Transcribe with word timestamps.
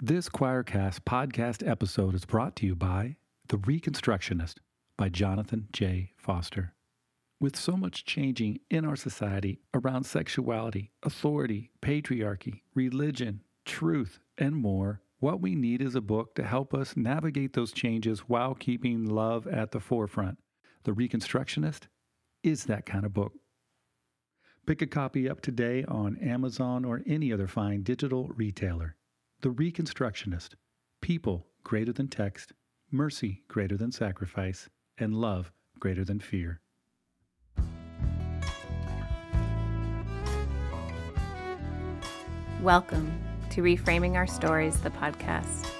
This 0.00 0.28
Choircast 0.28 1.00
podcast 1.00 1.68
episode 1.68 2.14
is 2.14 2.24
brought 2.24 2.54
to 2.56 2.66
you 2.66 2.76
by 2.76 3.16
The 3.48 3.58
Reconstructionist 3.58 4.58
by 4.96 5.08
Jonathan 5.08 5.66
J. 5.72 6.12
Foster. 6.16 6.72
With 7.40 7.56
so 7.56 7.76
much 7.76 8.04
changing 8.04 8.60
in 8.70 8.84
our 8.84 8.94
society 8.94 9.58
around 9.74 10.04
sexuality, 10.04 10.92
authority, 11.02 11.72
patriarchy, 11.82 12.60
religion, 12.76 13.42
truth, 13.64 14.20
and 14.38 14.54
more, 14.54 15.00
what 15.18 15.40
we 15.40 15.56
need 15.56 15.82
is 15.82 15.96
a 15.96 16.00
book 16.00 16.36
to 16.36 16.44
help 16.44 16.74
us 16.74 16.96
navigate 16.96 17.54
those 17.54 17.72
changes 17.72 18.20
while 18.20 18.54
keeping 18.54 19.04
love 19.04 19.48
at 19.48 19.72
the 19.72 19.80
forefront. 19.80 20.38
The 20.84 20.92
Reconstructionist 20.92 21.88
is 22.44 22.66
that 22.66 22.86
kind 22.86 23.04
of 23.04 23.12
book. 23.12 23.32
Pick 24.64 24.80
a 24.80 24.86
copy 24.86 25.28
up 25.28 25.40
today 25.40 25.84
on 25.88 26.18
Amazon 26.18 26.84
or 26.84 27.02
any 27.04 27.32
other 27.32 27.48
fine 27.48 27.82
digital 27.82 28.28
retailer. 28.28 28.94
The 29.40 29.50
Reconstructionist 29.50 30.54
People 31.00 31.46
greater 31.62 31.92
than 31.92 32.08
text, 32.08 32.54
mercy 32.90 33.44
greater 33.46 33.76
than 33.76 33.92
sacrifice, 33.92 34.68
and 34.98 35.14
love 35.14 35.52
greater 35.78 36.04
than 36.04 36.18
fear. 36.18 36.60
Welcome 42.60 43.16
to 43.50 43.62
Reframing 43.62 44.16
Our 44.16 44.26
Stories, 44.26 44.80
the 44.80 44.90
podcast. 44.90 45.70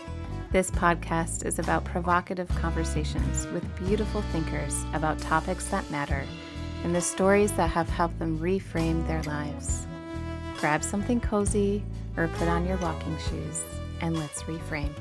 This 0.52 0.70
podcast 0.70 1.45
is 1.45 1.59
about 1.59 1.84
provocative 1.84 2.48
conversations 2.50 3.48
with 3.48 3.64
beautiful 3.77 4.22
thinkers 4.30 4.84
about 4.92 5.19
topics 5.19 5.64
that 5.70 5.91
matter 5.91 6.25
and 6.84 6.95
the 6.95 7.00
stories 7.00 7.50
that 7.55 7.70
have 7.70 7.88
helped 7.88 8.20
them 8.20 8.38
reframe 8.38 9.05
their 9.09 9.25
lives. 9.25 9.88
Grab 10.59 10.84
something 10.84 11.20
cozy 11.20 11.83
or 12.18 12.27
put 12.34 12.48
on 12.48 12.66
your 12.66 12.77
walking 12.78 13.16
shoes 13.30 13.62
and 14.00 14.18
let's 14.18 14.42
reframe. 14.42 14.92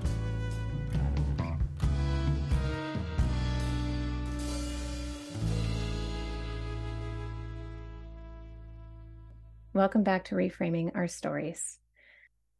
Welcome 9.73 10.03
back 10.03 10.25
to 10.25 10.35
Reframing 10.35 10.91
Our 10.95 11.07
Stories. 11.07 11.79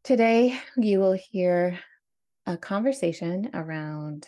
Today, 0.04 0.60
you 0.76 1.00
will 1.00 1.14
hear 1.14 1.80
a 2.46 2.58
conversation 2.58 3.52
around 3.54 4.28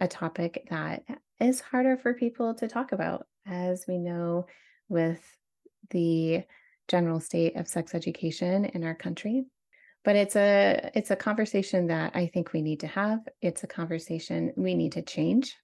a 0.00 0.08
topic 0.08 0.66
that 0.70 1.04
is 1.40 1.60
harder 1.60 1.96
for 1.96 2.14
people 2.14 2.54
to 2.54 2.68
talk 2.68 2.92
about, 2.92 3.26
as 3.46 3.84
we 3.86 3.98
know 3.98 4.46
with 4.88 5.20
the 5.90 6.44
general 6.92 7.20
state 7.20 7.56
of 7.56 7.66
sex 7.66 7.94
education 7.94 8.66
in 8.66 8.84
our 8.84 8.94
country. 8.94 9.44
But 10.04 10.16
it's 10.16 10.36
a 10.36 10.90
it's 10.94 11.10
a 11.10 11.16
conversation 11.16 11.86
that 11.86 12.14
I 12.14 12.26
think 12.26 12.52
we 12.52 12.60
need 12.60 12.80
to 12.80 12.86
have. 12.86 13.20
It's 13.40 13.64
a 13.64 13.74
conversation 13.80 14.52
we 14.56 14.74
need 14.74 14.92
to 14.92 15.02
change 15.02 15.56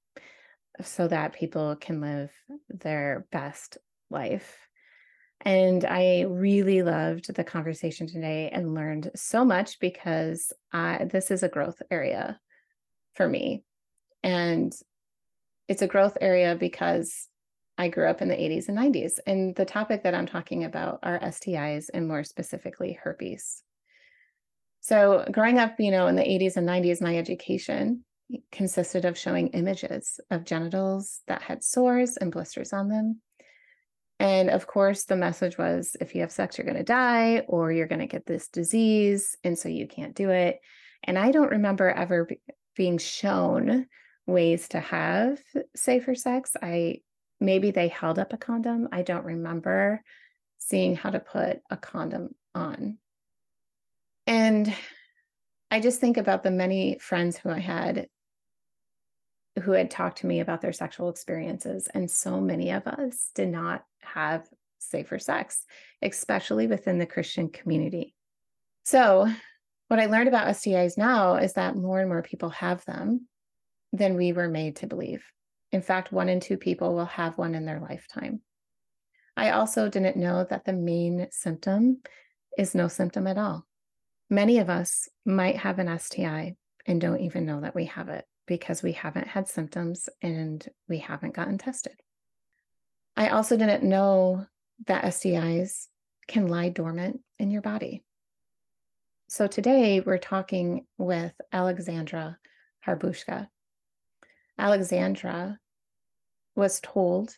so 0.83 1.07
that 1.09 1.35
people 1.35 1.77
can 1.77 2.01
live 2.01 2.31
their 2.69 3.27
best 3.31 3.79
life. 4.11 4.57
And 5.43 5.85
I 5.85 6.23
really 6.29 6.83
loved 6.83 7.35
the 7.35 7.45
conversation 7.45 8.07
today 8.07 8.51
and 8.53 8.75
learned 8.75 9.11
so 9.15 9.45
much 9.45 9.79
because 9.81 10.53
I, 10.73 11.09
this 11.13 11.31
is 11.31 11.43
a 11.43 11.49
growth 11.49 11.81
area 11.91 12.41
for 13.15 13.29
me. 13.29 13.65
And 14.23 14.73
it's 15.69 15.83
a 15.83 15.87
growth 15.87 16.17
area 16.21 16.57
because 16.57 17.29
I 17.79 17.89
grew 17.89 18.09
up 18.09 18.21
in 18.21 18.29
the 18.29 18.35
80s 18.35 18.69
and 18.69 18.77
90s. 18.77 19.21
And 19.27 19.55
the 19.55 19.65
topic 19.65 20.03
that 20.03 20.15
I'm 20.15 20.27
talking 20.27 20.65
about 20.65 20.99
are 21.05 21.21
STIs 21.21 21.87
and 21.95 22.09
more 22.09 22.25
specifically 22.25 22.99
herpes. 23.01 23.63
So, 24.81 25.25
growing 25.31 25.59
up, 25.59 25.77
you 25.79 25.91
know, 25.91 26.09
in 26.09 26.17
the 26.17 26.23
80s 26.23 26.57
and 26.57 26.69
90s, 26.69 27.01
my 27.01 27.17
education 27.17 28.05
consisted 28.53 29.05
of 29.05 29.17
showing 29.17 29.49
images 29.49 30.21
of 30.31 30.45
genitals 30.45 31.21
that 31.29 31.43
had 31.43 31.65
sores 31.65 32.17
and 32.17 32.33
blisters 32.33 32.73
on 32.73 32.89
them. 32.89 33.21
And 34.21 34.51
of 34.51 34.67
course, 34.67 35.05
the 35.05 35.17
message 35.17 35.57
was 35.57 35.97
if 36.01 36.15
you 36.15 36.23
have 36.23 36.33
sex, 36.33 36.59
you're 36.59 36.65
going 36.65 36.77
to 36.77 36.83
die 36.83 37.45
or 37.47 37.71
you're 37.71 37.87
going 37.87 38.01
to 38.01 38.07
get 38.07 38.27
this 38.27 38.49
disease. 38.49 39.37
And 39.45 39.57
so 39.57 39.69
you 39.69 39.87
can't 39.87 40.17
do 40.17 40.31
it. 40.31 40.59
And 41.05 41.17
I 41.17 41.31
don't 41.31 41.53
remember 41.53 41.89
ever 41.89 42.25
be- 42.25 42.41
being 42.77 42.99
shown 42.99 43.87
ways 44.27 44.69
to 44.69 44.81
have 44.81 45.41
safer 45.77 46.15
sex. 46.15 46.57
I 46.61 47.01
maybe 47.41 47.71
they 47.71 47.89
held 47.89 48.19
up 48.19 48.33
a 48.33 48.37
condom. 48.37 48.89
I 48.93 49.03
don't 49.03 49.25
remember 49.25 50.03
seeing 50.59 50.97
how 50.97 51.11
to 51.11 51.21
put 51.21 51.61
a 51.71 51.77
condom 51.77 52.35
on. 52.55 52.99
And 54.27 54.75
I 55.71 55.81
just 55.81 56.01
think 56.01 56.17
about 56.17 56.43
the 56.43 56.51
many 56.51 56.99
friends 56.99 57.37
who 57.37 57.51
I 57.51 57.61
had 57.61 58.09
who 59.61 59.73
had 59.73 59.91
talked 59.91 60.19
to 60.19 60.27
me 60.27 60.41
about 60.41 60.61
their 60.61 60.73
sexual 60.73 61.09
experiences. 61.09 61.89
And 61.93 62.11
so 62.11 62.41
many 62.41 62.71
of 62.71 62.87
us 62.87 63.31
did 63.35 63.49
not 63.49 63.85
have 64.01 64.47
safer 64.79 65.19
sex, 65.19 65.65
especially 66.03 66.67
within 66.67 66.99
the 66.99 67.07
Christian 67.07 67.49
community. 67.49 68.15
So, 68.85 69.29
what 69.89 70.01
I 70.01 70.07
learned 70.07 70.29
about 70.29 70.49
STIs 70.49 70.99
now 70.99 71.37
is 71.37 71.55
that 71.55 71.75
more 71.75 71.99
and 71.99 72.09
more 72.09 72.23
people 72.23 72.51
have 72.51 72.85
them 72.85 73.27
than 73.93 74.17
we 74.17 74.33
were 74.33 74.49
made 74.49 74.77
to 74.77 74.87
believe. 74.87 75.25
In 75.73 75.83
fact, 75.83 76.13
one 76.13 76.29
in 76.29 76.41
two 76.41 76.57
people 76.57 76.95
will 76.95 77.05
have 77.07 77.37
one 77.37 77.55
in 77.55 77.67
their 77.67 77.81
lifetime. 77.81 78.41
I 79.37 79.51
also 79.51 79.89
didn't 79.89 80.17
know 80.17 80.47
that 80.49 80.65
the 80.65 80.73
main 80.73 81.29
symptom 81.31 81.99
is 82.57 82.75
no 82.75 82.89
symptom 82.89 83.27
at 83.27 83.39
all. 83.39 83.67
Many 84.31 84.59
of 84.59 84.69
us 84.69 85.09
might 85.25 85.57
have 85.59 85.79
an 85.79 85.99
STI 85.99 86.57
and 86.87 87.01
don't 87.01 87.21
even 87.21 87.47
know 87.47 87.61
that 87.61 87.75
we 87.75 87.85
have 87.87 88.09
it 88.09 88.25
because 88.47 88.83
we 88.83 88.93
haven't 88.93 89.29
had 89.29 89.47
symptoms 89.47 90.09
and 90.23 90.67
we 90.89 90.99
haven't 90.99 91.35
gotten 91.35 91.59
tested. 91.59 91.95
I 93.17 93.29
also 93.29 93.57
didn't 93.57 93.85
know 93.85 94.47
that 94.87 95.05
STIs 95.05 95.87
can 96.27 96.49
lie 96.49 96.69
dormant 96.69 97.21
in 97.39 97.51
your 97.51 97.63
body. 97.63 98.05
So 99.29 99.47
today 99.47 100.01
we're 100.01 100.19
talking 100.19 100.87
with 100.97 101.33
Alexandra 101.53 102.39
Harbushka. 102.87 103.49
Alexandra 104.59 105.59
was 106.57 106.81
told 106.81 107.37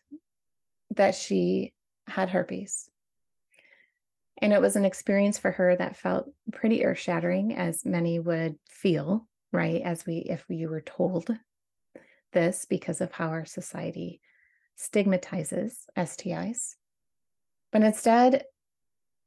that 0.96 1.14
she 1.14 1.72
had 2.06 2.30
herpes. 2.30 2.88
And 4.42 4.52
it 4.52 4.60
was 4.60 4.76
an 4.76 4.86
experience 4.86 5.38
for 5.38 5.50
her 5.50 5.76
that 5.76 5.96
felt 5.96 6.30
pretty 6.50 6.84
earth 6.84 6.98
shattering, 6.98 7.54
as 7.54 7.84
many 7.84 8.18
would 8.18 8.56
feel, 8.68 9.28
right? 9.52 9.82
As 9.82 10.06
we, 10.06 10.18
if 10.18 10.46
we 10.48 10.66
were 10.66 10.80
told 10.80 11.30
this 12.32 12.64
because 12.64 13.02
of 13.02 13.12
how 13.12 13.28
our 13.28 13.44
society 13.44 14.20
stigmatizes 14.76 15.86
STIs. 15.96 16.76
But 17.70 17.82
instead 17.82 18.44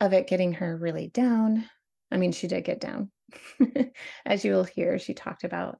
of 0.01 0.13
it 0.13 0.27
getting 0.27 0.53
her 0.53 0.75
really 0.75 1.09
down, 1.09 1.65
I 2.11 2.17
mean, 2.17 2.31
she 2.31 2.47
did 2.47 2.63
get 2.63 2.81
down. 2.81 3.11
as 4.25 4.43
you 4.43 4.53
will 4.53 4.63
hear, 4.63 4.97
she 4.97 5.13
talked 5.13 5.43
about 5.43 5.77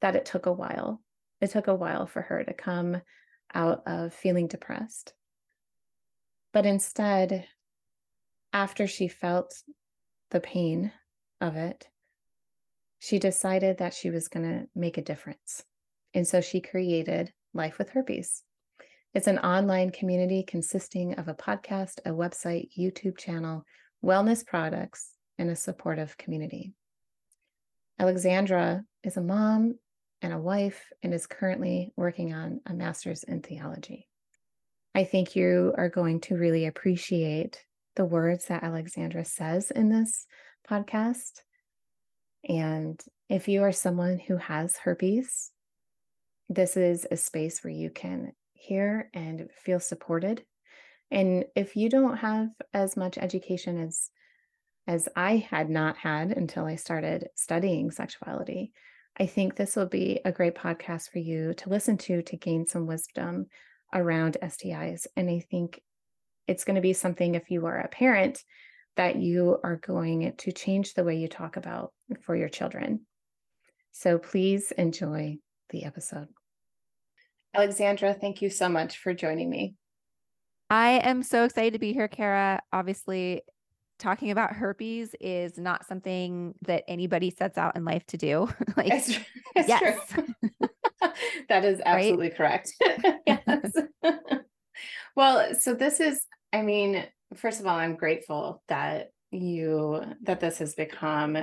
that 0.00 0.16
it 0.16 0.24
took 0.24 0.46
a 0.46 0.52
while 0.52 1.00
it 1.42 1.50
took 1.50 1.66
a 1.66 1.74
while 1.74 2.06
for 2.06 2.22
her 2.22 2.44
to 2.44 2.54
come 2.54 3.02
out 3.52 3.82
of 3.86 4.14
feeling 4.14 4.46
depressed. 4.46 5.12
But 6.52 6.64
instead, 6.64 7.46
after 8.52 8.86
she 8.86 9.08
felt 9.08 9.62
the 10.30 10.40
pain 10.40 10.92
of 11.40 11.56
it, 11.56 11.88
she 13.00 13.18
decided 13.18 13.78
that 13.78 13.92
she 13.92 14.10
was 14.10 14.28
going 14.28 14.48
to 14.48 14.68
make 14.76 14.96
a 14.96 15.02
difference. 15.02 15.64
And 16.14 16.26
so 16.26 16.40
she 16.40 16.60
created 16.60 17.32
Life 17.52 17.76
with 17.78 17.90
Herpes. 17.90 18.44
It's 19.12 19.26
an 19.26 19.40
online 19.40 19.90
community 19.90 20.44
consisting 20.46 21.14
of 21.14 21.26
a 21.26 21.34
podcast, 21.34 21.98
a 22.06 22.10
website, 22.10 22.68
YouTube 22.78 23.18
channel, 23.18 23.64
wellness 24.04 24.46
products, 24.46 25.10
and 25.38 25.50
a 25.50 25.56
supportive 25.56 26.16
community. 26.16 26.72
Alexandra 27.98 28.84
is 29.02 29.16
a 29.16 29.20
mom 29.20 29.74
and 30.22 30.32
a 30.32 30.38
wife 30.38 30.90
and 31.02 31.12
is 31.12 31.26
currently 31.26 31.92
working 31.96 32.32
on 32.32 32.60
a 32.66 32.72
master's 32.72 33.24
in 33.24 33.42
theology. 33.42 34.08
I 34.94 35.04
think 35.04 35.34
you 35.34 35.74
are 35.76 35.88
going 35.88 36.20
to 36.22 36.36
really 36.36 36.66
appreciate 36.66 37.64
the 37.96 38.04
words 38.04 38.46
that 38.46 38.62
Alexandra 38.62 39.24
says 39.24 39.70
in 39.70 39.88
this 39.88 40.26
podcast. 40.68 41.42
And 42.48 43.02
if 43.28 43.48
you 43.48 43.62
are 43.62 43.72
someone 43.72 44.18
who 44.18 44.36
has 44.36 44.76
herpes, 44.76 45.50
this 46.48 46.76
is 46.76 47.06
a 47.10 47.16
space 47.16 47.62
where 47.64 47.72
you 47.72 47.90
can 47.90 48.32
hear 48.52 49.10
and 49.14 49.48
feel 49.64 49.80
supported. 49.80 50.44
And 51.10 51.44
if 51.56 51.76
you 51.76 51.88
don't 51.88 52.18
have 52.18 52.48
as 52.72 52.96
much 52.96 53.18
education 53.18 53.82
as 53.82 54.10
as 54.88 55.08
I 55.14 55.36
had 55.36 55.70
not 55.70 55.96
had 55.96 56.32
until 56.32 56.64
I 56.64 56.74
started 56.74 57.28
studying 57.36 57.92
sexuality, 57.92 58.72
I 59.18 59.26
think 59.26 59.56
this 59.56 59.76
will 59.76 59.86
be 59.86 60.20
a 60.24 60.32
great 60.32 60.54
podcast 60.54 61.10
for 61.10 61.18
you 61.18 61.54
to 61.54 61.68
listen 61.68 61.98
to 61.98 62.22
to 62.22 62.36
gain 62.36 62.66
some 62.66 62.86
wisdom 62.86 63.46
around 63.92 64.38
STIs. 64.42 65.06
And 65.16 65.28
I 65.28 65.44
think 65.50 65.80
it's 66.48 66.64
going 66.64 66.76
to 66.76 66.80
be 66.80 66.92
something 66.92 67.34
if 67.34 67.50
you 67.50 67.66
are 67.66 67.78
a 67.78 67.88
parent 67.88 68.42
that 68.96 69.16
you 69.16 69.58
are 69.62 69.76
going 69.76 70.34
to 70.36 70.52
change 70.52 70.94
the 70.94 71.04
way 71.04 71.16
you 71.16 71.28
talk 71.28 71.56
about 71.56 71.92
for 72.22 72.34
your 72.34 72.48
children. 72.48 73.00
So 73.92 74.18
please 74.18 74.72
enjoy 74.72 75.38
the 75.70 75.84
episode. 75.84 76.28
Alexandra, 77.54 78.14
thank 78.14 78.40
you 78.40 78.48
so 78.48 78.68
much 78.68 78.98
for 78.98 79.12
joining 79.12 79.50
me. 79.50 79.74
I 80.70 81.00
am 81.04 81.22
so 81.22 81.44
excited 81.44 81.74
to 81.74 81.78
be 81.78 81.92
here, 81.92 82.08
Kara. 82.08 82.62
Obviously, 82.72 83.42
talking 84.02 84.30
about 84.30 84.52
herpes 84.52 85.14
is 85.20 85.56
not 85.58 85.86
something 85.86 86.54
that 86.62 86.84
anybody 86.88 87.30
sets 87.30 87.56
out 87.56 87.76
in 87.76 87.84
life 87.84 88.04
to 88.06 88.16
do. 88.16 88.48
like, 88.76 88.92
it's, 88.92 89.08
it's 89.56 89.68
yes, 89.68 90.14
that 91.48 91.64
is 91.64 91.80
absolutely 91.84 92.30
correct. 92.30 92.72
yes. 93.26 93.72
well, 95.16 95.54
so 95.54 95.74
this 95.74 96.00
is, 96.00 96.20
I 96.52 96.62
mean, 96.62 97.04
first 97.34 97.60
of 97.60 97.66
all, 97.66 97.78
I'm 97.78 97.96
grateful 97.96 98.62
that 98.68 99.10
you 99.30 100.02
that 100.24 100.40
this 100.40 100.58
has 100.58 100.74
become 100.74 101.38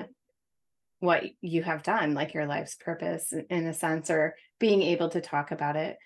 what 0.99 1.23
you 1.41 1.63
have 1.63 1.81
done, 1.81 2.13
like 2.13 2.33
your 2.33 2.45
life's 2.45 2.75
purpose 2.75 3.33
in 3.49 3.65
a 3.65 3.73
sense, 3.73 4.09
or 4.11 4.35
being 4.59 4.83
able 4.83 5.09
to 5.09 5.21
talk 5.21 5.51
about 5.51 5.75
it. 5.75 5.97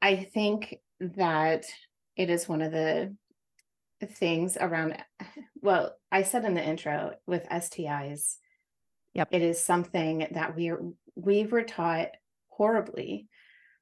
I 0.00 0.16
think 0.16 0.78
that 1.00 1.64
it 2.16 2.30
is 2.30 2.48
one 2.48 2.62
of 2.62 2.72
the 2.72 3.14
things 4.06 4.56
around 4.60 4.96
well 5.62 5.94
i 6.10 6.22
said 6.22 6.44
in 6.44 6.54
the 6.54 6.64
intro 6.64 7.12
with 7.26 7.46
stis 7.48 8.36
yep 9.14 9.28
it 9.30 9.42
is 9.42 9.62
something 9.62 10.26
that 10.32 10.56
we 10.56 10.72
we 11.14 11.44
were 11.44 11.64
taught 11.64 12.08
horribly 12.48 13.28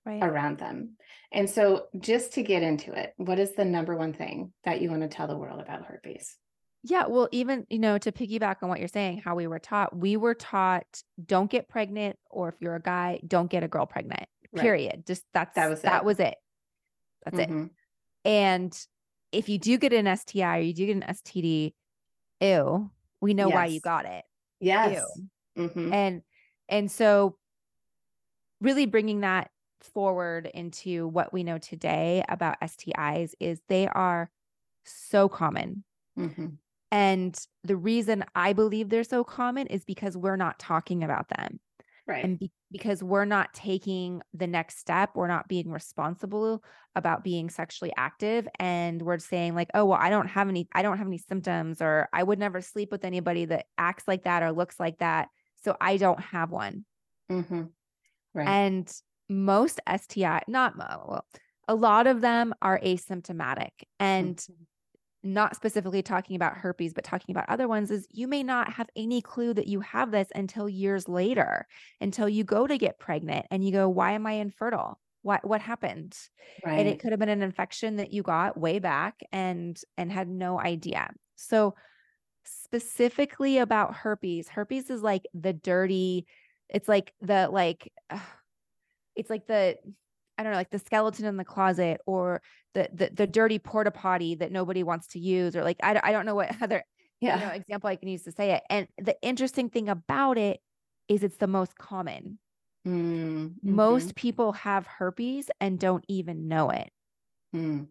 right. 0.04 0.22
around 0.22 0.58
them 0.58 0.96
and 1.32 1.48
so 1.48 1.86
just 1.98 2.34
to 2.34 2.42
get 2.42 2.62
into 2.62 2.92
it 2.92 3.12
what 3.16 3.38
is 3.38 3.54
the 3.54 3.64
number 3.64 3.96
one 3.96 4.12
thing 4.12 4.52
that 4.64 4.80
you 4.80 4.90
want 4.90 5.02
to 5.02 5.08
tell 5.08 5.26
the 5.26 5.36
world 5.36 5.60
about 5.60 5.84
herpes 5.84 6.36
yeah 6.82 7.06
well 7.06 7.28
even 7.32 7.66
you 7.68 7.78
know 7.78 7.98
to 7.98 8.12
piggyback 8.12 8.56
on 8.62 8.68
what 8.68 8.78
you're 8.78 8.88
saying 8.88 9.18
how 9.18 9.34
we 9.34 9.46
were 9.46 9.58
taught 9.58 9.96
we 9.96 10.16
were 10.16 10.34
taught 10.34 10.86
don't 11.24 11.50
get 11.50 11.68
pregnant 11.68 12.16
or 12.30 12.48
if 12.48 12.54
you're 12.60 12.76
a 12.76 12.82
guy 12.82 13.20
don't 13.26 13.50
get 13.50 13.64
a 13.64 13.68
girl 13.68 13.86
pregnant 13.86 14.26
right. 14.52 14.62
period 14.62 15.04
just 15.06 15.24
that's 15.34 15.54
that 15.54 15.68
was 15.68 15.82
that 15.82 16.02
it. 16.02 16.04
was 16.04 16.20
it 16.20 16.36
that's 17.24 17.38
mm-hmm. 17.38 17.64
it 17.64 17.70
and 18.24 18.86
if 19.32 19.49
you 19.49 19.58
do 19.58 19.78
get 19.78 19.93
an 19.93 20.17
STI 20.17 20.58
or 20.58 20.61
you 20.62 20.75
do 20.75 20.87
get 20.87 20.96
an 20.96 21.05
STD, 21.08 21.75
ew, 22.40 22.90
we 23.20 23.34
know 23.34 23.49
yes. 23.49 23.55
why 23.55 23.67
you 23.67 23.81
got 23.81 24.06
it. 24.06 24.25
Yes. 24.61 25.05
Mm-hmm. 25.58 25.93
And 25.93 26.23
and 26.69 26.90
so 26.90 27.37
really 28.61 28.87
bringing 28.87 29.20
that 29.20 29.50
forward 29.81 30.50
into 30.52 31.06
what 31.08 31.32
we 31.32 31.44
know 31.44 31.58
today 31.58 32.25
about 32.28 32.61
STIs 32.61 33.32
is 33.40 33.61
they 33.69 33.87
are 33.88 34.31
so 34.84 35.28
common. 35.28 35.84
Mm-hmm. 36.19 36.46
And 36.93 37.38
the 37.64 37.76
reason 37.76 38.25
I 38.34 38.52
believe 38.52 38.88
they're 38.88 39.05
so 39.05 39.25
common 39.25 39.67
is 39.67 39.84
because 39.84 40.17
we're 40.17 40.37
not 40.37 40.58
talking 40.58 41.02
about 41.02 41.28
them. 41.28 41.61
Right. 42.06 42.24
And 42.24 42.38
be- 42.38 42.52
because 42.70 43.02
we're 43.02 43.24
not 43.24 43.52
taking 43.52 44.22
the 44.32 44.46
next 44.46 44.78
step, 44.78 45.10
we're 45.14 45.26
not 45.26 45.48
being 45.48 45.70
responsible 45.70 46.62
about 46.94 47.24
being 47.24 47.50
sexually 47.50 47.92
active. 47.96 48.46
And 48.58 49.02
we're 49.02 49.18
saying, 49.18 49.54
like, 49.54 49.70
oh, 49.74 49.86
well, 49.86 49.98
I 50.00 50.10
don't 50.10 50.28
have 50.28 50.48
any, 50.48 50.68
I 50.72 50.82
don't 50.82 50.98
have 50.98 51.06
any 51.06 51.18
symptoms, 51.18 51.82
or 51.82 52.08
I 52.12 52.22
would 52.22 52.38
never 52.38 52.60
sleep 52.60 52.92
with 52.92 53.04
anybody 53.04 53.46
that 53.46 53.66
acts 53.76 54.06
like 54.06 54.24
that 54.24 54.42
or 54.42 54.52
looks 54.52 54.78
like 54.78 54.98
that. 54.98 55.28
So 55.64 55.76
I 55.80 55.96
don't 55.96 56.20
have 56.20 56.50
one. 56.50 56.84
Mm-hmm. 57.30 57.62
Right. 58.34 58.48
And 58.48 58.92
most 59.28 59.80
STI, 59.88 60.42
not 60.46 60.78
well, 60.78 61.26
a 61.66 61.74
lot 61.74 62.06
of 62.06 62.20
them 62.20 62.54
are 62.62 62.78
asymptomatic. 62.78 63.72
And 63.98 64.36
mm-hmm 64.36 64.62
not 65.26 65.56
specifically 65.56 66.02
talking 66.02 66.37
about 66.37 66.56
herpes, 66.56 66.93
but 66.93 67.05
talking 67.05 67.34
about 67.34 67.49
other 67.49 67.69
ones, 67.69 67.90
is 67.90 68.06
you 68.11 68.28
may 68.28 68.43
not 68.43 68.73
have 68.73 68.88
any 68.96 69.20
clue 69.20 69.52
that 69.55 69.67
you 69.67 69.81
have 69.81 70.11
this 70.11 70.28
until 70.34 70.69
years 70.69 71.08
later, 71.08 71.67
until 72.00 72.28
you 72.28 72.44
go 72.44 72.67
to 72.67 72.78
get 72.78 72.99
pregnant 72.99 73.46
and 73.50 73.64
you 73.64 73.73
go, 73.73 73.88
Why 73.88 74.12
am 74.12 74.26
I 74.26 74.32
infertile? 74.32 75.00
What 75.23 75.46
what 75.46 75.61
happened? 75.61 76.17
Right. 76.64 76.78
And 76.78 76.88
it 76.88 77.00
could 77.00 77.11
have 77.11 77.19
been 77.19 77.28
an 77.28 77.43
infection 77.43 77.96
that 77.96 78.12
you 78.12 78.23
got 78.23 78.58
way 78.58 78.78
back 78.78 79.20
and 79.32 79.78
and 79.96 80.11
had 80.12 80.28
no 80.28 80.61
idea. 80.61 81.11
So 81.34 81.75
specifically 82.44 83.58
about 83.58 83.94
herpes, 83.94 84.49
herpes 84.49 84.88
is 84.88 85.02
like 85.02 85.26
the 85.34 85.52
dirty, 85.52 86.26
it's 86.69 86.88
like 86.88 87.12
the 87.20 87.49
like 87.50 87.93
it's 89.17 89.31
like 89.31 89.46
the 89.46 89.76
I 90.38 90.42
don't 90.42 90.52
know, 90.52 90.58
like 90.58 90.70
the 90.70 90.78
skeleton 90.78 91.24
in 91.24 91.36
the 91.36 91.44
closet 91.44 92.00
or 92.06 92.42
the 92.74 92.88
the, 92.92 93.10
the 93.12 93.26
dirty 93.26 93.58
porta 93.58 93.90
potty 93.90 94.34
that 94.36 94.52
nobody 94.52 94.82
wants 94.82 95.08
to 95.08 95.18
use, 95.18 95.56
or 95.56 95.64
like 95.64 95.78
I, 95.82 96.00
I 96.02 96.12
don't 96.12 96.26
know 96.26 96.34
what 96.34 96.54
other 96.62 96.84
yeah. 97.20 97.38
you 97.38 97.46
know, 97.46 97.52
example 97.52 97.88
I 97.88 97.96
can 97.96 98.08
use 98.08 98.24
to 98.24 98.32
say 98.32 98.52
it. 98.52 98.62
And 98.68 98.88
the 98.98 99.16
interesting 99.22 99.70
thing 99.70 99.88
about 99.88 100.38
it 100.38 100.60
is 101.08 101.22
it's 101.22 101.36
the 101.36 101.46
most 101.46 101.76
common. 101.78 102.38
Mm-hmm. 102.86 103.48
Most 103.62 104.14
people 104.14 104.52
have 104.52 104.86
herpes 104.86 105.50
and 105.60 105.78
don't 105.78 106.04
even 106.08 106.48
know 106.48 106.70
it. 106.70 106.90
Mm. 107.54 107.88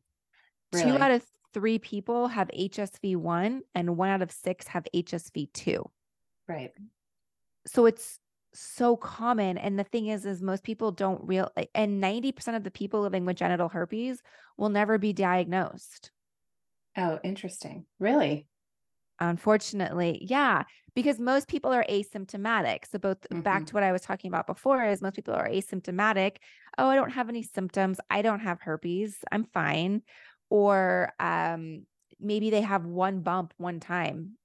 Really? 0.72 0.92
Two 0.92 0.98
out 0.98 1.12
of 1.12 1.24
three 1.54 1.80
people 1.80 2.28
have 2.28 2.50
HSV1 2.50 3.62
and 3.74 3.98
one 3.98 4.10
out 4.10 4.22
of 4.22 4.32
six 4.32 4.68
have 4.68 4.86
HSV2. 4.94 5.86
Right. 6.48 6.72
So 7.68 7.86
it's 7.86 8.20
so 8.56 8.96
common 8.96 9.58
and 9.58 9.78
the 9.78 9.84
thing 9.84 10.08
is 10.08 10.26
is 10.26 10.42
most 10.42 10.64
people 10.64 10.92
don't 10.92 11.22
real 11.24 11.52
and 11.74 12.02
90% 12.02 12.56
of 12.56 12.64
the 12.64 12.72
people 12.72 13.02
living 13.02 13.26
with 13.26 13.38
genital 13.38 13.70
herpes 13.70 14.22
will 14.58 14.70
never 14.70 14.98
be 14.98 15.14
diagnosed. 15.14 16.12
Oh 16.98 17.20
interesting. 17.24 17.86
Really? 18.00 18.48
Unfortunately 19.20 20.26
yeah 20.28 20.64
because 20.96 21.20
most 21.20 21.50
people 21.50 21.74
are 21.74 21.86
asymptomatic. 21.90 22.86
So 22.90 22.98
both 22.98 23.22
mm-hmm. 23.22 23.42
back 23.42 23.66
to 23.66 23.74
what 23.74 23.84
i 23.84 23.92
was 23.92 24.02
talking 24.02 24.30
about 24.30 24.48
before 24.48 24.84
is 24.86 25.02
most 25.02 25.16
people 25.16 25.34
are 25.34 25.48
asymptomatic. 25.48 26.38
Oh 26.78 26.88
i 26.88 26.96
don't 26.96 27.12
have 27.12 27.30
any 27.30 27.44
symptoms. 27.44 28.00
I 28.10 28.22
don't 28.22 28.40
have 28.40 28.62
herpes. 28.62 29.18
I'm 29.32 29.46
fine. 29.46 30.02
Or 30.50 31.14
um 31.20 31.86
maybe 32.20 32.50
they 32.50 32.62
have 32.62 32.86
one 32.86 33.22
bump 33.22 33.54
one 33.58 33.80
time 33.80 34.38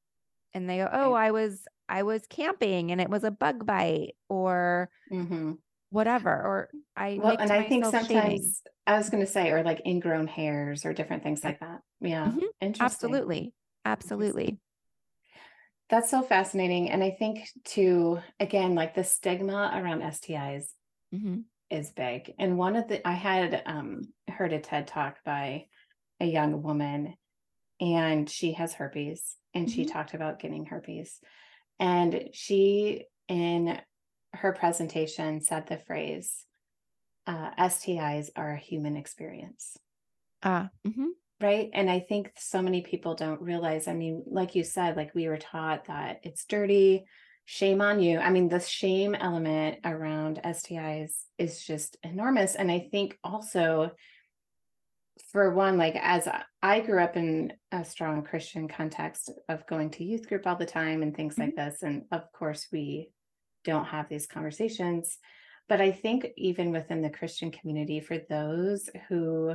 and 0.55 0.69
they 0.69 0.79
go 0.79 0.89
oh 0.91 1.13
i 1.13 1.31
was 1.31 1.67
I 1.91 2.05
was 2.05 2.25
camping 2.29 2.93
and 2.93 3.01
it 3.01 3.11
was 3.11 3.25
a 3.25 3.31
bug 3.33 3.67
bite 3.67 4.15
or 4.29 4.89
mm-hmm. 5.13 5.55
whatever. 5.91 6.31
Or 6.31 6.71
I 6.97 7.19
well, 7.21 7.37
and 7.39 7.51
I 7.51 7.65
think 7.65 7.85
sometimes. 7.85 8.63
I 8.87 8.97
was 8.97 9.11
going 9.11 9.25
to 9.25 9.31
say, 9.31 9.51
or 9.51 9.63
like 9.63 9.83
ingrown 9.85 10.27
hairs 10.27 10.85
or 10.85 10.93
different 10.93 11.23
things 11.23 11.45
like 11.45 11.61
that. 11.61 11.81
Yeah, 12.01 12.27
mm-hmm. 12.27 12.39
interesting. 12.61 12.85
Absolutely, 12.85 13.53
absolutely. 13.85 14.59
That's 15.91 16.11
so 16.11 16.23
fascinating, 16.23 16.91
and 16.91 17.03
I 17.03 17.11
think 17.11 17.49
too, 17.65 18.21
again, 18.39 18.75
like 18.75 18.95
the 18.95 19.05
stigma 19.05 19.73
around 19.75 20.03
STIs 20.03 20.67
mm-hmm. 21.13 21.41
is 21.69 21.91
big. 21.91 22.33
And 22.39 22.57
one 22.57 22.77
of 22.77 22.89
the 22.89 23.07
I 23.07 23.13
had 23.13 23.63
um, 23.67 24.03
heard 24.29 24.53
a 24.53 24.61
TED 24.61 24.87
talk 24.87 25.17
by 25.25 25.67
a 26.21 26.27
young 26.27 26.63
woman, 26.63 27.15
and 27.81 28.31
she 28.31 28.53
has 28.53 28.75
herpes, 28.75 29.37
and 29.55 29.69
she 29.71 29.83
mm-hmm. 29.83 29.93
talked 29.93 30.15
about 30.15 30.39
getting 30.39 30.67
herpes 30.67 31.21
and 31.81 32.29
she, 32.35 33.07
in 33.27 33.81
her 34.35 34.53
presentation, 34.53 35.41
said 35.41 35.67
the 35.67 35.79
phrase, 35.79 36.45
uh, 37.27 37.51
STIs 37.59 38.29
are 38.37 38.53
a 38.53 38.59
human 38.59 38.97
experience. 38.97 39.77
Ah, 40.43 40.67
uh, 40.85 40.89
mm-hmm. 40.89 41.09
right. 41.41 41.71
And 41.73 41.91
I 41.91 42.01
think 42.01 42.33
so 42.37 42.61
many 42.61 42.83
people 42.83 43.15
don't 43.15 43.41
realize. 43.41 43.89
I 43.89 43.95
mean, 43.95 44.23
like 44.27 44.55
you 44.55 44.63
said, 44.63 44.97
like 44.97 45.15
we 45.15 45.27
were 45.27 45.39
taught 45.39 45.87
that 45.87 46.21
it's 46.23 46.45
dirty, 46.45 47.05
shame 47.47 47.81
on 47.81 48.01
you. 48.01 48.19
I 48.19 48.31
mean, 48.31 48.49
the 48.49 48.61
shame 48.61 49.15
element 49.15 49.79
around 49.85 50.41
STIs 50.45 51.13
is 51.39 51.65
just 51.65 51.97
enormous. 52.03 52.55
And 52.55 52.71
I 52.71 52.89
think 52.91 53.19
also 53.25 53.93
for 55.33 55.55
one, 55.55 55.79
like 55.79 55.97
as 55.97 56.29
I 56.63 56.81
grew 56.81 57.03
up 57.03 57.17
in 57.17 57.53
a 57.73 57.85
strong 57.85 58.23
Christian 58.23 58.69
context 58.69 59.31
of 59.49 59.67
going 59.67 59.91
to 59.91 60.05
youth 60.05 60.29
group 60.29 60.47
all 60.47 60.57
the 60.57 60.67
time 60.67 61.03
and 61.03 61.15
things 61.15 61.35
mm-hmm. 61.35 61.43
like 61.43 61.57
this. 61.57 61.83
And 61.83 62.05
of 62.13 62.31
course, 62.33 62.67
we 62.73 63.11
don't 63.65 63.87
have 63.87 64.09
these 64.09 64.27
conversations. 64.27 65.19
But 65.69 65.81
I 65.81 65.93
think 65.93 66.27
even 66.37 66.73
within 66.73 67.03
the 67.03 67.11
Christian 67.11 67.51
community, 67.51 68.01
for 68.01 68.19
those 68.19 68.91
who 69.09 69.55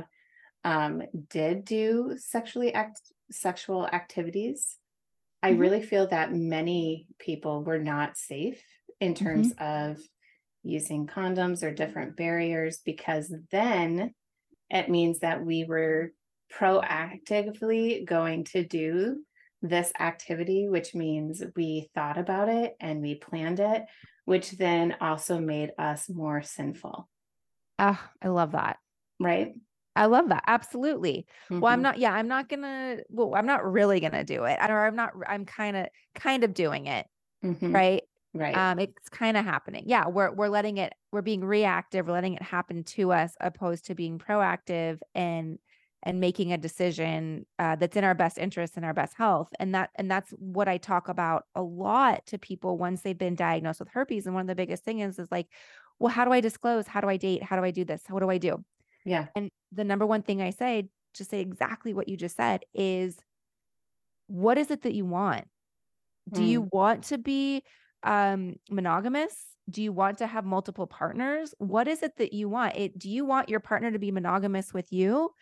um, 0.64 1.02
did 1.28 1.64
do 1.64 2.16
sexually 2.18 2.72
act 2.72 3.00
sexual 3.30 3.86
activities, 3.86 4.76
mm-hmm. 5.44 5.54
I 5.54 5.58
really 5.58 5.82
feel 5.82 6.06
that 6.08 6.32
many 6.32 7.06
people 7.18 7.62
were 7.62 7.78
not 7.78 8.16
safe 8.16 8.62
in 9.00 9.14
terms 9.14 9.52
mm-hmm. 9.52 9.92
of 9.92 9.98
using 10.62 11.06
condoms 11.06 11.62
or 11.62 11.72
different 11.72 12.16
barriers 12.16 12.80
because 12.84 13.32
then 13.50 14.12
it 14.70 14.88
means 14.90 15.20
that 15.20 15.44
we 15.44 15.64
were 15.64 16.12
proactively 16.52 18.04
going 18.04 18.44
to 18.44 18.64
do 18.64 19.24
this 19.62 19.92
activity, 19.98 20.68
which 20.68 20.94
means 20.94 21.42
we 21.56 21.90
thought 21.94 22.18
about 22.18 22.48
it 22.48 22.76
and 22.80 23.00
we 23.02 23.14
planned 23.16 23.60
it, 23.60 23.84
which 24.24 24.52
then 24.52 24.96
also 25.00 25.40
made 25.40 25.72
us 25.78 26.08
more 26.08 26.42
sinful. 26.42 27.08
Ah, 27.78 28.12
I 28.20 28.28
love 28.28 28.52
that. 28.52 28.80
Right. 29.18 29.54
I 29.94 30.06
love 30.06 30.28
that. 30.28 30.44
Absolutely. 30.46 31.26
Well, 31.60 31.72
I'm 31.72 31.80
Mhm. 31.80 31.82
not, 31.82 31.98
yeah, 31.98 32.12
I'm 32.12 32.28
not 32.28 32.48
gonna, 32.48 32.98
well, 33.08 33.34
I'm 33.34 33.46
not 33.46 33.64
really 33.64 33.98
gonna 34.00 34.24
do 34.24 34.44
it. 34.44 34.58
I 34.60 34.66
don't, 34.66 34.76
I'm 34.76 34.96
not, 34.96 35.12
I'm 35.26 35.46
kind 35.46 35.76
of, 35.76 35.86
kind 36.14 36.44
of 36.44 36.52
doing 36.54 36.86
it. 36.86 37.06
Mhm. 37.42 37.74
Right. 37.74 38.04
Right. 38.38 38.56
Um, 38.56 38.78
it's 38.78 39.08
kind 39.08 39.36
of 39.36 39.44
happening. 39.44 39.84
Yeah. 39.86 40.08
We're, 40.08 40.30
we're 40.32 40.48
letting 40.48 40.78
it, 40.78 40.94
we're 41.12 41.22
being 41.22 41.44
reactive, 41.44 42.06
we're 42.06 42.12
letting 42.12 42.34
it 42.34 42.42
happen 42.42 42.84
to 42.84 43.12
us 43.12 43.34
opposed 43.40 43.86
to 43.86 43.94
being 43.94 44.18
proactive 44.18 45.00
and, 45.14 45.58
and 46.02 46.20
making 46.20 46.52
a 46.52 46.58
decision 46.58 47.46
uh, 47.58 47.76
that's 47.76 47.96
in 47.96 48.04
our 48.04 48.14
best 48.14 48.38
interest 48.38 48.74
and 48.76 48.84
our 48.84 48.94
best 48.94 49.14
health. 49.14 49.48
And 49.58 49.74
that, 49.74 49.90
and 49.96 50.10
that's 50.10 50.30
what 50.30 50.68
I 50.68 50.78
talk 50.78 51.08
about 51.08 51.44
a 51.54 51.62
lot 51.62 52.24
to 52.26 52.38
people 52.38 52.78
once 52.78 53.02
they've 53.02 53.18
been 53.18 53.34
diagnosed 53.34 53.80
with 53.80 53.88
herpes. 53.88 54.26
And 54.26 54.34
one 54.34 54.42
of 54.42 54.48
the 54.48 54.54
biggest 54.54 54.84
things 54.84 55.18
is 55.18 55.28
like, 55.30 55.48
well, 55.98 56.12
how 56.12 56.24
do 56.24 56.32
I 56.32 56.40
disclose? 56.40 56.86
How 56.86 57.00
do 57.00 57.08
I 57.08 57.16
date? 57.16 57.42
How 57.42 57.56
do 57.56 57.64
I 57.64 57.70
do 57.70 57.84
this? 57.84 58.02
What 58.08 58.20
do 58.20 58.30
I 58.30 58.38
do? 58.38 58.62
yeah. 59.06 59.26
And 59.34 59.50
the 59.72 59.84
number 59.84 60.04
one 60.04 60.22
thing 60.22 60.42
I 60.42 60.50
say, 60.50 60.88
to 61.14 61.24
say 61.24 61.40
exactly 61.40 61.94
what 61.94 62.08
you 62.08 62.16
just 62.16 62.36
said, 62.36 62.64
is 62.74 63.16
what 64.26 64.58
is 64.58 64.70
it 64.70 64.82
that 64.82 64.94
you 64.94 65.06
want? 65.06 65.46
Do 66.32 66.42
you 66.42 66.68
want 66.72 67.04
to 67.04 67.18
be 67.18 67.62
um, 68.02 68.56
monogamous? 68.70 69.46
Do 69.68 69.82
you 69.82 69.92
want 69.92 70.18
to 70.18 70.26
have 70.26 70.44
multiple 70.44 70.86
partners? 70.86 71.54
What 71.58 71.88
is 71.88 72.02
it 72.02 72.16
that 72.18 72.32
you 72.32 72.48
want? 72.48 72.76
It, 72.76 72.98
do 72.98 73.10
you 73.10 73.24
want 73.24 73.48
your 73.48 73.60
partner 73.60 73.90
to 73.90 73.98
be 73.98 74.12
monogamous 74.12 74.72
with 74.72 74.92
you? 74.92 75.32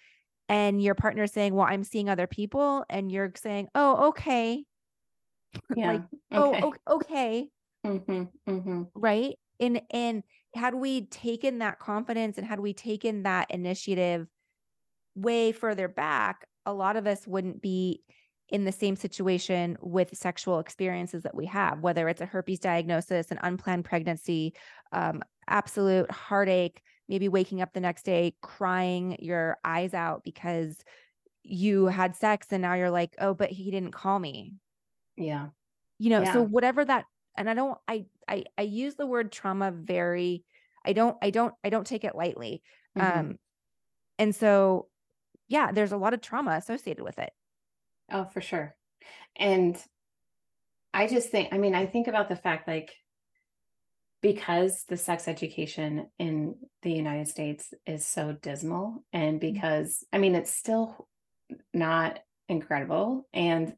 And 0.49 0.83
your 0.83 0.95
partner 0.95 1.27
saying, 1.27 1.55
Well, 1.55 1.67
I'm 1.69 1.85
seeing 1.85 2.09
other 2.09 2.27
people. 2.27 2.85
And 2.91 3.13
you're 3.13 3.33
saying, 3.37 3.69
Oh, 3.75 4.09
okay. 4.09 4.65
Yeah. 5.77 5.93
like, 5.93 6.03
okay. 6.33 6.63
Oh, 6.63 6.75
okay. 6.97 7.51
Mhm. 7.87 8.31
Mhm. 8.49 8.91
right 8.95 9.37
and 9.61 9.83
and 9.91 10.23
had 10.55 10.75
we 10.75 11.07
taken 11.07 11.59
that 11.59 11.79
confidence 11.79 12.39
and 12.39 12.47
had 12.47 12.61
we 12.61 12.73
taken 12.73 13.25
that 13.25 13.51
initiative 13.51 14.27
way 15.15 15.53
further 15.53 15.89
back 15.89 16.47
a 16.67 16.73
lot 16.73 16.97
of 16.97 17.07
us 17.07 17.27
wouldn't 17.27 17.61
be 17.63 18.03
in 18.49 18.65
the 18.65 18.73
same 18.73 18.95
situation 18.97 19.77
with 19.81 20.17
sexual 20.17 20.59
experiences 20.59 21.23
that 21.23 21.35
we 21.35 21.47
have 21.47 21.81
whether 21.81 22.09
it's 22.09 22.21
a 22.21 22.27
herpes 22.27 22.59
diagnosis 22.59 23.31
an 23.31 23.39
unplanned 23.43 23.85
pregnancy 23.85 24.53
um, 24.93 25.23
absolute 25.49 26.11
heartache 26.11 26.83
maybe 27.09 27.29
waking 27.29 27.61
up 27.63 27.73
the 27.73 27.81
next 27.81 28.05
day 28.05 28.35
crying 28.43 29.17
your 29.19 29.57
eyes 29.65 29.95
out 29.95 30.23
because 30.25 30.77
you 31.43 31.87
had 31.87 32.17
sex 32.17 32.49
and 32.51 32.63
now 32.63 32.75
you're 32.75 32.91
like 32.91 33.15
oh 33.19 33.35
but 33.35 33.51
he 33.51 33.71
didn't 33.71 33.93
call 33.93 34.19
me 34.19 34.53
Yeah. 35.17 35.49
you 35.99 36.11
know 36.11 36.21
so 36.33 36.43
whatever 36.43 36.85
that 36.85 37.05
and 37.37 37.49
i 37.51 37.55
don't 37.55 37.79
I, 37.89 38.07
I 38.29 38.45
i 38.59 38.63
use 38.63 38.95
the 38.95 39.07
word 39.07 39.33
trauma 39.33 39.71
very 39.71 40.45
i 40.85 40.93
don't 40.93 41.17
i 41.23 41.31
don't 41.31 41.55
i 41.65 41.71
don't 41.71 41.87
take 41.87 42.05
it 42.05 42.15
lightly 42.15 42.63
Mhm. 42.97 43.19
um 43.19 43.39
and 44.19 44.35
so 44.35 44.89
yeah 45.49 45.73
there's 45.73 45.93
a 45.93 45.97
lot 45.97 46.15
of 46.15 46.21
trauma 46.21 46.53
associated 46.53 47.03
with 47.05 47.19
it 47.19 47.33
Oh, 48.11 48.25
for 48.25 48.41
sure. 48.41 48.75
And 49.37 49.77
I 50.93 51.07
just 51.07 51.31
think, 51.31 51.53
I 51.53 51.59
mean, 51.59 51.75
I 51.75 51.87
think 51.87 52.07
about 52.07 52.29
the 52.29 52.37
fact 52.37 52.69
like 52.69 52.93
because 54.23 54.85
the 54.89 54.97
sex 54.97 55.29
education 55.29 56.09
in 56.19 56.55
the 56.83 56.93
United 56.93 57.29
States 57.29 57.75
is 57.87 58.07
so 58.07 58.33
dismal, 58.33 59.05
and 59.13 59.39
because 59.39 60.05
I 60.13 60.19
mean, 60.19 60.35
it's 60.35 60.55
still 60.55 61.09
not 61.75 62.21
incredible, 62.49 63.27
and 63.35 63.75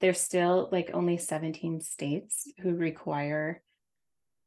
there's 0.00 0.20
still 0.20 0.68
like 0.72 0.90
only 0.94 1.18
17 1.18 1.80
states 1.80 2.50
who 2.60 2.74
require 2.74 3.62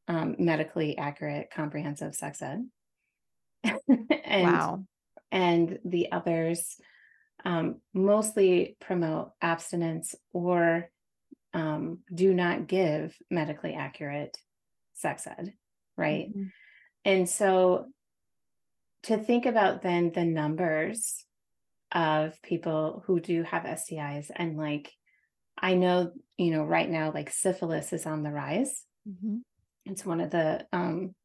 um, 0.07 0.35
medically 0.39 0.97
accurate, 0.97 1.51
comprehensive 1.53 2.15
sex 2.15 2.41
ed. 2.41 2.65
and 4.25 4.43
wow 4.43 4.83
and 5.31 5.79
the 5.85 6.11
others 6.11 6.77
um, 7.47 7.77
mostly 7.93 8.75
promote 8.81 9.31
abstinence 9.41 10.13
or 10.33 10.89
um, 11.53 11.99
do 12.13 12.33
not 12.33 12.67
give 12.67 13.15
medically 13.31 13.73
accurate 13.73 14.37
sex 14.95 15.25
ed, 15.25 15.53
right? 15.95 16.35
Mhm. 16.35 16.51
And 17.05 17.29
so 17.29 17.87
to 19.03 19.17
think 19.17 19.45
about 19.45 19.81
then 19.81 20.11
the 20.11 20.25
numbers 20.25 21.25
of 21.93 22.39
people 22.41 23.01
who 23.05 23.21
do 23.21 23.43
have 23.43 23.63
STIs 23.63 24.29
and 24.35 24.57
like 24.57 24.91
I 25.57 25.75
know, 25.75 26.11
you 26.37 26.51
know, 26.51 26.65
right 26.65 26.89
now 26.89 27.13
like 27.13 27.29
syphilis 27.31 27.93
is 27.93 28.05
on 28.05 28.23
the 28.23 28.31
rise. 28.31 28.83
Mhm. 29.07 29.43
It's 29.85 30.05
one 30.05 30.19
of 30.19 30.31
the 30.31 30.67
um 30.73 31.15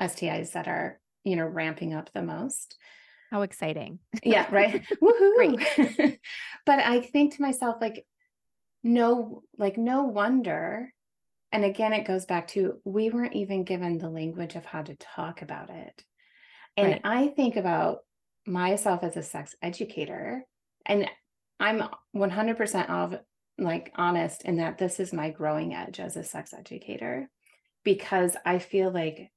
STIs 0.00 0.52
that 0.52 0.66
are, 0.66 0.98
you 1.24 1.36
know, 1.36 1.44
ramping 1.44 1.92
up 1.92 2.10
the 2.14 2.22
most 2.22 2.78
how 3.30 3.42
exciting. 3.42 3.98
Yeah 4.24 4.46
right? 4.50 4.84
Woohoo! 5.02 6.16
But 6.66 6.80
i 6.80 7.00
think 7.00 7.36
to 7.36 7.42
myself 7.42 7.76
like 7.80 8.04
no 8.82 9.42
like 9.58 9.76
no 9.78 10.04
wonder 10.04 10.92
and 11.52 11.64
again 11.64 11.92
it 11.92 12.06
goes 12.06 12.24
back 12.26 12.48
to 12.48 12.80
we 12.84 13.10
weren't 13.10 13.34
even 13.34 13.64
given 13.64 13.98
the 13.98 14.10
language 14.10 14.54
of 14.56 14.64
how 14.64 14.82
to 14.82 14.96
talk 14.96 15.42
about 15.42 15.70
it. 15.70 16.04
And 16.76 16.92
Right. 16.92 17.00
i 17.04 17.28
think 17.28 17.56
about 17.56 17.98
myself 18.46 19.02
as 19.02 19.16
a 19.16 19.22
sex 19.22 19.54
educator 19.62 20.44
and 20.84 21.08
i'm 21.58 21.82
100% 22.14 22.90
of 22.90 23.18
like 23.58 23.90
honest 23.96 24.44
in 24.44 24.58
that 24.58 24.78
this 24.78 25.00
is 25.00 25.12
my 25.12 25.30
growing 25.30 25.74
edge 25.74 25.98
as 26.00 26.16
a 26.16 26.22
sex 26.24 26.52
educator 26.52 27.28
because 27.82 28.36
i 28.44 28.58
feel 28.58 28.90
like 28.90 29.30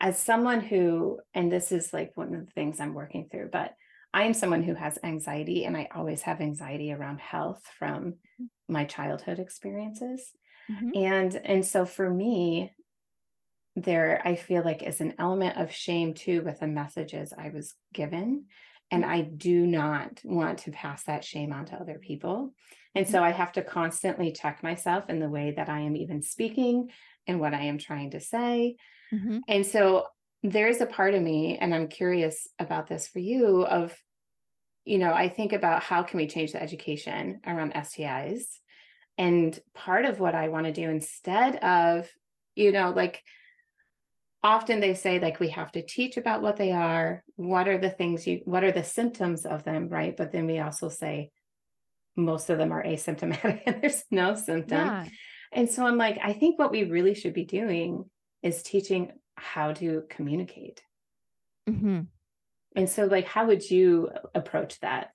as 0.00 0.18
someone 0.18 0.60
who, 0.60 1.20
and 1.34 1.50
this 1.50 1.72
is 1.72 1.92
like 1.92 2.12
one 2.14 2.34
of 2.34 2.46
the 2.46 2.52
things 2.52 2.80
I'm 2.80 2.94
working 2.94 3.28
through, 3.30 3.50
but 3.50 3.74
I 4.14 4.24
am 4.24 4.34
someone 4.34 4.62
who 4.62 4.74
has 4.74 4.98
anxiety 5.02 5.64
and 5.64 5.76
I 5.76 5.88
always 5.94 6.22
have 6.22 6.40
anxiety 6.40 6.92
around 6.92 7.20
health 7.20 7.62
from 7.78 8.14
my 8.68 8.84
childhood 8.84 9.38
experiences. 9.38 10.32
Mhm. 10.70 10.96
And 10.96 11.36
and 11.36 11.66
so 11.66 11.84
for 11.84 12.08
me, 12.08 12.72
there 13.76 14.20
I 14.24 14.34
feel 14.34 14.62
like 14.64 14.82
is 14.82 15.00
an 15.00 15.14
element 15.18 15.56
of 15.56 15.72
shame 15.72 16.14
too 16.14 16.42
with 16.42 16.60
the 16.60 16.66
messages 16.66 17.32
I 17.36 17.50
was 17.50 17.74
given. 17.92 18.46
And 18.90 19.04
I 19.04 19.20
do 19.20 19.66
not 19.66 20.20
want 20.24 20.60
to 20.60 20.70
pass 20.72 21.04
that 21.04 21.24
shame 21.24 21.52
on 21.52 21.66
to 21.66 21.76
other 21.76 21.98
people. 21.98 22.54
And 22.94 23.06
so 23.06 23.22
I 23.22 23.30
have 23.30 23.52
to 23.52 23.62
constantly 23.62 24.32
check 24.32 24.62
myself 24.62 25.10
in 25.10 25.20
the 25.20 25.28
way 25.28 25.52
that 25.52 25.68
I 25.68 25.80
am 25.80 25.94
even 25.94 26.22
speaking 26.22 26.90
and 27.26 27.38
what 27.38 27.52
I 27.52 27.64
am 27.64 27.76
trying 27.76 28.12
to 28.12 28.20
say. 28.20 28.76
Mhm. 29.12 29.40
And 29.48 29.66
so 29.66 30.06
there's 30.42 30.80
a 30.80 30.86
part 30.86 31.14
of 31.14 31.22
me, 31.22 31.58
and 31.58 31.74
I'm 31.74 31.88
curious 31.88 32.46
about 32.58 32.86
this 32.86 33.08
for 33.08 33.18
you 33.18 33.64
of, 33.64 33.96
you 34.84 34.98
know, 34.98 35.12
I 35.12 35.28
think 35.28 35.52
about 35.52 35.82
how 35.82 36.02
can 36.02 36.18
we 36.18 36.26
change 36.26 36.52
the 36.52 36.62
education 36.62 37.40
around 37.46 37.72
STIs? 37.74 38.60
And 39.16 39.58
part 39.74 40.04
of 40.04 40.20
what 40.20 40.34
I 40.34 40.48
want 40.48 40.66
to 40.66 40.72
do 40.72 40.88
instead 40.88 41.56
of, 41.56 42.08
you 42.54 42.72
know, 42.72 42.90
like 42.90 43.22
often 44.42 44.80
they 44.80 44.94
say 44.94 45.18
like 45.18 45.40
we 45.40 45.48
have 45.50 45.72
to 45.72 45.82
teach 45.82 46.16
about 46.16 46.42
what 46.42 46.56
they 46.56 46.72
are, 46.72 47.24
what 47.36 47.68
are 47.68 47.78
the 47.78 47.90
things 47.90 48.26
you 48.26 48.40
what 48.44 48.64
are 48.64 48.72
the 48.72 48.84
symptoms 48.84 49.44
of 49.44 49.64
them, 49.64 49.88
right? 49.88 50.16
But 50.16 50.32
then 50.32 50.46
we 50.46 50.60
also 50.60 50.88
say 50.88 51.30
most 52.16 52.50
of 52.50 52.58
them 52.58 52.72
are 52.72 52.84
asymptomatic 52.84 53.62
and 53.66 53.82
there's 53.82 54.04
no 54.10 54.34
symptom. 54.34 54.88
yeah 54.88 55.08
And 55.52 55.68
so 55.68 55.86
I'm 55.86 55.96
like, 55.96 56.18
I 56.22 56.32
think 56.32 56.58
what 56.58 56.70
we 56.70 56.84
really 56.84 57.14
should 57.14 57.34
be 57.34 57.44
doing 57.44 58.04
is 58.42 58.62
teaching 58.62 59.12
how 59.36 59.72
to 59.74 60.04
communicate. 60.08 60.82
Mhm. 61.68 62.08
And 62.76 62.88
so, 62.88 63.06
like, 63.06 63.26
how 63.26 63.46
would 63.46 63.68
you 63.70 64.10
approach 64.34 64.80
that? 64.80 65.12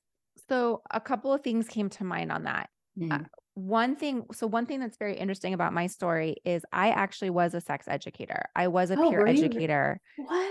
so 0.49 0.81
a 0.89 0.99
couple 0.99 1.31
of 1.31 1.41
things 1.41 1.67
came 1.67 1.89
to 1.89 2.03
mind 2.03 2.31
on 2.31 2.43
that 2.45 2.67
Mm. 2.97 3.25
one 3.53 3.95
thing 3.95 4.25
so 4.33 4.45
one 4.47 4.65
thing 4.65 4.79
that's 4.79 4.97
very 4.97 5.15
interesting 5.15 5.53
about 5.53 5.73
my 5.73 5.85
story 5.87 6.37
is 6.43 6.63
i 6.71 6.89
actually 6.89 7.29
was 7.29 7.53
a 7.53 7.61
sex 7.61 7.87
educator 7.87 8.43
i 8.55 8.67
was 8.67 8.89
a 8.91 8.97
Oh, 8.97 9.09
peer 9.09 9.27
educator 9.27 10.01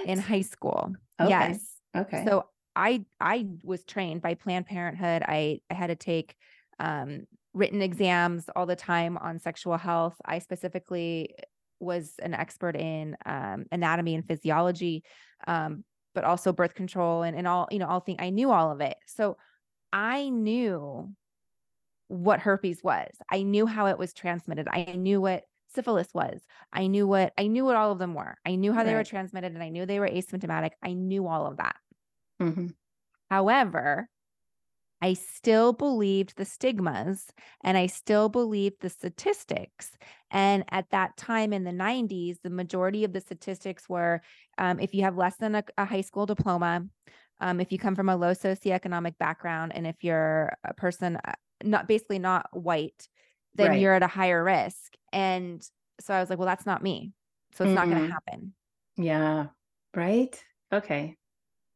in 0.05 0.19
high 0.19 0.41
school 0.43 0.95
Okay. 1.21 1.31
yes 1.31 1.81
okay. 1.97 2.25
so 2.25 2.45
i 2.77 3.05
i 3.21 3.47
was 3.65 3.85
trained 3.85 4.23
by 4.23 4.35
planned 4.35 4.67
parenthood 4.67 5.23
i 5.27 5.61
i 5.69 5.75
had 5.75 5.89
to 5.89 5.97
take 5.97 6.37
um 6.79 7.27
written 7.55 7.83
exams 7.83 8.49
all 8.57 8.67
the 8.67 8.77
time 8.77 9.19
on 9.19 9.39
sexual 9.41 9.77
health 9.77 10.15
i 10.25 10.39
specifically 10.39 11.35
was 11.83 12.15
an 12.23 12.35
expert 12.35 12.77
in 12.77 13.17
um, 13.27 13.67
anatomy 13.73 14.15
and 14.15 14.27
physiology 14.27 15.05
um, 15.47 15.85
but 16.15 16.25
also 16.25 16.53
birth 16.53 16.75
control 16.75 17.23
and, 17.23 17.37
and 17.37 17.47
all 17.47 17.69
you 17.71 17.79
know 17.79 17.87
all 17.87 18.01
things 18.01 18.19
i 18.21 18.31
knew 18.31 18.51
all 18.51 18.71
of 18.71 18.81
it. 18.81 18.97
So 19.07 19.37
i 19.93 20.29
knew 20.29 21.13
what 22.09 22.41
herpes 22.41 22.83
was. 22.85 23.11
I 23.31 23.43
knew 23.43 23.65
how 23.67 23.87
it 23.87 23.99
was 23.99 24.13
transmitted. 24.13 24.69
I 24.71 24.85
knew 24.97 25.21
what 25.21 25.45
syphilis 25.75 26.09
was. 26.13 26.43
I 26.73 26.87
knew 26.87 27.07
what 27.07 27.33
i 27.39 27.47
knew 27.47 27.65
what 27.65 27.77
all 27.77 27.93
of 27.93 27.99
them 27.99 28.15
were. 28.15 28.37
I 28.45 28.57
knew 28.57 28.73
how 28.73 28.85
they 28.85 28.95
were 28.95 29.05
transmitted 29.05 29.53
and 29.53 29.63
i 29.63 29.71
knew 29.71 29.87
they 29.87 30.01
were 30.01 30.09
asymptomatic. 30.09 30.73
I 30.83 30.93
knew 30.93 31.27
all 31.27 31.47
of 31.47 31.57
that. 31.57 31.77
Mhm. 32.41 32.75
However, 33.31 34.09
I 35.03 35.15
still 35.15 35.73
believed 35.73 36.37
the 36.37 36.45
stigmas 36.45 37.33
and 37.65 37.77
I 37.77 37.87
still 37.87 38.29
believed 38.29 38.81
the 38.81 38.89
statistics. 38.91 39.99
And 40.31 40.65
at 40.71 40.91
that 40.91 41.17
time 41.17 41.53
in 41.53 41.65
the 41.65 41.73
90s, 41.73 42.41
the 42.43 42.51
majority 42.51 43.05
of 43.05 43.13
the 43.13 43.21
statistics 43.21 43.89
were 43.89 44.23
um, 44.59 44.79
if 44.81 44.95
you 44.95 45.03
have 45.03 45.17
less 45.17 45.37
than 45.39 45.57
a, 45.57 45.65
a 45.79 45.85
high 45.85 46.03
school 46.03 46.27
diploma, 46.27 46.87
Um, 47.41 47.61
if 47.61 47.73
you 47.73 47.79
come 47.79 47.97
from 47.97 48.09
a 48.09 48.17
low 48.17 48.33
socioeconomic 48.33 49.19
background 49.19 49.73
and 49.75 49.87
if 49.87 50.05
you're 50.05 50.53
a 50.65 50.75
person 50.75 51.17
uh, 51.25 51.33
not 51.65 51.89
basically 51.89 52.19
not 52.21 52.47
white, 52.53 53.09
then 53.55 53.73
Right. 53.73 53.79
you're 53.79 53.95
at 53.95 54.03
a 54.05 54.07
higher 54.09 54.45
risk. 54.45 54.95
And 55.13 55.69
so 56.01 56.15
I 56.15 56.21
was 56.21 56.31
like, 56.31 56.39
well, 56.39 56.47
that's 56.47 56.67
not 56.67 56.83
me. 56.83 57.13
So 57.55 57.65
it's 57.65 57.75
not 57.75 57.89
going 57.89 58.01
to 58.03 58.09
happen. 58.13 58.55
Yeah. 58.97 59.49
Right. 59.95 60.45
Okay. 60.73 61.17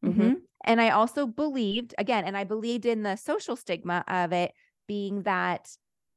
Mhm. 0.02 0.45
And 0.66 0.80
I 0.80 0.90
also 0.90 1.26
believed 1.26 1.94
again, 1.98 2.24
and 2.24 2.36
I 2.36 2.44
believed 2.44 2.86
in 2.86 3.02
the 3.02 3.16
social 3.16 3.56
stigma 3.56 4.04
of 4.08 4.32
it 4.32 4.52
being 4.88 5.22
that, 5.22 5.70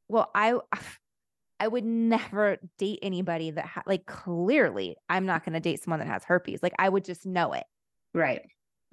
well, 0.07 0.31
I 0.35 0.55
I 1.61 1.67
would 1.67 1.83
never 1.83 2.57
date 2.77 2.99
anybody 3.01 3.51
that 3.51 3.65
ha- 3.65 3.83
like 3.85 4.05
clearly 4.05 4.95
I'm 5.09 5.25
not 5.25 5.43
going 5.43 5.53
to 5.53 5.59
date 5.59 5.83
someone 5.83 5.99
that 5.99 6.07
has 6.07 6.23
herpes. 6.23 6.63
Like 6.63 6.73
I 6.79 6.87
would 6.87 7.03
just 7.03 7.25
know 7.25 7.51
it, 7.51 7.65
Right. 8.13 8.41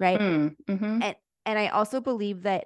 right? 0.01 0.19
Mm, 0.19 0.55
mhm. 0.67 1.15
And 1.45 1.57
I 1.59 1.69
also 1.69 2.01
believe 2.01 2.43
that 2.43 2.65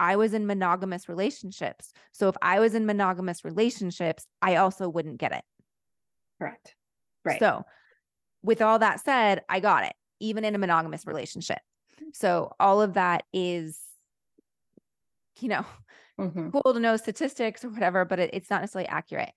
I 0.00 0.16
was 0.16 0.34
in 0.34 0.48
monogamous 0.48 1.08
relationships. 1.08 1.92
So 2.10 2.28
if 2.28 2.34
I 2.42 2.58
was 2.58 2.74
in 2.74 2.86
monogamous 2.86 3.44
relationships, 3.44 4.26
I 4.42 4.56
also 4.56 4.88
wouldn't 4.88 5.18
get 5.18 5.30
it. 5.30 5.44
Correct. 6.40 6.74
Right. 7.24 7.38
So, 7.38 7.62
with 8.42 8.60
all 8.60 8.80
that 8.80 8.98
said, 8.98 9.44
I 9.48 9.60
got 9.60 9.84
it, 9.84 9.92
even 10.22 10.44
in 10.44 10.54
a 10.54 10.58
monogamous 10.58 11.06
relationship. 11.06 11.60
So, 12.12 12.52
all 12.60 12.82
of 12.82 12.94
that 12.94 13.24
is, 13.32 13.80
you 15.40 15.48
know, 15.48 15.64
Mhm. 16.18 16.52
cool 16.52 16.74
to 16.74 16.80
know 16.80 16.96
statistics 16.96 17.64
or 17.64 17.70
whatever, 17.70 18.04
but 18.04 18.18
it, 18.20 18.30
it's 18.32 18.50
not 18.50 18.62
necessarily 18.62 18.88
accurate. 18.88 19.32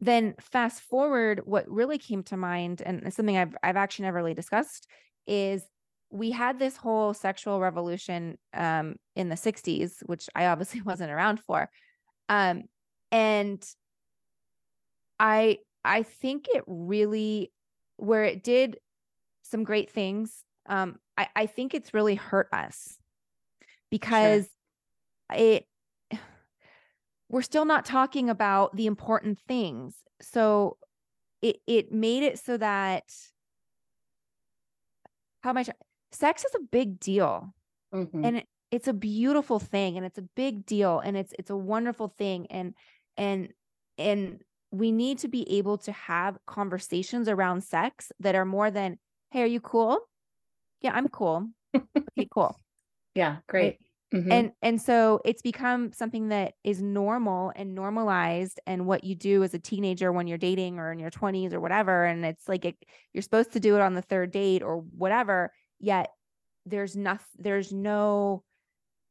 Then, 0.00 0.34
fast 0.40 0.82
forward, 0.82 1.42
what 1.46 1.68
really 1.70 1.98
came 1.98 2.22
to 2.24 2.36
mind, 2.36 2.82
and 2.82 3.02
it's 3.06 3.16
something 3.16 3.36
I've, 3.38 3.56
I've 3.62 3.76
actually 3.76 4.04
never 4.04 4.18
really 4.18 4.34
discussed, 4.34 4.88
is 5.26 5.64
we 6.10 6.30
had 6.32 6.58
this 6.58 6.76
whole 6.76 7.14
sexual 7.14 7.60
revolution 7.60 8.38
um, 8.54 8.96
in 9.16 9.30
the 9.30 9.36
60s, 9.36 10.02
which 10.06 10.28
I 10.34 10.46
obviously 10.46 10.82
wasn't 10.84 11.12
around 11.12 11.40
for. 11.40 11.70
Um, 12.28 12.64
and 13.12 13.64
I 15.18 15.58
I 15.84 16.02
think 16.02 16.46
it 16.48 16.64
really 16.66 17.52
where 17.96 18.24
it 18.24 18.42
did 18.42 18.78
some 19.46 19.64
great 19.64 19.90
things. 19.90 20.44
Um, 20.66 20.98
I, 21.16 21.28
I 21.36 21.46
think 21.46 21.74
it's 21.74 21.94
really 21.94 22.14
hurt 22.14 22.48
us 22.52 22.98
because 23.90 24.48
it 25.34 25.66
we're 27.28 27.42
still 27.42 27.64
not 27.64 27.84
talking 27.84 28.30
about 28.30 28.76
the 28.76 28.86
important 28.86 29.38
things. 29.38 29.96
So 30.20 30.78
it 31.42 31.58
it 31.66 31.92
made 31.92 32.22
it 32.22 32.38
so 32.38 32.56
that 32.56 33.04
how 35.42 35.52
much 35.52 35.70
sex 36.12 36.44
is 36.44 36.54
a 36.54 36.60
big 36.70 36.98
deal 36.98 37.52
Mhm. 37.92 38.24
and 38.24 38.36
it, 38.38 38.48
it's 38.70 38.88
a 38.88 38.92
beautiful 38.92 39.58
thing 39.58 39.96
and 39.96 40.06
it's 40.06 40.18
a 40.18 40.22
big 40.36 40.66
deal 40.66 41.00
and 41.00 41.16
it's 41.16 41.32
it's 41.38 41.50
a 41.50 41.56
wonderful 41.56 42.08
thing 42.08 42.46
and 42.50 42.74
and 43.16 43.52
and 43.98 44.42
we 44.72 44.92
need 44.92 45.18
to 45.18 45.28
be 45.28 45.50
able 45.58 45.78
to 45.78 45.92
have 45.92 46.38
conversations 46.46 47.28
around 47.28 47.62
sex 47.62 48.12
that 48.20 48.34
are 48.34 48.44
more 48.44 48.70
than 48.70 48.98
hey 49.36 49.42
are 49.42 49.46
you 49.46 49.60
cool 49.60 49.98
yeah 50.80 50.92
i'm 50.94 51.08
cool 51.08 51.46
okay 51.74 52.26
cool 52.34 52.56
yeah. 53.14 53.38
Great. 53.48 53.78
Mhm. 54.14 54.32
and 54.32 54.52
and 54.62 54.80
so 54.80 55.20
it's 55.24 55.42
become 55.42 55.92
something 55.92 56.28
that 56.28 56.54
is 56.62 56.80
normal 56.80 57.52
and 57.56 57.74
normalized 57.74 58.60
and 58.66 58.86
what 58.86 59.02
you 59.02 59.16
do 59.16 59.42
as 59.42 59.52
a 59.52 59.58
teenager 59.58 60.12
when 60.12 60.28
you're 60.28 60.38
dating 60.38 60.78
or 60.78 60.92
in 60.92 61.00
your 61.00 61.10
20s 61.10 61.52
or 61.52 61.60
whatever 61.60 62.04
and 62.04 62.24
it's 62.24 62.48
like 62.48 62.64
it, 62.64 62.76
you're 63.12 63.22
supposed 63.22 63.52
to 63.52 63.60
do 63.60 63.74
it 63.74 63.80
on 63.82 63.94
the 63.94 64.02
third 64.02 64.30
date 64.30 64.62
or 64.62 64.78
whatever 64.96 65.52
yet 65.80 66.10
there's 66.66 66.96
nothing 66.96 67.26
there's 67.36 67.72
no 67.72 68.44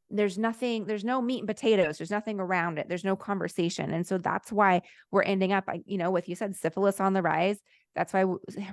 there's 0.08 0.38
nothing 0.38 0.86
there's 0.86 1.04
no 1.04 1.20
meat 1.20 1.40
and 1.40 1.48
potatoes 1.48 1.98
there's 1.98 2.10
nothing 2.10 2.40
around 2.40 2.78
it 2.78 2.88
there's 2.88 3.04
no 3.04 3.16
conversation 3.16 3.92
and 3.92 4.06
so 4.06 4.16
that's 4.16 4.50
why 4.50 4.80
we're 5.10 5.22
ending 5.22 5.52
up 5.52 5.68
you 5.84 5.98
know 5.98 6.10
with 6.10 6.26
you 6.26 6.34
said 6.34 6.56
syphilis 6.56 7.00
on 7.00 7.12
the 7.12 7.22
rise 7.22 7.58
that's 7.94 8.14
why 8.14 8.24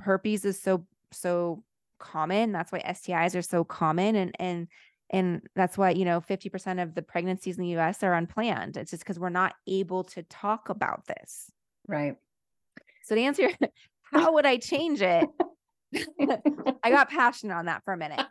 herpes 0.03 0.45
is 0.45 0.61
so 0.61 0.85
so 1.13 1.63
common 1.99 2.51
that's 2.51 2.71
why 2.71 2.81
stis 2.81 3.35
are 3.35 3.41
so 3.41 3.63
common 3.63 4.15
and 4.15 4.35
and 4.39 4.67
and 5.09 5.41
that's 5.55 5.77
why 5.77 5.91
you 5.91 6.05
know 6.05 6.19
50% 6.21 6.81
of 6.81 6.95
the 6.95 7.01
pregnancies 7.03 7.57
in 7.57 7.63
the 7.63 7.75
us 7.75 8.03
are 8.03 8.13
unplanned 8.13 8.75
it's 8.77 8.91
just 8.91 9.03
because 9.03 9.19
we're 9.19 9.29
not 9.29 9.53
able 9.67 10.03
to 10.05 10.23
talk 10.23 10.69
about 10.69 11.05
this 11.07 11.51
right. 11.87 12.15
so 13.03 13.15
to 13.15 13.21
answer 13.21 13.49
how 14.01 14.33
would 14.33 14.45
i 14.45 14.57
change 14.57 15.01
it 15.01 15.29
i 16.83 16.89
got 16.89 17.09
passionate 17.09 17.53
on 17.53 17.65
that 17.67 17.83
for 17.85 17.93
a 17.93 17.97
minute 17.97 18.25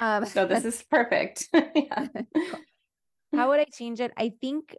um 0.00 0.24
so 0.26 0.46
this 0.46 0.64
is 0.64 0.82
perfect. 0.90 1.48
yeah. 1.52 2.08
how 3.34 3.48
would 3.48 3.60
I 3.60 3.64
change 3.64 4.00
it? 4.00 4.12
I 4.16 4.32
think 4.40 4.76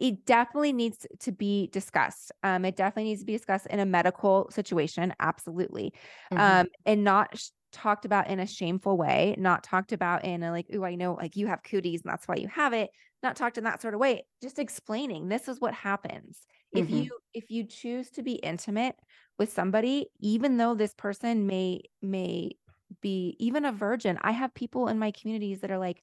it 0.00 0.24
definitely 0.26 0.72
needs 0.72 1.06
to 1.20 1.32
be 1.32 1.68
discussed. 1.68 2.32
Um, 2.42 2.64
it 2.64 2.76
definitely 2.76 3.10
needs 3.10 3.20
to 3.20 3.26
be 3.26 3.34
discussed 3.36 3.66
in 3.68 3.80
a 3.80 3.86
medical 3.86 4.50
situation, 4.50 5.14
absolutely, 5.20 5.92
Mhm. 6.30 6.60
um, 6.60 6.66
and 6.86 7.04
not 7.04 7.36
sh- 7.38 7.50
talked 7.72 8.04
about 8.04 8.28
in 8.28 8.40
a 8.40 8.46
shameful 8.46 8.96
way, 8.96 9.34
not 9.38 9.62
talked 9.62 9.92
about 9.92 10.24
in 10.24 10.42
a 10.42 10.50
like, 10.50 10.66
oh, 10.74 10.84
I 10.84 10.94
know, 10.96 11.14
like 11.14 11.36
you 11.36 11.46
have 11.46 11.62
cooties 11.62 12.02
and 12.02 12.10
that's 12.12 12.26
why 12.26 12.36
you 12.36 12.48
have 12.48 12.72
it. 12.72 12.90
Not 13.22 13.36
talked 13.36 13.58
in 13.58 13.64
that 13.64 13.82
sort 13.82 13.94
of 13.94 14.00
way. 14.00 14.26
Just 14.42 14.58
explaining 14.58 15.28
this 15.28 15.46
is 15.48 15.60
what 15.60 15.74
happens 15.74 16.46
if 16.72 16.88
Mhm. 16.88 16.90
you 16.90 17.18
if 17.34 17.50
you 17.50 17.64
choose 17.64 18.10
to 18.12 18.22
be 18.22 18.34
intimate 18.36 18.96
with 19.38 19.52
somebody, 19.52 20.08
even 20.20 20.56
though 20.56 20.74
this 20.74 20.94
person 20.94 21.46
may 21.46 21.82
may 22.02 22.52
be 23.00 23.36
even 23.38 23.64
a 23.64 23.72
virgin. 23.72 24.18
I 24.22 24.32
have 24.32 24.54
people 24.54 24.88
in 24.88 24.98
my 24.98 25.10
communities 25.12 25.60
that 25.60 25.70
are 25.70 25.78
like, 25.78 26.02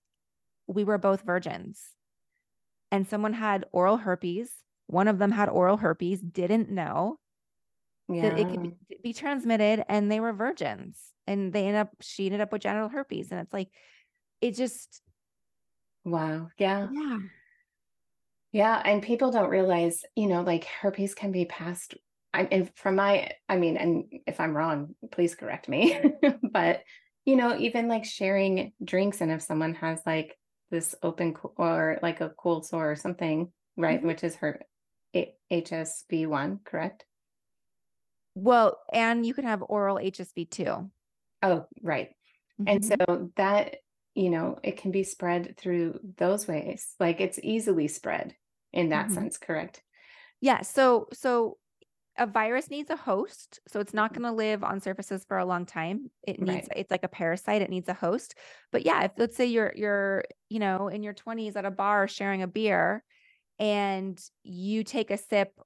we 0.68 0.84
were 0.86 0.98
both 1.00 1.24
virgins 1.24 1.96
and 2.92 3.08
someone 3.08 3.34
had 3.34 3.66
oral 3.72 3.98
herpes. 3.98 4.52
One 4.88 5.08
of 5.08 5.20
them 5.20 5.32
had 5.32 5.50
oral 5.50 5.78
herpes, 5.78 6.22
didn't 6.22 6.70
know 6.70 7.20
yeah. 8.08 8.22
that 8.22 8.40
it 8.40 8.50
could 8.50 8.62
be, 8.62 8.98
be 9.04 9.14
transmitted, 9.14 9.84
and 9.90 10.12
they 10.12 10.20
were 10.20 10.34
virgins. 10.34 10.98
And 11.26 11.52
they 11.52 11.66
ended 11.66 11.82
up, 11.82 11.90
she 12.02 12.26
ended 12.26 12.42
up 12.42 12.52
with 12.52 12.62
genital 12.62 12.90
herpes. 12.90 13.32
And 13.32 13.42
it's 13.42 13.54
like, 13.54 13.70
it 14.40 14.56
just, 14.56 15.02
wow. 16.06 16.50
Yeah. 16.58 16.88
yeah. 16.92 17.18
Yeah, 18.54 18.82
and 18.84 19.04
people 19.04 19.30
don't 19.30 19.50
realize, 19.50 20.04
you 20.16 20.28
know, 20.28 20.42
like 20.42 20.66
herpes 20.66 21.14
can 21.14 21.32
be 21.32 21.46
passed. 21.46 21.96
I, 22.34 22.48
and 22.52 22.72
from 22.76 22.96
my, 22.96 23.32
I 23.50 23.58
mean, 23.58 23.78
and 23.78 24.06
if 24.26 24.40
I'm 24.40 24.56
wrong, 24.56 24.96
please 25.12 25.36
correct 25.36 25.68
me. 25.68 26.00
but 26.52 26.84
you 27.26 27.36
know, 27.36 27.58
even 27.58 27.90
like 27.90 28.06
sharing 28.06 28.72
drinks, 28.82 29.20
and 29.20 29.32
if 29.32 29.42
someone 29.42 29.76
has 29.76 30.02
like 30.06 30.38
this 30.70 30.96
open 31.04 31.34
co- 31.34 31.54
or 31.58 32.00
like 32.02 32.22
a 32.22 32.30
cold 32.32 32.66
sore 32.66 32.92
or 32.92 32.96
something, 32.96 33.52
right, 33.78 34.02
Mhm. 34.02 34.04
which 34.04 34.24
is 34.24 34.36
her 34.38 34.62
A- 35.16 35.36
HSV 35.52 36.28
one, 36.28 36.60
correct? 36.66 37.06
Well, 38.36 38.82
and 38.94 39.26
you 39.26 39.34
can 39.34 39.44
have 39.46 39.64
oral 39.68 40.00
HSV 40.00 40.46
too. 40.46 40.92
Oh, 41.42 41.68
right. 41.82 42.10
And 42.66 42.80
Mhm. 42.80 42.92
so 43.00 43.32
that, 43.36 43.78
you 44.16 44.30
know, 44.30 44.60
it 44.64 44.78
can 44.78 44.92
be 44.92 45.04
spread 45.04 45.58
through 45.58 46.00
those 46.18 46.48
ways. 46.48 46.96
Like 47.00 47.22
it's 47.22 47.40
easily 47.44 47.88
spread 47.88 48.36
in 48.74 48.90
that 48.90 49.12
Mhm. 49.12 49.14
sense, 49.14 49.38
correct? 49.38 49.84
Yeah. 50.42 50.62
So, 50.62 51.08
so 51.14 51.58
a 52.18 52.28
virus 52.28 52.70
needs 52.70 52.90
a 52.90 52.96
host. 52.96 53.60
So 53.68 53.80
it's 53.80 53.94
not 53.94 54.12
Mhm. 54.12 54.18
going 54.18 54.24
to 54.24 54.32
live 54.32 54.64
on 54.64 54.80
surfaces 54.80 55.24
for 55.26 55.38
a 55.38 55.46
long 55.46 55.66
time. 55.66 56.12
It 56.24 56.40
needs, 56.40 56.68
Right. 56.68 56.76
it's 56.76 56.92
like 56.92 57.04
a 57.04 57.08
parasite. 57.10 57.62
It 57.62 57.70
needs 57.70 57.90
a 57.90 57.94
host. 57.94 58.36
But 58.72 58.86
yeah, 58.86 59.04
if 59.04 59.12
let's 59.18 59.36
say 59.38 59.46
you're, 59.46 59.74
you're, 59.76 60.24
you 60.50 60.60
know, 60.60 60.88
in 60.88 61.04
your 61.04 61.14
20s 61.14 61.56
at 61.56 61.66
a 61.66 61.72
bar 61.72 62.08
sharing 62.08 62.42
a 62.42 62.48
beer 62.48 63.04
and 63.60 64.22
you 64.44 64.84
take 64.84 65.12
a 65.12 65.18
sip, 65.18 65.60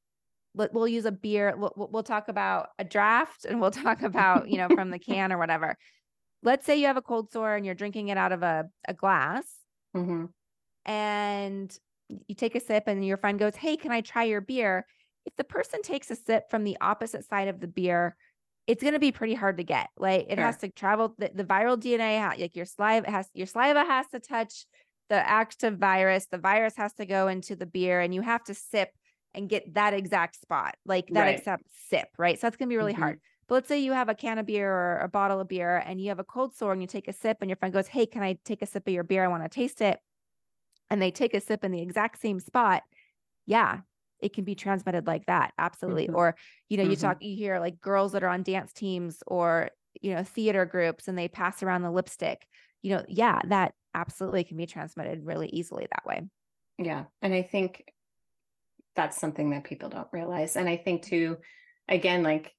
we'll 0.54 0.88
use 0.88 1.06
a 1.06 1.12
beer. 1.12 1.56
We'll, 1.58 1.74
we'll 1.92 2.04
talk 2.04 2.28
about 2.30 2.70
a 2.80 2.84
draft 2.84 3.46
and 3.46 3.62
we'll 3.62 3.72
talk 3.72 4.02
about, 4.04 4.50
you 4.50 4.58
know, 4.58 4.70
from 4.70 4.92
the 4.92 5.00
can 5.00 5.32
or 5.34 5.38
whatever. 5.38 5.78
Let's 6.44 6.66
say 6.66 6.78
you 6.78 6.88
have 6.88 6.98
a 6.98 7.02
cold 7.04 7.32
sore 7.32 7.56
and 7.56 7.66
you're 7.66 7.76
drinking 7.76 8.10
it 8.10 8.18
out 8.18 8.32
of 8.32 8.44
a, 8.44 8.70
a 8.88 8.94
glass 8.94 9.46
hmm 9.94 10.26
and 10.86 11.78
you 12.28 12.36
take 12.36 12.56
a 12.56 12.60
sip 12.60 12.86
and 12.88 13.06
your 13.06 13.18
friend 13.18 13.40
goes, 13.40 13.56
Hey, 13.56 13.78
can 13.78 13.92
I 13.92 14.02
try 14.02 14.24
your 14.24 14.42
beer? 14.42 14.86
If 15.26 15.36
the 15.36 15.44
person 15.44 15.82
takes 15.82 16.10
a 16.12 16.16
sip 16.16 16.50
from 16.50 16.64
the 16.64 16.78
opposite 16.82 17.26
side 17.26 17.48
of 17.48 17.60
the 17.60 17.68
beer, 17.68 18.16
it's 18.68 18.82
going 18.82 18.94
to 18.94 19.00
be 19.00 19.12
pretty 19.12 19.34
hard 19.34 19.58
to 19.58 19.64
get. 19.64 19.90
Like 19.98 20.28
it 20.30 20.40
has 20.40 20.58
to 20.58 20.70
travel 20.70 21.14
the, 21.18 21.32
the 21.34 21.44
viral 21.44 21.80
DNA, 21.80 22.20
like 22.40 22.56
your 22.56 22.66
saliva 22.66 23.10
has 23.10 23.28
your 23.34 23.48
saliva 23.48 23.84
has 23.84 24.08
to 24.10 24.20
touch 24.20 24.66
the 25.10 25.16
active 25.16 25.78
virus. 25.78 26.28
The 26.28 26.38
virus 26.38 26.76
has 26.78 26.94
to 26.94 27.06
go 27.06 27.28
into 27.28 27.56
the 27.56 27.66
beer 27.66 28.00
and 28.00 28.14
you 28.14 28.22
have 28.22 28.44
to 28.46 28.54
sip 28.54 28.90
and 29.34 29.50
get 29.50 29.74
that 29.74 29.94
exact 29.94 30.40
spot, 30.40 30.76
like 30.86 31.08
that 31.14 31.28
Right. 31.28 31.28
exact 31.28 31.64
sip, 31.90 32.08
right? 32.18 32.40
So 32.40 32.48
that's 32.48 32.58
going 32.58 32.68
to 32.70 32.74
be 32.74 32.78
really 32.78 32.94
Mhm. 32.94 32.94
hard. 32.94 33.20
But 33.48 33.56
let's 33.56 33.68
say 33.68 33.80
you 33.80 33.94
have 33.94 34.10
a 34.10 34.16
can 34.16 34.38
of 34.38 34.46
beer 34.46 34.72
or 34.72 35.00
a 35.00 35.08
bottle 35.10 35.40
of 35.40 35.48
beer 35.48 35.78
and 35.86 36.00
you 36.00 36.10
have 36.10 36.20
a 36.20 36.24
cold 36.24 36.56
sore 36.56 36.72
and 36.74 36.82
you 36.82 36.88
take 36.88 37.08
a 37.08 37.14
sip 37.14 37.38
and 37.42 37.50
your 37.50 37.58
friend 37.58 37.74
goes, 37.74 37.88
Hey, 37.88 38.06
can 38.06 38.24
I 38.24 38.38
take 38.46 38.62
a 38.62 38.66
sip 38.66 38.88
of 38.88 38.94
your 38.94 39.04
beer? 39.04 39.24
I 39.24 39.28
want 39.28 39.44
to 39.44 39.50
taste 39.50 39.82
it. 39.82 40.00
And 40.90 41.02
they 41.02 41.12
take 41.12 41.34
a 41.34 41.42
sip 41.42 41.64
in 41.64 41.72
the 41.72 41.82
exact 41.82 42.20
same 42.20 42.40
spot. 42.40 42.84
Yeah, 43.46 43.82
it 44.22 44.34
can 44.34 44.44
be 44.44 44.56
transmitted 44.56 45.08
like 45.08 45.26
that. 45.26 45.54
Absolutely. 45.58 46.08
Mhm. 46.08 46.16
Or, 46.16 46.36
you 46.70 46.78
know, 46.78 46.84
you 46.84 46.96
Mhm. 46.96 47.02
talk, 47.02 47.18
you 47.22 47.36
hear 47.36 47.60
like 47.60 47.82
girls 47.82 48.12
that 48.14 48.24
are 48.24 48.30
on 48.30 48.44
dance 48.44 48.74
teams 48.74 49.24
or 49.28 49.70
you 50.02 50.14
know, 50.14 50.24
theater 50.24 50.66
groups 50.66 51.08
and 51.08 51.18
they 51.18 51.28
pass 51.28 51.62
around 51.62 51.82
the 51.82 51.92
lipstick, 51.92 52.48
you 52.82 52.96
know, 52.96 53.04
yeah, 53.10 53.42
that 53.48 53.74
absolutely 53.94 54.44
can 54.44 54.56
be 54.56 54.66
transmitted 54.66 55.26
really 55.26 55.48
easily 55.50 55.86
that 55.92 56.06
way. 56.06 56.22
Yeah. 56.78 57.06
And 57.22 57.34
I 57.34 57.42
think 57.42 57.92
that's 58.96 59.20
something 59.20 59.50
that 59.52 59.64
people 59.64 59.90
don't 59.90 60.08
realize. 60.12 60.56
And 60.56 60.68
I 60.68 60.78
think 60.78 61.04
too, 61.04 61.38
again, 61.88 62.24
like 62.24 62.54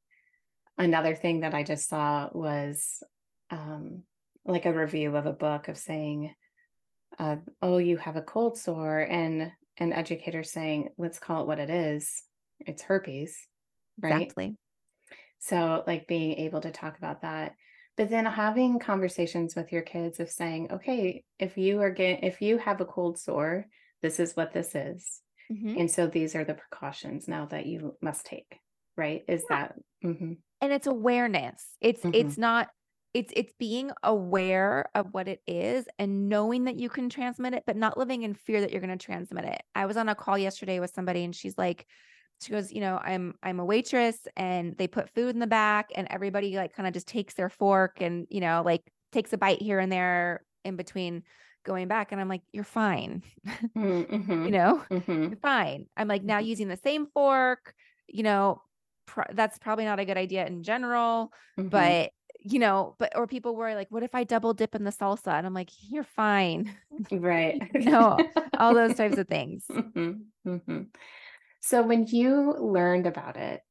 another 0.78 1.14
thing 1.14 1.40
that 1.40 1.54
I 1.54 1.62
just 1.62 1.88
saw 1.88 2.28
was 2.32 3.02
um, 3.50 4.02
like 4.44 4.66
a 4.66 4.72
review 4.72 5.16
of 5.16 5.26
a 5.26 5.32
book 5.32 5.68
of 5.68 5.76
saying, 5.76 6.34
uh, 7.18 7.36
"Oh, 7.60 7.78
you 7.78 7.96
have 7.98 8.16
a 8.16 8.22
cold 8.22 8.58
sore," 8.58 9.00
and 9.00 9.52
an 9.82 9.92
educator 9.92 10.42
saying, 10.44 10.90
"Let's 10.98 11.18
call 11.18 11.42
it 11.42 11.46
what 11.46 11.58
it 11.60 11.70
is. 11.70 12.24
It's 12.60 12.82
herpes." 12.82 13.48
Right. 14.02 14.34
Exactly. 14.34 14.56
So, 15.38 15.82
like 15.86 16.06
being 16.06 16.32
able 16.38 16.60
to 16.60 16.70
talk 16.70 16.96
about 16.98 17.22
that, 17.22 17.54
but 17.96 18.08
then 18.10 18.24
having 18.26 18.78
conversations 18.78 19.54
with 19.56 19.72
your 19.72 19.82
kids 19.82 20.20
of 20.20 20.30
saying, 20.30 20.72
"Okay, 20.72 21.24
if 21.38 21.58
you 21.58 21.80
are 21.82 21.90
getting, 21.90 22.22
if 22.24 22.40
you 22.40 22.58
have 22.58 22.80
a 22.80 22.86
cold 22.86 23.18
sore, 23.18 23.66
this 24.02 24.20
is 24.20 24.36
what 24.36 24.52
this 24.52 24.74
is, 24.74 25.22
Mhm. 25.50 25.76
and 25.76 25.90
so 25.90 26.06
these 26.06 26.34
are 26.34 26.44
the 26.44 26.54
precautions 26.54 27.28
now 27.28 27.46
that 27.46 27.66
you 27.66 27.96
must 28.00 28.26
take." 28.26 28.58
Right? 28.96 29.24
Is 29.28 29.46
Yeah. 29.50 29.56
that? 29.56 29.74
mhm, 30.04 30.38
And 30.60 30.72
it's 30.72 30.86
awareness. 30.86 31.76
It's 31.80 32.04
mhm, 32.04 32.12
it's 32.12 32.38
not 32.38 32.70
it's 33.14 33.32
it's 33.36 33.52
being 33.58 33.90
aware 34.02 34.86
of 34.94 35.12
what 35.12 35.28
it 35.28 35.42
is 35.46 35.86
and 35.98 36.28
knowing 36.28 36.64
that 36.64 36.76
you 36.76 36.88
can 36.88 37.08
transmit 37.10 37.54
it, 37.54 37.64
but 37.66 37.76
not 37.76 37.98
living 37.98 38.22
in 38.22 38.34
fear 38.34 38.60
that 38.60 38.70
you're 38.72 38.80
going 38.80 38.96
to 38.96 39.04
transmit 39.04 39.44
it. 39.44 39.62
I 39.74 39.86
was 39.86 39.96
on 39.98 40.08
a 40.08 40.14
call 40.14 40.38
yesterday 40.38 40.80
with 40.80 40.92
somebody 40.94 41.22
and 41.24 41.34
she's 41.36 41.58
like, 41.58 41.86
she 42.40 42.50
goes, 42.50 42.72
you 42.72 42.80
know, 42.80 42.98
I'm 43.02 43.34
I'm 43.42 43.60
a 43.60 43.64
waitress 43.64 44.26
and 44.36 44.76
they 44.78 44.88
put 44.88 45.10
food 45.10 45.34
in 45.34 45.40
the 45.40 45.46
back 45.46 45.90
and 45.94 46.08
everybody 46.10 46.56
like 46.56 46.72
kind 46.74 46.86
of 46.86 46.94
just 46.94 47.06
takes 47.06 47.34
their 47.34 47.50
fork 47.50 48.00
and, 48.00 48.26
you 48.30 48.40
know, 48.40 48.62
like 48.64 48.92
takes 49.12 49.32
a 49.32 49.38
bite 49.38 49.60
here 49.62 49.78
and 49.78 49.92
there 49.92 50.44
in 50.64 50.76
between 50.76 51.22
going 51.64 51.88
back. 51.88 52.12
And 52.12 52.20
I'm 52.20 52.28
like, 52.28 52.42
you're 52.52 52.64
fine. 52.64 53.22
mm, 53.76 54.06
you 54.44 54.50
mhm, 54.50 54.52
know, 54.52 54.84
mhm, 54.90 55.32
you're 55.32 55.38
fine. 55.40 55.86
I'm 55.96 56.08
like 56.08 56.22
now 56.22 56.38
mhm. 56.38 56.46
using 56.46 56.68
the 56.68 56.76
same 56.76 57.06
fork, 57.06 57.74
you 58.08 58.22
know, 58.22 58.62
pr- 59.06 59.32
that's 59.32 59.58
probably 59.58 59.84
not 59.84 60.00
a 60.00 60.04
good 60.04 60.16
idea 60.18 60.46
in 60.46 60.62
general, 60.62 61.32
Mhm. 61.56 61.70
but 61.70 62.10
you 62.44 62.58
know, 62.58 62.96
but 62.98 63.16
or 63.16 63.26
people 63.26 63.56
were 63.56 63.74
like, 63.74 63.90
what 63.90 64.02
if 64.02 64.14
I 64.14 64.24
double 64.24 64.54
dip 64.54 64.74
in 64.74 64.84
the 64.84 64.90
salsa? 64.90 65.32
And 65.32 65.46
I'm 65.46 65.54
like, 65.54 65.70
you're 65.90 66.04
fine. 66.04 66.76
Right. 67.10 67.62
Know, 67.74 68.26
all 68.58 68.74
those 68.74 68.94
types 68.94 69.16
of 69.16 69.28
things. 69.28 69.70
Mhm, 69.70 70.26
mhm. 70.46 70.94
So 71.60 71.82
when 71.86 72.06
you 72.06 72.52
learned 72.54 73.06
about 73.06 73.36
it, 73.36 73.62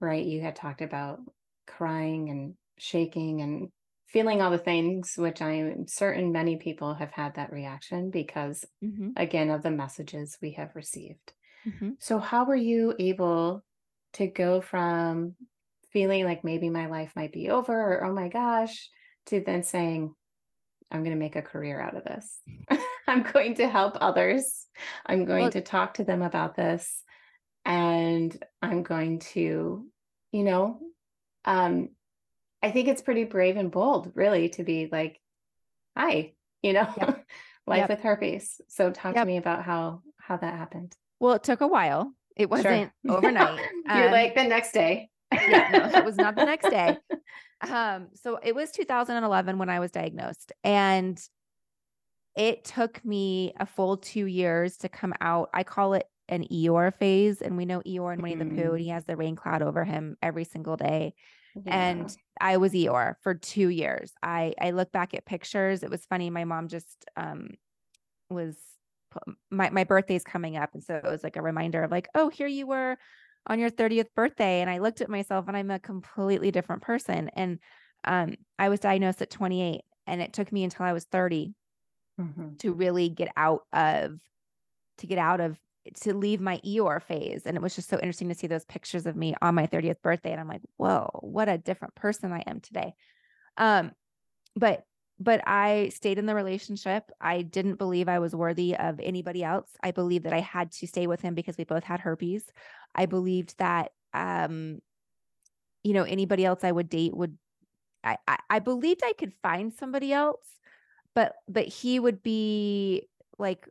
right, 0.00 0.24
you 0.24 0.40
had 0.42 0.56
talked 0.56 0.82
about 0.82 1.20
crying 1.66 2.30
and 2.30 2.56
shaking 2.78 3.42
and 3.42 3.70
feeling 4.08 4.42
all 4.42 4.50
the 4.50 4.58
things, 4.58 5.14
which 5.16 5.42
I'm 5.42 5.86
certain 5.88 6.32
many 6.32 6.56
people 6.56 6.94
have 6.94 7.12
had 7.12 7.34
that 7.34 7.52
reaction 7.52 8.10
because, 8.10 8.64
hmm 8.82 9.10
again, 9.16 9.50
of 9.50 9.62
the 9.62 9.70
messages 9.70 10.38
we 10.42 10.52
have 10.52 10.76
received. 10.76 11.34
hmm 11.64 11.92
So, 12.00 12.18
how 12.18 12.44
were 12.46 12.56
you 12.56 12.94
able 12.98 13.64
to 14.14 14.26
go 14.28 14.60
from 14.60 15.36
feeling 15.92 16.24
like 16.24 16.44
maybe 16.44 16.70
my 16.70 16.86
life 16.86 17.12
might 17.16 17.32
be 17.32 17.50
over 17.50 17.72
or, 17.72 18.04
oh 18.04 18.12
my 18.12 18.28
gosh, 18.28 18.88
to 19.26 19.40
then 19.40 19.62
saying, 19.62 20.14
I'm 20.90 21.02
going 21.04 21.14
to 21.14 21.20
make 21.20 21.36
a 21.36 21.42
career 21.42 21.80
out 21.80 21.96
of 21.96 22.04
this. 22.04 22.40
I'm 23.06 23.22
going 23.22 23.54
to 23.56 23.68
help 23.68 23.96
others. 24.00 24.66
I'm 25.06 25.24
going 25.24 25.42
Well, 25.42 25.50
to 25.52 25.60
talk 25.60 25.94
to 25.94 26.04
them 26.04 26.22
about 26.22 26.56
this. 26.56 27.02
And 27.64 28.36
I'm 28.62 28.82
going 28.82 29.18
to, 29.34 29.86
you 30.32 30.42
know, 30.44 30.80
um, 31.44 31.90
I 32.62 32.70
think 32.70 32.88
it's 32.88 33.02
pretty 33.02 33.24
brave 33.24 33.56
and 33.56 33.70
bold, 33.70 34.12
really, 34.14 34.48
to 34.50 34.64
be 34.64 34.88
like, 34.90 35.20
hi, 35.96 36.32
you 36.62 36.72
know, 36.72 36.88
Yep. 36.96 37.24
life 37.66 37.78
Yep. 37.78 37.88
with 37.90 38.00
herpes. 38.00 38.60
So 38.68 38.90
talk 38.90 39.14
to 39.14 39.24
me 39.24 39.36
about 39.36 39.62
how 39.64 40.02
how 40.18 40.36
that 40.36 40.54
happened. 40.54 40.94
well, 41.18 41.34
it 41.34 41.42
took 41.42 41.60
a 41.60 41.66
while. 41.66 42.12
It 42.36 42.48
wasn't 42.48 42.92
overnight. 43.08 43.60
You're 43.86 44.06
Um, 44.06 44.12
like 44.12 44.34
the 44.34 44.44
next 44.44 44.72
day. 44.72 45.10
yeah, 45.48 45.70
no, 45.72 45.98
it 45.98 46.04
was 46.04 46.16
not 46.16 46.36
the 46.36 46.44
next 46.44 46.70
day. 46.70 46.96
Um, 47.68 48.08
so 48.14 48.38
it 48.42 48.54
was 48.54 48.70
2011 48.72 49.58
when 49.58 49.68
I 49.68 49.80
was 49.80 49.90
diagnosed, 49.90 50.52
and 50.64 51.20
it 52.36 52.64
took 52.64 53.04
me 53.04 53.52
a 53.58 53.66
full 53.66 53.96
two 53.96 54.26
years 54.26 54.78
to 54.78 54.88
come 54.88 55.12
out. 55.20 55.50
I 55.52 55.62
call 55.62 55.94
it 55.94 56.06
an 56.28 56.44
Eeyore 56.44 56.94
phase, 56.94 57.42
and 57.42 57.56
we 57.56 57.66
know 57.66 57.80
Eeyore 57.80 58.12
and 58.12 58.22
Winnie 58.22 58.36
the 58.36 58.46
Pooh, 58.46 58.72
and 58.72 58.80
he 58.80 58.88
has 58.88 59.04
the 59.04 59.16
rain 59.16 59.36
cloud 59.36 59.62
over 59.62 59.84
him 59.84 60.16
every 60.22 60.44
single 60.44 60.76
day. 60.76 61.14
Yeah. 61.54 61.92
And 61.92 62.16
I 62.40 62.56
was 62.58 62.72
Eeyore 62.72 63.16
for 63.22 63.34
two 63.34 63.68
years. 63.68 64.12
I 64.22 64.54
I 64.60 64.70
look 64.70 64.92
back 64.92 65.14
at 65.14 65.26
pictures. 65.26 65.82
It 65.82 65.90
was 65.90 66.06
funny. 66.06 66.30
My 66.30 66.44
mom 66.44 66.68
just 66.68 67.04
um 67.16 67.48
was 68.28 68.56
my 69.50 69.70
my 69.70 69.84
birthday's 69.84 70.24
coming 70.24 70.56
up, 70.56 70.70
and 70.74 70.82
so 70.82 70.94
it 70.94 71.04
was 71.04 71.24
like 71.24 71.36
a 71.36 71.42
reminder 71.42 71.82
of 71.82 71.90
like, 71.90 72.08
oh, 72.14 72.28
here 72.28 72.46
you 72.46 72.66
were 72.66 72.96
on 73.46 73.58
your 73.58 73.70
30th 73.70 74.14
birthday, 74.14 74.60
and 74.60 74.70
I 74.70 74.78
looked 74.78 75.00
at 75.00 75.10
myself, 75.10 75.48
and 75.48 75.56
I'm 75.56 75.70
a 75.70 75.78
completely 75.80 76.50
different 76.50 76.82
person. 76.82 77.28
And 77.30 77.58
um, 78.04 78.36
I 78.58 78.68
was 78.68 78.80
diagnosed 78.80 79.22
at 79.22 79.30
28, 79.30 79.82
and 80.06 80.22
it 80.22 80.32
took 80.32 80.52
me 80.52 80.64
until 80.64 80.86
I 80.86 80.92
was 80.92 81.04
30 81.04 81.54
Mhm. 82.18 82.60
to 82.60 82.72
really 82.72 83.08
get 83.08 83.32
out 83.36 83.62
of 83.72 84.20
to 84.98 85.06
get 85.06 85.18
out 85.18 85.40
of 85.40 85.58
to 85.94 86.14
leave 86.14 86.40
my 86.40 86.58
Eeyore 86.58 87.02
phase. 87.02 87.46
And 87.46 87.56
it 87.56 87.62
was 87.62 87.74
just 87.74 87.88
so 87.88 87.96
interesting 87.96 88.28
to 88.28 88.34
see 88.34 88.46
those 88.46 88.64
pictures 88.66 89.06
of 89.06 89.16
me 89.16 89.34
on 89.40 89.54
my 89.54 89.66
30th 89.66 90.02
birthday. 90.02 90.30
And 90.32 90.40
I'm 90.40 90.48
like, 90.48 90.62
whoa, 90.76 91.08
what 91.22 91.48
a 91.48 91.58
different 91.58 91.94
person 91.94 92.32
I 92.32 92.40
am 92.46 92.60
today. 92.60 92.94
Um, 93.56 93.92
but 94.56 94.84
but 95.18 95.42
I 95.46 95.90
stayed 95.90 96.18
in 96.18 96.26
the 96.26 96.34
relationship. 96.34 97.10
I 97.20 97.42
didn't 97.42 97.76
believe 97.76 98.08
I 98.08 98.20
was 98.20 98.34
worthy 98.34 98.76
of 98.76 99.00
anybody 99.00 99.44
else. 99.44 99.70
I 99.82 99.90
believed 99.90 100.24
that 100.24 100.32
I 100.32 100.40
had 100.40 100.72
to 100.72 100.86
stay 100.86 101.06
with 101.06 101.20
him 101.20 101.34
because 101.34 101.58
we 101.58 101.64
both 101.64 101.84
had 101.84 102.00
herpes. 102.00 102.46
I 102.94 103.06
believed 103.06 103.58
that 103.58 103.92
um, 104.14 104.80
you 105.82 105.92
know, 105.92 106.04
anybody 106.04 106.44
else 106.44 106.64
I 106.64 106.72
would 106.72 106.88
date 106.88 107.16
would 107.16 107.38
I, 108.04 108.18
I 108.28 108.38
I 108.50 108.58
believed 108.60 109.02
I 109.04 109.14
could 109.14 109.34
find 109.42 109.72
somebody 109.74 110.12
else, 110.12 110.60
but 111.14 111.36
but 111.48 111.66
he 111.68 112.00
would 112.00 112.22
be 112.22 113.08
like 113.38 113.68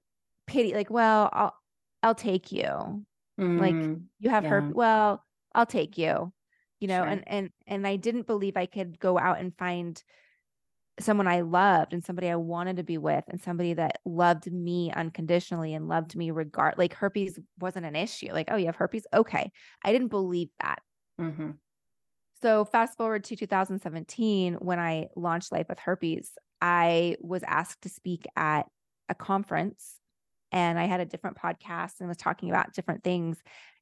pity, 0.47 0.73
like, 0.73 0.89
well, 0.91 1.29
I'll 1.33 1.55
I'll 2.03 2.15
take 2.15 2.51
you. 2.51 3.05
Like 3.57 3.79
Mm, 3.79 4.09
you 4.19 4.29
have 4.29 4.47
her, 4.47 4.69
well, 4.73 5.25
I'll 5.55 5.65
take 5.67 5.97
you. 5.97 6.33
You 6.81 6.87
know, 6.89 7.03
sure. 7.03 7.05
and 7.05 7.23
and 7.27 7.51
and 7.67 7.87
I 7.87 7.97
didn't 7.97 8.27
believe 8.27 8.57
I 8.57 8.67
could 8.67 8.99
go 8.99 9.19
out 9.19 9.39
and 9.39 9.57
find 9.57 10.01
someone 11.01 11.27
I 11.27 11.41
loved 11.41 11.93
and 11.93 12.03
somebody 12.03 12.29
I 12.29 12.35
wanted 12.35 12.77
to 12.77 12.83
be 12.83 12.97
with 12.97 13.23
and 13.27 13.41
somebody 13.41 13.73
that 13.73 13.99
loved 14.05 14.51
me 14.51 14.91
unconditionally 14.91 15.73
and 15.73 15.87
loved 15.87 16.15
me 16.15 16.31
regard 16.31 16.77
like 16.77 16.93
herpes 16.93 17.39
wasn't 17.59 17.85
an 17.85 17.95
issue. 17.95 18.31
Like, 18.31 18.49
oh, 18.51 18.55
you 18.55 18.67
have 18.67 18.75
herpes? 18.75 19.05
Okay. 19.13 19.51
I 19.83 19.91
didn't 19.91 20.09
believe 20.09 20.49
that. 20.61 20.79
hmm 21.17 21.51
So 22.41 22.65
fast 22.65 22.97
forward 22.97 23.23
to 23.25 23.35
2017 23.35 24.55
when 24.55 24.79
I 24.79 25.07
launched 25.15 25.51
Life 25.51 25.67
with 25.69 25.79
Herpes, 25.79 26.31
I 26.61 27.15
was 27.21 27.43
asked 27.47 27.83
to 27.83 27.89
speak 27.89 28.25
at 28.35 28.67
a 29.07 29.15
conference 29.15 29.95
and 30.51 30.79
I 30.79 30.85
had 30.85 30.99
a 30.99 31.05
different 31.05 31.37
podcast 31.37 31.99
and 31.99 32.07
was 32.07 32.17
talking 32.17 32.49
about 32.49 32.73
different 32.73 33.03
things. 33.03 33.37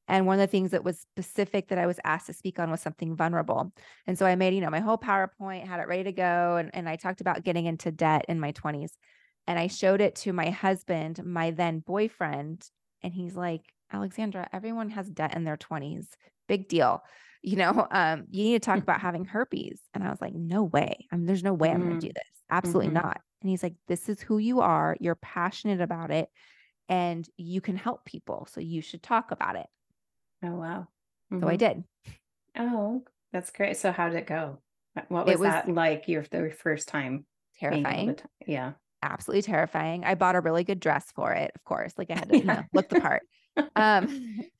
And 0.08 0.26
one 0.26 0.34
of 0.34 0.40
the 0.40 0.50
things 0.50 0.70
that 0.72 0.84
was 0.84 1.00
specific 1.00 1.68
that 1.68 1.78
I 1.78 1.86
was 1.86 2.00
asked 2.04 2.26
to 2.26 2.32
speak 2.32 2.58
on 2.58 2.70
was 2.70 2.80
something 2.80 3.14
vulnerable. 3.16 3.72
And 4.06 4.18
so 4.18 4.26
I 4.26 4.34
made, 4.36 4.54
you 4.54 4.60
know, 4.60 4.70
my 4.70 4.80
whole 4.80 4.98
PowerPoint, 4.98 5.66
had 5.66 5.80
it 5.80 5.88
ready 5.88 6.04
to 6.04 6.12
go. 6.12 6.56
And, 6.56 6.70
and 6.74 6.88
I 6.88 6.96
talked 6.96 7.20
about 7.20 7.44
getting 7.44 7.66
into 7.66 7.92
debt 7.92 8.24
in 8.28 8.40
my 8.40 8.52
20s. 8.52 8.96
And 9.46 9.58
I 9.58 9.66
showed 9.66 10.00
it 10.00 10.14
to 10.16 10.32
my 10.32 10.50
husband, 10.50 11.24
my 11.24 11.50
then 11.50 11.80
boyfriend. 11.80 12.68
And 13.02 13.12
he's 13.14 13.36
like, 13.36 13.62
Alexandra, 13.92 14.48
everyone 14.52 14.90
has 14.90 15.08
debt 15.10 15.34
in 15.36 15.44
their 15.44 15.56
20s. 15.56 16.08
Big 16.48 16.68
deal 16.68 17.02
you 17.42 17.56
know, 17.56 17.86
um, 17.92 18.24
you 18.30 18.42
need 18.44 18.60
to 18.60 18.66
talk 18.66 18.82
about 18.82 19.00
having 19.00 19.24
herpes. 19.24 19.80
And 19.94 20.02
I 20.02 20.10
was 20.10 20.20
like, 20.20 20.34
no 20.34 20.64
way. 20.64 21.06
I 21.12 21.16
mean, 21.16 21.26
there's 21.26 21.44
no 21.44 21.54
way 21.54 21.70
I'm 21.70 21.84
going 21.84 21.96
to 21.96 22.06
do 22.06 22.08
Mm, 22.08 22.12
this. 22.12 22.24
Absolutely 22.50 22.90
mhm. 22.90 22.94
not. 22.94 23.20
And 23.40 23.50
he's 23.50 23.62
like, 23.62 23.76
this 23.86 24.08
is 24.08 24.20
who 24.20 24.38
you 24.38 24.60
are. 24.60 24.96
You're 25.00 25.14
passionate 25.14 25.80
about 25.80 26.10
it 26.10 26.28
and 26.88 27.28
you 27.36 27.60
can 27.60 27.76
help 27.76 28.04
people. 28.04 28.48
So 28.50 28.60
you 28.60 28.82
should 28.82 29.02
talk 29.02 29.30
about 29.30 29.56
it. 29.56 29.66
Oh 30.42 30.54
wow. 30.56 30.88
So 31.40 31.48
I 31.48 31.56
Mhm. 31.56 31.58
did. 31.58 31.84
Oh, 32.56 33.04
that's 33.32 33.50
great. 33.50 33.76
So 33.76 33.92
how 33.92 34.08
did 34.08 34.18
it 34.18 34.26
go? 34.26 34.62
What- 35.08 35.26
was, 35.26 35.26
It 35.34 35.38
was 35.38 35.54
that 35.54 35.68
like 35.68 36.08
your 36.08 36.22
the 36.24 36.50
first 36.50 36.88
time 36.88 37.26
being 37.68 37.88
able 37.88 38.06
to 38.06 38.14
terrifying, 38.14 38.14
t- 38.14 38.28
yeah. 38.46 38.74
absolutely 39.02 39.42
terrifying. 39.42 40.04
I 40.04 40.14
bought 40.14 40.36
a 40.36 40.40
really 40.40 40.64
good 40.64 40.80
dress 40.80 41.12
for 41.12 41.32
it, 41.32 41.52
of 41.54 41.64
course. 41.64 41.94
Like 41.98 42.10
I 42.10 42.16
had 42.16 42.30
to, 42.30 42.36
you 42.42 42.50
know, 42.50 42.64
look 42.72 42.88
the 42.88 42.96
part. 42.96 43.22
Um, 43.76 44.08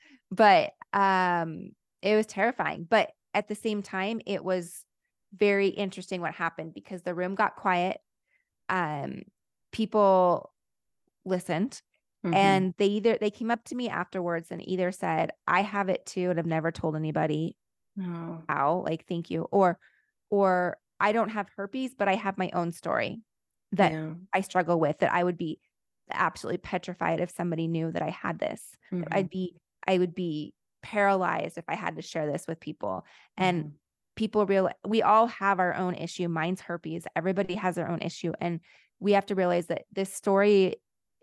but 0.31 0.73
um, 0.93 1.73
it 2.03 2.17
was 2.17 2.27
terrifying. 2.27 2.85
But 2.85 3.13
at 3.35 3.49
the 3.49 3.55
same 3.55 3.83
time, 3.83 4.21
it 4.27 4.45
was 4.45 4.85
very 5.35 5.69
interesting 5.69 6.21
what 6.21 6.35
happened 6.35 6.75
because 6.75 7.03
the 7.03 7.15
room 7.15 7.35
got 7.35 7.57
quiet. 7.57 8.01
Um, 8.69 9.23
people 9.73 10.53
listened 11.25 11.83
Mhm. 12.35 12.37
and 12.37 12.75
they 12.79 12.87
either 12.87 13.19
they 13.19 13.31
came 13.31 13.51
up 13.51 13.65
to 13.67 13.75
me 13.77 13.89
afterwards 13.89 14.51
and 14.51 14.67
either 14.69 14.93
said, 14.93 15.33
I 15.47 15.63
have 15.63 15.89
it 15.89 16.07
too, 16.07 16.31
and 16.31 16.39
I've 16.39 16.47
never 16.47 16.73
told 16.73 16.97
anybody 16.97 17.57
Oh. 17.99 18.49
how, 18.49 18.79
like, 18.87 19.07
thank 19.07 19.31
you, 19.31 19.45
or 19.53 19.79
or 20.31 20.79
I 21.01 21.13
don't 21.13 21.31
have 21.31 21.49
herpes, 21.57 21.95
but 21.97 22.09
I 22.09 22.15
have 22.17 22.39
my 22.39 22.51
own 22.55 22.73
story 22.73 23.23
that 23.73 23.93
Yeah. 23.93 24.15
I 24.35 24.41
struggle 24.43 24.81
with 24.81 24.99
that 25.01 25.13
I 25.13 25.25
would 25.25 25.39
be 25.39 25.61
absolutely 26.11 26.59
petrified 26.59 27.21
if 27.21 27.31
somebody 27.31 27.69
knew 27.69 27.93
that 27.93 28.03
I 28.03 28.11
had 28.11 28.39
this. 28.41 28.77
that 29.01 29.09
Mhm. 29.09 29.13
I'd 29.13 29.31
be 29.31 29.57
I 29.89 29.99
would 29.99 30.15
be 30.15 30.55
paralyzed 30.83 31.59
if 31.59 31.65
I 31.69 31.75
had 31.77 31.97
to 31.97 32.03
share 32.03 32.31
this 32.31 32.47
with 32.49 32.61
people. 32.61 33.05
And 33.37 33.67
Mhm. 33.67 33.79
people 34.17 34.47
real 34.47 34.71
we 34.87 35.03
all 35.03 35.27
have 35.29 35.61
our 35.61 35.75
own 35.75 35.95
issue. 35.95 36.29
Mine's 36.29 36.61
herpes. 36.63 37.07
Everybody 37.17 37.55
has 37.57 37.77
their 37.77 37.89
own 37.91 38.01
issue 38.03 38.33
and 38.41 38.61
we 39.01 39.13
have 39.13 39.27
to 39.27 39.35
realize 39.37 39.69
that 39.69 39.85
this 39.93 40.13
story 40.15 40.77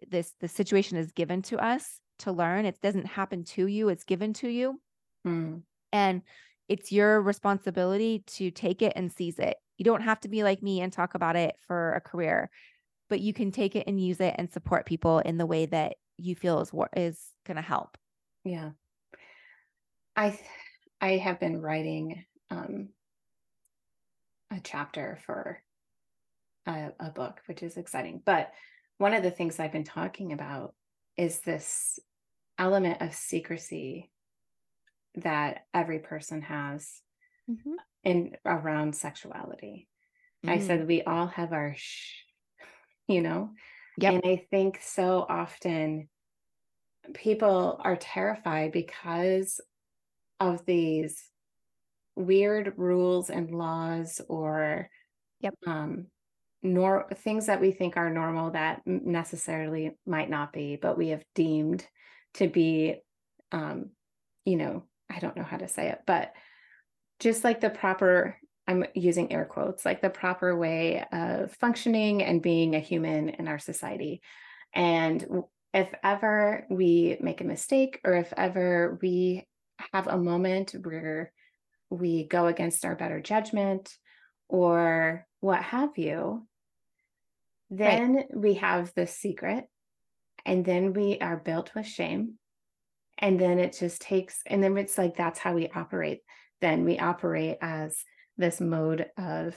this 0.08 0.34
the 0.40 0.48
situation 0.48 0.98
is 0.98 1.12
given 1.12 1.42
to 1.44 1.58
us 1.58 2.00
to 2.20 2.32
learn. 2.32 2.66
It 2.66 2.82
doesn't 2.82 3.06
happen 3.08 3.44
to 3.46 3.68
you, 3.68 3.90
it's 3.90 4.04
given 4.04 4.34
to 4.34 4.48
you 4.48 4.80
Mm. 5.26 5.64
and 5.92 6.22
it's 6.68 6.92
your 6.92 7.20
responsibility 7.22 8.24
to 8.28 8.52
take 8.52 8.82
it 8.84 8.94
and 8.96 9.12
seize 9.12 9.40
it. 9.40 9.58
You 9.78 9.86
don't 9.86 10.02
have 10.02 10.20
to 10.22 10.28
be 10.28 10.44
like 10.44 10.62
me 10.62 10.82
and 10.82 10.94
talk 10.94 11.16
about 11.16 11.36
it 11.36 11.56
for 11.68 11.94
a 11.94 12.02
career, 12.02 12.50
but 13.10 13.22
you 13.22 13.34
can 13.34 13.52
take 13.52 13.76
it 13.76 13.86
and 13.88 14.00
use 14.00 14.20
it 14.20 14.36
and 14.38 14.52
support 14.52 14.86
people 14.86 15.20
in 15.20 15.38
the 15.38 15.46
way 15.46 15.66
that 15.66 15.96
you 16.18 16.36
feel 16.36 16.62
is 16.62 16.72
what 16.72 16.90
is 16.96 17.20
going 17.46 17.58
to 17.58 17.62
help. 17.62 17.98
Yeah. 18.44 18.72
I 20.16 20.40
I 21.02 21.18
have 21.18 21.40
been 21.40 21.62
writing 21.62 22.24
um 22.50 22.90
a 24.52 24.60
chapter 24.64 25.20
for 25.26 25.62
a, 26.68 26.92
a 27.00 27.10
book, 27.10 27.42
which 27.48 27.64
is 27.64 27.78
exciting. 27.78 28.22
But 28.26 28.52
one 28.98 29.14
of 29.14 29.24
the 29.24 29.32
things 29.32 29.60
I've 29.60 29.72
been 29.72 29.84
talking 29.84 30.34
about 30.34 30.74
is 31.18 31.40
this 31.40 32.00
element 32.58 33.02
of 33.02 33.14
secrecy 33.14 34.12
that 35.16 35.66
every 35.74 36.00
person 36.00 36.42
has 36.42 37.02
in 38.04 38.36
around 38.46 38.96
sexuality. 38.96 39.88
I 40.46 40.58
Mm. 40.58 40.62
said 40.68 40.88
we 40.88 41.02
all 41.02 41.28
have 41.28 41.54
our 41.54 41.74
shh, 41.76 42.24
you 43.08 43.22
know? 43.22 43.52
Yep. 43.98 44.14
And 44.14 44.22
I 44.26 44.46
think 44.52 44.80
so 44.82 45.26
often 45.28 46.10
people 47.14 47.80
are 47.84 47.96
terrified 47.96 48.72
because 48.72 49.60
of 50.40 50.66
these 50.66 51.30
weird 52.16 52.74
rules 52.78 53.30
and 53.30 53.52
laws 53.52 54.22
or 54.28 54.90
Yep. 55.42 55.56
um 55.68 56.08
nor 56.66 57.08
things 57.16 57.46
that 57.46 57.62
we 57.62 57.72
think 57.72 57.96
are 57.96 58.10
normal 58.10 58.52
that 58.52 58.82
necessarily 58.86 59.92
might 60.06 60.30
not 60.30 60.52
be 60.52 60.76
but 60.76 60.98
we 60.98 61.10
have 61.10 61.24
deemed 61.34 61.86
to 62.34 62.48
be 62.48 62.96
um 63.52 63.90
you 64.46 64.58
know 64.58 64.84
i 65.12 65.20
don't 65.20 65.38
know 65.38 65.44
how 65.44 65.58
to 65.58 65.68
say 65.68 65.90
it 65.90 66.00
but 66.06 66.34
just 67.20 67.44
like 67.44 67.62
the 67.62 67.70
proper 67.70 68.38
i'm 68.68 68.84
using 68.94 69.32
air 69.32 69.46
quotes 69.46 69.86
like 69.86 70.02
the 70.02 70.10
proper 70.10 70.58
way 70.58 71.06
of 71.12 71.52
functioning 71.54 72.24
and 72.24 72.42
being 72.42 72.76
a 72.76 72.80
human 72.80 73.30
in 73.30 73.48
our 73.48 73.60
society. 73.60 74.22
And 74.74 75.44
if 75.74 75.94
ever 76.04 76.66
we 76.70 77.18
make 77.20 77.42
a 77.42 77.46
mistake 77.46 78.00
or 78.04 78.14
if 78.14 78.34
ever 78.36 78.98
we 79.02 79.46
have 79.94 80.08
a 80.08 80.18
moment 80.18 80.74
where 80.84 81.32
we 81.90 82.26
go 82.26 82.48
against 82.48 82.86
our 82.86 82.96
better 82.96 83.22
judgment 83.22 83.94
or 84.48 85.26
what 85.40 85.62
have 85.62 85.98
you 85.98 86.48
then 87.70 88.26
we 88.34 88.56
have 88.56 88.94
the 88.96 89.08
secret 89.08 89.66
and 90.46 90.66
then 90.66 90.94
we 90.94 91.20
are 91.20 91.38
built 91.38 91.74
with 91.76 91.86
shame 91.88 92.36
and 93.18 93.40
then 93.40 93.60
it 93.60 93.78
just 93.80 94.02
takes 94.02 94.42
and 94.48 94.64
then 94.64 94.78
it's 94.78 94.98
like 94.98 95.16
that's 95.16 95.40
how 95.40 95.54
we 95.54 95.70
operate 95.70 96.22
then 96.62 96.86
we 96.86 97.00
operate 97.00 97.58
as 97.62 98.04
this 98.38 98.62
mode 98.62 99.08
of 99.18 99.56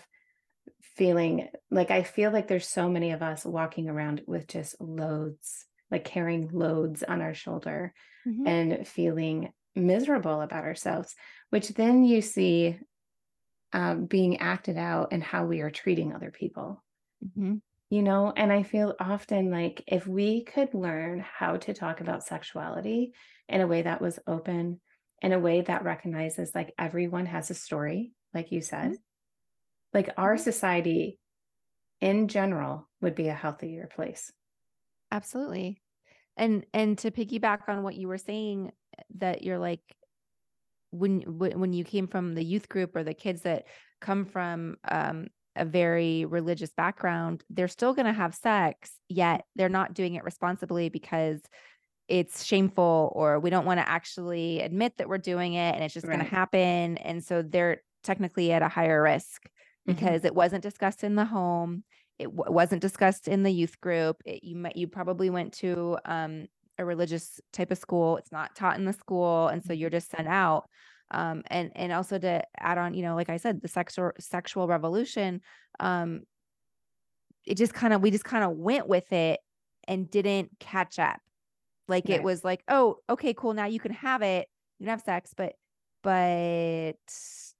feeling 0.82 1.48
like 1.70 1.90
i 1.90 2.02
feel 2.02 2.30
like 2.32 2.48
there's 2.48 2.68
so 2.68 2.88
many 2.88 3.12
of 3.12 3.22
us 3.22 3.44
walking 3.44 3.88
around 3.88 4.22
with 4.26 4.46
just 4.46 4.80
loads 4.80 5.66
like 5.90 6.04
carrying 6.04 6.48
loads 6.52 7.02
on 7.02 7.20
our 7.20 7.34
shoulder 7.34 7.94
Mhm. 8.26 8.46
and 8.46 8.86
feeling 8.88 9.52
miserable 9.74 10.40
about 10.40 10.64
ourselves 10.64 11.14
which 11.50 11.68
then 11.70 12.04
you 12.04 12.20
see 12.20 12.78
um, 13.72 14.06
being 14.06 14.38
acted 14.38 14.76
out 14.78 15.08
and 15.12 15.22
how 15.22 15.44
we 15.44 15.60
are 15.60 15.70
treating 15.70 16.14
other 16.14 16.30
people 16.30 16.82
Mhm. 17.24 17.60
You 17.90 18.02
know 18.02 18.32
and 18.36 18.52
i 18.52 18.62
feel 18.62 18.94
often 19.00 19.50
like 19.50 19.82
if 19.86 20.06
we 20.06 20.44
could 20.44 20.74
learn 20.74 21.20
how 21.20 21.56
to 21.56 21.72
talk 21.74 22.00
about 22.00 22.22
sexuality 22.24 23.12
in 23.48 23.60
a 23.60 23.66
way 23.66 23.82
that 23.82 24.00
was 24.00 24.18
open 24.26 24.80
in 25.22 25.32
a 25.32 25.38
way 25.38 25.60
that 25.62 25.84
recognizes 25.84 26.54
like 26.54 26.74
everyone 26.78 27.26
has 27.26 27.50
a 27.50 27.54
story 27.54 28.12
like 28.34 28.52
you 28.52 28.60
said 28.60 28.96
like 29.92 30.10
our 30.16 30.36
Mhm. 30.36 30.44
society 30.44 31.18
in 32.00 32.28
general 32.28 32.88
would 33.00 33.14
be 33.14 33.28
a 33.28 33.34
healthier 33.34 33.88
place 33.94 34.32
Absolutely. 35.10 35.82
And 36.36 36.66
and 36.74 36.98
to 36.98 37.10
piggyback 37.10 37.68
on 37.68 37.82
what 37.82 37.96
you 37.96 38.08
were 38.08 38.18
saying 38.18 38.72
that 39.16 39.42
you're 39.42 39.58
like 39.58 39.82
when 40.90 41.20
when 41.38 41.60
when 41.60 41.72
you 41.72 41.84
came 41.84 42.06
from 42.06 42.34
the 42.34 42.44
youth 42.44 42.68
group 42.68 42.96
or 42.96 43.04
the 43.04 43.14
kids 43.14 43.42
that 43.42 43.66
come 44.00 44.24
from 44.24 44.76
um 44.90 45.28
a 45.58 45.64
very 45.64 46.24
religious 46.24 46.70
background, 46.72 47.44
they're 47.50 47.68
still 47.68 47.94
going 47.94 48.06
to 48.06 48.12
have 48.12 48.34
sex, 48.34 48.92
yet 49.08 49.44
they're 49.56 49.68
not 49.68 49.94
doing 49.94 50.14
it 50.14 50.24
responsibly 50.24 50.88
because 50.88 51.40
it's 52.08 52.44
shameful 52.44 53.12
or 53.14 53.38
we 53.38 53.50
don't 53.50 53.66
want 53.66 53.78
to 53.80 53.88
actually 53.88 54.60
admit 54.60 54.96
that 54.96 55.08
we're 55.08 55.18
doing 55.18 55.54
it 55.54 55.74
and 55.74 55.84
it's 55.84 55.92
just 55.94 56.06
going 56.06 56.18
to 56.20 56.24
happen. 56.24 56.96
And 56.98 57.22
so 57.22 57.42
they're 57.42 57.82
technically 58.02 58.52
at 58.52 58.62
a 58.62 58.68
higher 58.68 59.02
risk 59.02 59.42
Mhm. 59.44 59.48
because 59.94 60.24
it 60.24 60.34
wasn't 60.34 60.62
discussed 60.62 61.04
in 61.04 61.16
the 61.16 61.24
home. 61.26 61.84
It 62.18 62.34
w- 62.34 62.52
wasn't 62.52 62.80
discussed 62.82 63.28
in 63.28 63.42
the 63.42 63.50
youth 63.52 63.80
group. 63.80 64.16
It, 64.24 64.42
you 64.42 64.56
might, 64.56 64.76
you 64.76 64.88
probably 64.88 65.28
went 65.30 65.52
to 65.54 65.98
um, 66.04 66.46
a 66.78 66.84
religious 66.84 67.40
type 67.52 67.70
of 67.70 67.78
school. 67.78 68.16
It's 68.16 68.32
not 68.32 68.54
taught 68.56 68.78
in 68.78 68.84
the 68.86 68.92
school, 68.92 69.48
and 69.48 69.62
so 69.62 69.72
you're 69.72 69.90
just 69.90 70.10
sent 70.10 70.28
out. 70.28 70.68
Um, 71.10 71.42
and 71.46 71.72
and 71.74 71.92
also 71.92 72.18
to 72.18 72.42
add 72.58 72.78
on, 72.78 72.94
you 72.94 73.02
know, 73.02 73.14
like 73.14 73.30
I 73.30 73.38
said, 73.38 73.60
the 73.62 73.68
sexual 73.68 74.12
sexual 74.20 74.66
revolution. 74.68 75.40
Um, 75.80 76.22
it 77.46 77.56
just 77.56 77.72
kind 77.74 77.94
of 77.94 78.02
we 78.02 78.10
just 78.10 78.24
kind 78.24 78.44
of 78.44 78.52
went 78.52 78.88
with 78.88 79.10
it 79.12 79.40
and 79.86 80.10
didn't 80.10 80.50
catch 80.60 80.98
up. 80.98 81.18
Like 81.88 82.08
Right. 82.08 82.16
it 82.16 82.22
was 82.22 82.44
like, 82.44 82.62
oh, 82.68 82.98
okay, 83.08 83.32
cool. 83.34 83.54
Now 83.54 83.66
you 83.66 83.80
can 83.80 83.92
have 83.92 84.22
it. 84.22 84.48
You 84.78 84.84
can 84.84 84.90
have 84.90 85.00
sex, 85.02 85.32
but 85.36 85.54
but 86.02 86.96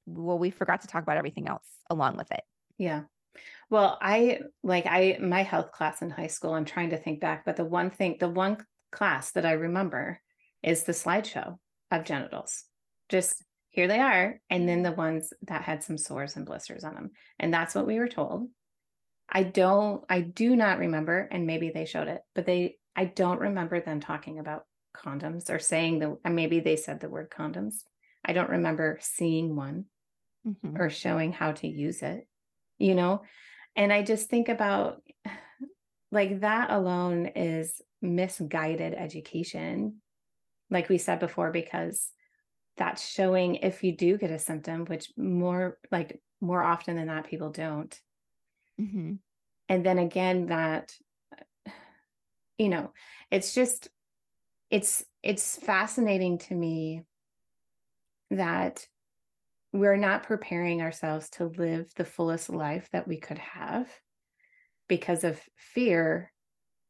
well, 0.07 0.39
we 0.39 0.51
forgot 0.51 0.83
to 0.83 0.87
talk 0.89 1.03
about 1.03 1.17
everything 1.17 1.49
else 1.49 1.67
along 1.91 2.17
with 2.17 2.31
it. 2.31 2.43
Yeah. 2.77 3.05
Well, 3.71 3.99
I 4.01 4.41
like 4.63 4.87
I 4.87 5.19
my 5.21 5.43
health 5.43 5.73
class 5.73 6.03
in 6.03 6.11
high 6.11 6.27
school, 6.29 6.55
I'm 6.55 6.65
trying 6.65 6.91
to 6.91 6.97
think 6.97 7.21
back, 7.21 7.45
but 7.45 7.57
the 7.57 7.65
one 7.65 7.91
thing, 7.91 8.17
the 8.21 8.29
one 8.29 8.59
class 8.93 9.33
that 9.33 9.45
I 9.47 9.53
remember 9.53 10.21
is 10.63 10.85
the 10.85 10.93
slideshow 10.93 11.59
of 11.91 12.05
genitals. 12.05 12.65
Just 13.09 13.45
here 13.71 13.87
they 13.89 14.01
are, 14.01 14.41
and 14.51 14.69
then 14.69 14.83
the 14.83 14.93
ones 14.93 15.33
that 15.43 15.63
had 15.63 15.83
some 15.83 15.99
sores 15.99 16.37
and 16.37 16.47
blisters 16.47 16.85
on 16.85 16.95
them. 16.95 17.11
And 17.39 17.53
that's 17.53 17.75
what 17.75 17.87
we 17.87 17.99
were 17.99 18.09
told. 18.09 18.49
I 19.29 19.43
don't 19.43 20.05
I 20.09 20.21
do 20.21 20.57
not 20.57 20.79
remember, 20.79 21.29
and 21.31 21.47
maybe 21.47 21.71
they 21.71 21.85
showed 21.85 22.09
it, 22.09 22.23
but 22.35 22.47
they 22.47 22.77
I 22.97 23.05
don't 23.05 23.41
remember 23.41 23.81
them 23.81 24.01
talking 24.01 24.39
about 24.39 24.65
condoms 24.97 25.51
or 25.51 25.59
saying 25.59 25.99
the 25.99 26.19
maybe 26.29 26.61
they 26.61 26.77
said 26.77 27.01
the 27.01 27.09
word 27.09 27.31
condoms. 27.31 27.83
I 28.25 28.33
don't 28.33 28.51
remember 28.51 28.99
seeing 29.01 29.55
one 29.55 29.85
Mhm. 30.47 30.79
or 30.79 30.89
showing 30.91 31.33
how 31.33 31.53
to 31.53 31.69
use 31.69 32.03
it, 32.03 32.27
you 32.79 32.95
know? 32.95 33.23
And 33.77 33.93
I 33.93 34.03
just 34.03 34.29
think 34.29 34.49
about 34.49 35.03
like 36.11 36.41
that 36.41 36.71
alone 36.71 37.27
is 37.27 37.81
misguided 38.01 38.95
education, 38.95 40.01
like 40.71 40.89
we 40.89 40.99
said 40.99 41.21
before, 41.21 41.51
because 41.51 42.11
that's 42.79 43.07
showing 43.07 43.57
if 43.57 43.85
you 43.85 43.97
do 43.97 44.17
get 44.17 44.31
a 44.31 44.39
symptom, 44.39 44.85
which 44.87 45.13
more 45.17 45.79
like 45.91 46.21
more 46.41 46.63
often 46.63 46.97
than 46.97 47.07
not, 47.07 47.29
people 47.29 47.51
don't. 47.51 48.01
Mhm. 48.81 49.19
And 49.69 49.85
then 49.85 49.99
again, 49.99 50.47
that, 50.47 50.97
you 52.57 52.69
know, 52.69 52.93
it's 53.31 53.55
just, 53.55 53.89
it's, 54.71 55.05
it's 55.23 55.57
fascinating 55.57 56.39
to 56.39 56.55
me 56.55 57.03
that 58.31 58.87
we're 59.73 59.97
not 59.97 60.23
preparing 60.23 60.81
ourselves 60.81 61.29
to 61.31 61.47
live 61.47 61.93
the 61.97 62.05
fullest 62.05 62.49
life 62.49 62.89
that 62.93 63.07
we 63.07 63.19
could 63.19 63.39
have 63.39 63.91
because 64.89 65.25
of 65.25 65.41
fear 65.57 66.33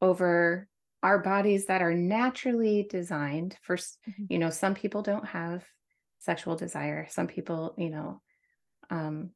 over 0.01 0.67
our 1.03 1.19
bodies 1.19 1.67
that 1.67 1.81
are 1.81 1.93
naturally 1.93 2.85
designed 2.89 3.57
for 3.61 3.75
Mhm. 3.77 4.27
you 4.29 4.39
know 4.39 4.49
some 4.49 4.75
people 4.75 5.01
don't 5.01 5.25
have 5.25 5.65
sexual 6.19 6.55
desire 6.55 7.07
some 7.09 7.27
people 7.27 7.73
you 7.77 7.89
know 7.89 8.21
um 8.89 9.31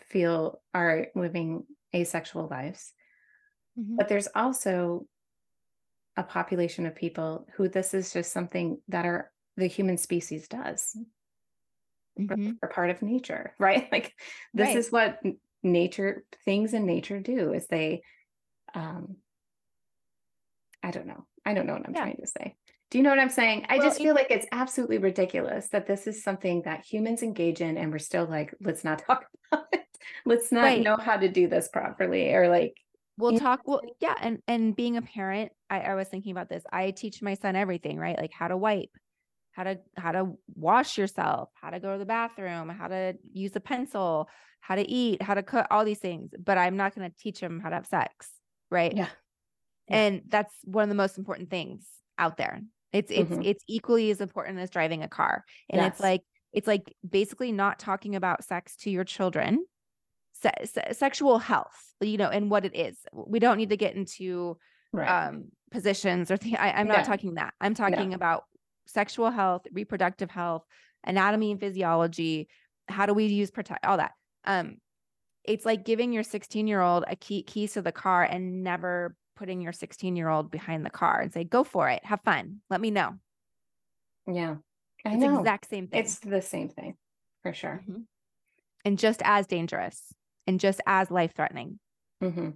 feel 0.00 0.62
are 0.74 1.08
living 1.14 1.64
asexual 1.94 2.48
lives 2.48 2.92
Mhm. 3.76 3.96
but 3.98 4.08
there's 4.08 4.28
also 4.34 5.06
a 6.16 6.22
population 6.22 6.86
of 6.86 6.94
people 6.94 7.46
who 7.54 7.68
this 7.68 7.92
is 7.94 8.12
just 8.12 8.32
something 8.32 8.80
that 8.88 9.04
are 9.04 9.32
the 9.56 9.66
human 9.66 9.98
species 9.98 10.48
does 10.48 10.96
Mhm. 12.18 12.58
are 12.62 12.68
part 12.68 12.90
of 12.90 13.02
nature, 13.02 13.54
right? 13.58 13.90
Like 13.92 14.14
this 14.54 14.68
Right. 14.68 14.76
is 14.76 14.90
what 14.92 15.20
nature 15.62 16.24
things 16.44 16.74
in 16.74 16.86
nature 16.86 17.20
do 17.20 17.52
is 17.52 17.66
they 17.66 18.02
um 18.74 19.16
I 20.82 20.90
don't 20.90 21.06
know. 21.06 21.26
I 21.44 21.54
don't 21.54 21.66
know 21.66 21.74
what 21.74 21.86
I'm 21.86 21.94
yeah. 21.94 22.02
trying 22.02 22.16
to 22.18 22.26
say. 22.26 22.56
Do 22.90 22.98
you 22.98 23.04
know 23.04 23.10
what 23.10 23.18
I'm 23.18 23.30
saying? 23.30 23.66
I 23.68 23.78
well, 23.78 23.86
just 23.86 23.98
feel 23.98 24.14
like 24.14 24.30
it's 24.30 24.46
absolutely 24.52 24.98
ridiculous 24.98 25.68
that 25.68 25.86
this 25.86 26.06
is 26.06 26.22
something 26.22 26.62
that 26.62 26.84
humans 26.84 27.22
engage 27.22 27.60
in 27.60 27.76
and 27.76 27.90
we're 27.90 27.98
still 27.98 28.26
like, 28.26 28.54
let's 28.60 28.84
not 28.84 28.98
talk 29.06 29.26
about 29.50 29.66
it. 29.72 29.86
Let's 30.24 30.52
not 30.52 30.62
right. 30.62 30.82
know 30.82 30.96
how 30.96 31.16
to 31.16 31.28
do 31.28 31.48
this 31.48 31.68
properly 31.68 32.32
or 32.32 32.48
like 32.48 32.76
we'll 33.18 33.38
talk 33.38 33.62
well 33.64 33.80
yeah 34.00 34.14
and 34.20 34.42
and 34.46 34.76
being 34.76 34.96
a 34.96 35.02
parent 35.02 35.52
I, 35.70 35.80
I 35.80 35.94
was 35.94 36.08
thinking 36.08 36.32
about 36.32 36.48
this 36.48 36.64
i 36.70 36.90
teach 36.90 37.22
my 37.22 37.34
son 37.34 37.56
everything 37.56 37.98
right 37.98 38.18
like 38.18 38.32
how 38.32 38.48
to 38.48 38.56
wipe 38.56 38.90
how 39.52 39.64
to 39.64 39.78
how 39.96 40.12
to 40.12 40.36
wash 40.54 40.98
yourself 40.98 41.48
how 41.54 41.70
to 41.70 41.80
go 41.80 41.92
to 41.92 41.98
the 41.98 42.04
bathroom 42.04 42.68
how 42.68 42.88
to 42.88 43.14
use 43.32 43.56
a 43.56 43.60
pencil 43.60 44.28
how 44.60 44.74
to 44.74 44.88
eat 44.88 45.22
how 45.22 45.34
to 45.34 45.42
cook 45.42 45.66
all 45.70 45.84
these 45.84 45.98
things 45.98 46.30
but 46.38 46.58
i'm 46.58 46.76
not 46.76 46.94
going 46.94 47.10
to 47.10 47.16
teach 47.16 47.40
him 47.40 47.60
how 47.60 47.70
to 47.70 47.76
have 47.76 47.86
sex 47.86 48.28
right 48.70 48.94
yeah. 48.94 49.08
yeah. 49.88 49.96
and 49.96 50.22
that's 50.28 50.52
one 50.64 50.82
of 50.82 50.88
the 50.88 50.94
most 50.94 51.16
important 51.16 51.48
things 51.48 51.86
out 52.18 52.36
there 52.36 52.60
it's 52.92 53.10
it's 53.10 53.30
mm-hmm. 53.30 53.42
it's 53.42 53.64
equally 53.68 54.10
as 54.10 54.20
important 54.20 54.58
as 54.58 54.70
driving 54.70 55.02
a 55.02 55.08
car 55.08 55.44
and 55.70 55.80
yes. 55.80 55.92
it's 55.92 56.00
like 56.00 56.22
it's 56.52 56.66
like 56.66 56.94
basically 57.08 57.52
not 57.52 57.78
talking 57.78 58.16
about 58.16 58.44
sex 58.44 58.76
to 58.76 58.90
your 58.90 59.04
children 59.04 59.64
se- 60.42 60.64
se- 60.64 60.92
sexual 60.92 61.38
health 61.38 61.94
you 62.00 62.16
know 62.16 62.28
and 62.28 62.50
what 62.50 62.64
it 62.64 62.74
is 62.74 62.96
we 63.12 63.38
don't 63.38 63.58
need 63.58 63.70
to 63.70 63.76
get 63.76 63.94
into 63.94 64.56
right. 64.92 65.28
um 65.28 65.46
positions 65.70 66.30
or 66.30 66.36
th- 66.36 66.56
I, 66.58 66.80
am 66.80 66.88
not 66.88 67.04
talking 67.04 67.34
that 67.34 67.54
i'm 67.60 67.74
talking 67.74 68.10
no. 68.10 68.16
about 68.16 68.44
sexual 68.86 69.30
health 69.30 69.62
reproductive 69.72 70.30
health 70.30 70.64
anatomy 71.04 71.50
and 71.50 71.60
physiology 71.60 72.48
how 72.88 73.06
do 73.06 73.14
we 73.14 73.26
use 73.26 73.50
protect 73.50 73.84
all 73.84 73.96
that 73.96 74.12
um 74.44 74.76
it's 75.44 75.64
like 75.64 75.84
giving 75.84 76.12
your 76.12 76.22
16 76.22 76.66
year 76.66 76.80
old 76.80 77.04
a 77.08 77.16
key 77.16 77.42
keys 77.42 77.72
to 77.74 77.82
the 77.82 77.92
car 77.92 78.22
and 78.22 78.62
never 78.62 79.16
putting 79.36 79.60
your 79.60 79.72
16 79.72 80.16
year 80.16 80.28
old 80.28 80.50
behind 80.50 80.84
the 80.84 80.90
car 80.90 81.20
and 81.20 81.32
say 81.32 81.44
go 81.44 81.62
for 81.62 81.88
it 81.88 82.04
have 82.04 82.20
fun 82.22 82.60
let 82.70 82.80
me 82.80 82.90
know 82.90 83.14
yeah 84.26 84.56
I 85.04 85.12
it's 85.12 85.22
know. 85.22 85.38
exact 85.38 85.68
same 85.68 85.86
thing 85.86 86.00
it's 86.00 86.18
the 86.18 86.42
same 86.42 86.68
thing 86.68 86.96
for 87.42 87.52
sure 87.52 87.84
mm-hmm. 87.88 88.00
and 88.84 88.98
just 88.98 89.22
as 89.24 89.46
dangerous 89.46 90.14
and 90.46 90.60
just 90.60 90.80
as 90.86 91.10
life 91.10 91.32
threatening. 91.34 91.78
Mm-hmm. 92.22 92.50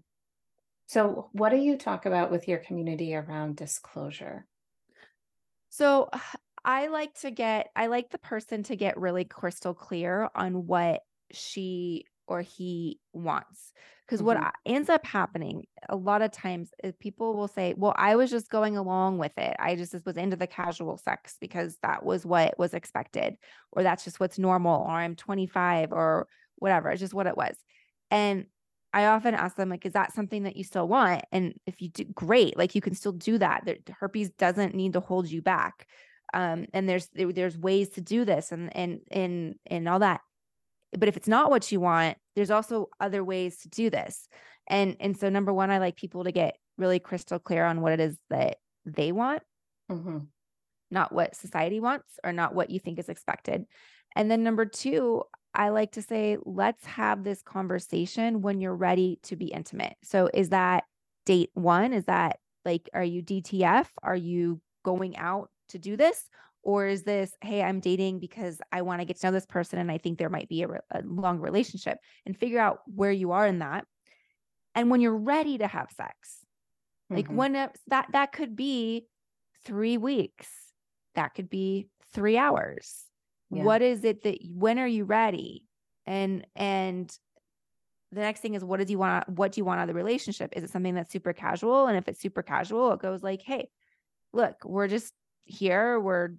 So, 0.87 1.29
what 1.33 1.51
do 1.51 1.57
you 1.57 1.77
talk 1.77 2.07
about 2.07 2.31
with 2.31 2.49
your 2.49 2.59
community 2.59 3.14
around 3.14 3.57
disclosure? 3.57 4.47
So, 5.69 6.11
I 6.62 6.88
like 6.88 7.14
to 7.21 7.31
get, 7.31 7.71
I 7.75 7.87
like 7.87 8.11
the 8.11 8.19
person 8.19 8.64
to 8.64 8.77
get 8.77 8.99
really 9.01 9.25
crystal 9.25 9.73
clear 9.73 10.29
on 10.35 10.66
what 10.66 11.01
she 11.33 12.05
or 12.31 12.40
he 12.43 13.01
wants. 13.12 13.73
Because 14.07 14.21
mm-hmm. 14.21 14.40
what 14.40 14.55
ends 14.64 14.88
up 14.88 15.05
happening 15.05 15.66
a 15.88 15.97
lot 15.97 16.23
of 16.23 16.31
times 16.31 16.71
is 16.83 16.95
people 17.01 17.35
will 17.35 17.49
say, 17.49 17.75
Well, 17.77 17.93
I 17.97 18.14
was 18.16 18.31
just 18.31 18.49
going 18.49 18.77
along 18.77 19.19
with 19.19 19.37
it. 19.37 19.57
I 19.59 19.75
just 19.75 19.95
was 20.07 20.16
into 20.16 20.37
the 20.37 20.47
casual 20.47 20.97
sex 20.97 21.37
because 21.40 21.77
that 21.83 22.05
was 22.05 22.25
what 22.25 22.59
was 22.59 22.73
expected, 22.73 23.37
or 23.73 23.83
that's 23.83 24.05
just 24.05 24.21
what's 24.21 24.38
normal, 24.38 24.83
or 24.83 24.93
I'm 24.93 25.16
25, 25.16 25.93
or 25.93 26.29
whatever. 26.57 26.88
It's 26.90 27.01
just 27.01 27.14
what 27.14 27.27
it 27.27 27.37
was. 27.37 27.57
And 28.12 28.47
I 28.93 29.07
often 29.07 29.35
ask 29.35 29.57
them, 29.57 29.69
like, 29.69 29.85
is 29.85 29.93
that 29.93 30.12
something 30.12 30.45
that 30.45 30.57
you 30.57 30.64
still 30.64 30.87
want? 30.87 31.23
And 31.33 31.55
if 31.66 31.83
you 31.83 31.88
do, 31.88 32.05
great, 32.05 32.57
like 32.57 32.75
you 32.77 32.81
can 32.81 32.95
still 32.95 33.12
do 33.12 33.38
that. 33.38 33.64
The 33.64 33.93
herpes 33.99 34.31
doesn't 34.31 34.75
need 34.75 34.93
to 34.93 35.01
hold 35.01 35.29
you 35.29 35.43
back. 35.43 35.87
Um, 36.33 36.66
and 36.73 36.88
there's 36.88 37.09
there's 37.12 37.59
ways 37.59 37.88
to 37.90 38.01
do 38.01 38.25
this 38.25 38.53
and 38.53 38.75
and 38.77 39.01
and 39.11 39.57
and 39.66 39.88
all 39.88 39.99
that. 39.99 40.21
But 40.96 41.09
if 41.09 41.16
it's 41.16 41.29
not 41.29 41.50
what 41.50 41.70
you 41.70 41.81
want, 41.81 42.18
there's 42.35 42.50
also 42.50 42.88
other 43.00 43.22
ways 43.22 43.59
to 43.59 43.68
do 43.68 43.90
this. 43.90 44.29
And 44.68 44.96
and 45.00 45.16
so 45.16 45.29
number 45.29 45.53
one, 45.53 45.70
I 45.70 45.79
like 45.79 45.96
people 45.96 46.24
to 46.24 46.33
get 46.33 46.57
really 46.79 46.98
crystal 46.98 47.38
clear 47.38 47.64
on 47.64 47.81
what 47.81 47.92
it 47.92 48.00
is 48.00 48.16
that 48.31 48.57
they 48.85 49.12
want, 49.12 49.42
mm-hmm. 49.90 50.18
not 50.90 51.12
what 51.12 51.37
society 51.37 51.81
wants 51.81 52.18
or 52.24 52.33
not 52.33 52.55
what 52.55 52.70
you 52.70 52.79
think 52.79 52.98
is 52.98 53.09
expected. 53.09 53.64
And 54.16 54.31
then 54.31 54.42
number 54.42 54.64
two, 54.64 55.22
I 55.55 55.70
like 55.70 55.92
to 55.92 56.03
say, 56.03 56.37
let's 56.44 56.85
have 56.87 57.24
this 57.24 57.42
conversation 57.42 58.40
when 58.40 58.61
you're 58.61 58.74
ready 58.74 59.18
to 59.24 59.37
be 59.37 59.46
intimate. 59.46 59.96
So, 60.03 60.31
is 60.33 60.50
that 60.50 60.85
date 61.26 61.50
one? 61.55 61.92
Is 61.92 62.05
that 62.05 62.38
like, 62.64 62.88
are 62.94 63.05
you 63.05 63.22
DTF? 63.22 63.87
Are 64.03 64.16
you 64.16 64.61
going 64.85 65.16
out 65.16 65.50
to 65.68 65.79
do 65.79 65.96
this? 65.96 66.29
Or 66.62 66.87
is 66.87 67.05
this, 67.05 67.33
hey, 67.40 67.62
I'm 67.62 67.81
dating 67.81 68.18
because 68.18 68.61
I 68.70 68.83
want 68.83 69.01
to 69.01 69.07
get 69.07 69.18
to 69.20 69.27
know 69.27 69.33
this 69.33 69.46
person 69.46 69.79
and 69.79 69.90
I 69.90 69.99
think 69.99 70.18
there 70.18 70.29
might 70.29 70.49
be 70.49 70.62
a, 70.62 70.68
re- 70.68 70.79
a 70.90 71.03
long 71.03 71.40
relationship 71.40 71.99
and 72.27 72.37
figure 72.37 72.61
out 72.61 72.81
where 72.87 73.12
you 73.12 73.33
are 73.33 73.46
in 73.46 73.61
that. 73.61 73.87
And 74.75 74.90
when 74.90 75.01
you're 75.01 75.16
ready 75.16 75.59
to 75.59 75.66
have 75.66 75.90
sex, 75.96 76.38
like 77.09 77.27
mm-hmm. 77.27 77.37
when 77.37 77.57
it, 77.57 77.70
that 77.88 78.09
that 78.12 78.33
could 78.33 78.55
be 78.55 79.07
three 79.64 79.96
weeks, 79.96 80.49
that 81.14 81.35
could 81.35 81.49
be 81.49 81.88
three 82.12 82.37
hours, 82.37 83.05
yeah. 83.51 83.62
what 83.62 83.83
is 83.83 84.05
it 84.05 84.23
that 84.23 84.38
when 84.55 84.79
are 84.79 84.87
you 84.87 85.05
ready 85.05 85.64
and 86.07 86.46
and 86.57 87.16
the 88.12 88.20
next 88.20 88.40
thing 88.40 88.55
is 88.55 88.64
what 88.64 88.81
does 88.81 88.90
you 88.90 88.99
want 88.99 89.29
what 89.29 89.53
do 89.53 89.61
you 89.61 89.64
want 89.64 89.81
out 89.81 89.85
of 89.85 89.88
the 89.88 89.94
relationship 89.94 90.53
is 90.57 90.64
it 90.64 90.70
something 90.70 90.94
that's 90.94 91.12
super 91.12 91.33
casual 91.33 91.87
and 91.87 91.96
if 91.96 92.09
it's 92.09 92.20
super 92.20 92.42
casual 92.42 92.92
it 92.92 93.01
goes 93.01 93.23
like 93.23 93.42
hey 93.42 93.68
look 94.33 94.57
we're 94.64 94.88
just 94.88 95.12
here 95.44 95.99
we're 95.99 96.31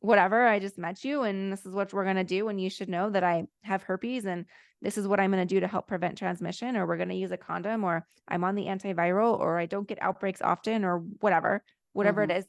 whatever 0.00 0.46
i 0.46 0.58
just 0.58 0.78
met 0.78 1.04
you 1.04 1.22
and 1.22 1.52
this 1.52 1.64
is 1.66 1.74
what 1.74 1.92
we're 1.92 2.04
going 2.04 2.16
to 2.16 2.24
do 2.24 2.48
and 2.48 2.60
you 2.60 2.70
should 2.70 2.88
know 2.88 3.10
that 3.10 3.24
i 3.24 3.44
have 3.62 3.82
herpes 3.82 4.24
and 4.24 4.44
this 4.82 4.98
is 4.98 5.08
what 5.08 5.20
i'm 5.20 5.30
going 5.30 5.46
to 5.46 5.54
do 5.54 5.60
to 5.60 5.66
help 5.66 5.86
prevent 5.86 6.18
transmission 6.18 6.76
or 6.76 6.86
we're 6.86 6.96
going 6.96 7.08
to 7.08 7.14
use 7.14 7.30
a 7.30 7.36
condom 7.36 7.84
or 7.84 8.06
i'm 8.28 8.44
on 8.44 8.54
the 8.54 8.66
antiviral 8.66 9.38
or 9.38 9.58
i 9.58 9.66
don't 9.66 9.88
get 9.88 10.02
outbreaks 10.02 10.42
often 10.42 10.84
or 10.84 10.98
whatever 11.20 11.62
whatever 11.92 12.22
mm-hmm. 12.22 12.32
it 12.32 12.38
is 12.38 12.46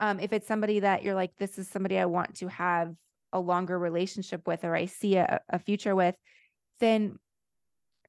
um, 0.00 0.20
if 0.20 0.32
it's 0.32 0.46
somebody 0.46 0.80
that 0.80 1.02
you're 1.02 1.14
like, 1.14 1.32
this 1.38 1.58
is 1.58 1.68
somebody 1.68 1.98
I 1.98 2.06
want 2.06 2.36
to 2.36 2.48
have 2.48 2.94
a 3.32 3.40
longer 3.40 3.78
relationship 3.78 4.46
with, 4.46 4.64
or 4.64 4.74
I 4.74 4.86
see 4.86 5.16
a, 5.16 5.40
a 5.48 5.58
future 5.58 5.94
with, 5.94 6.14
then 6.80 7.18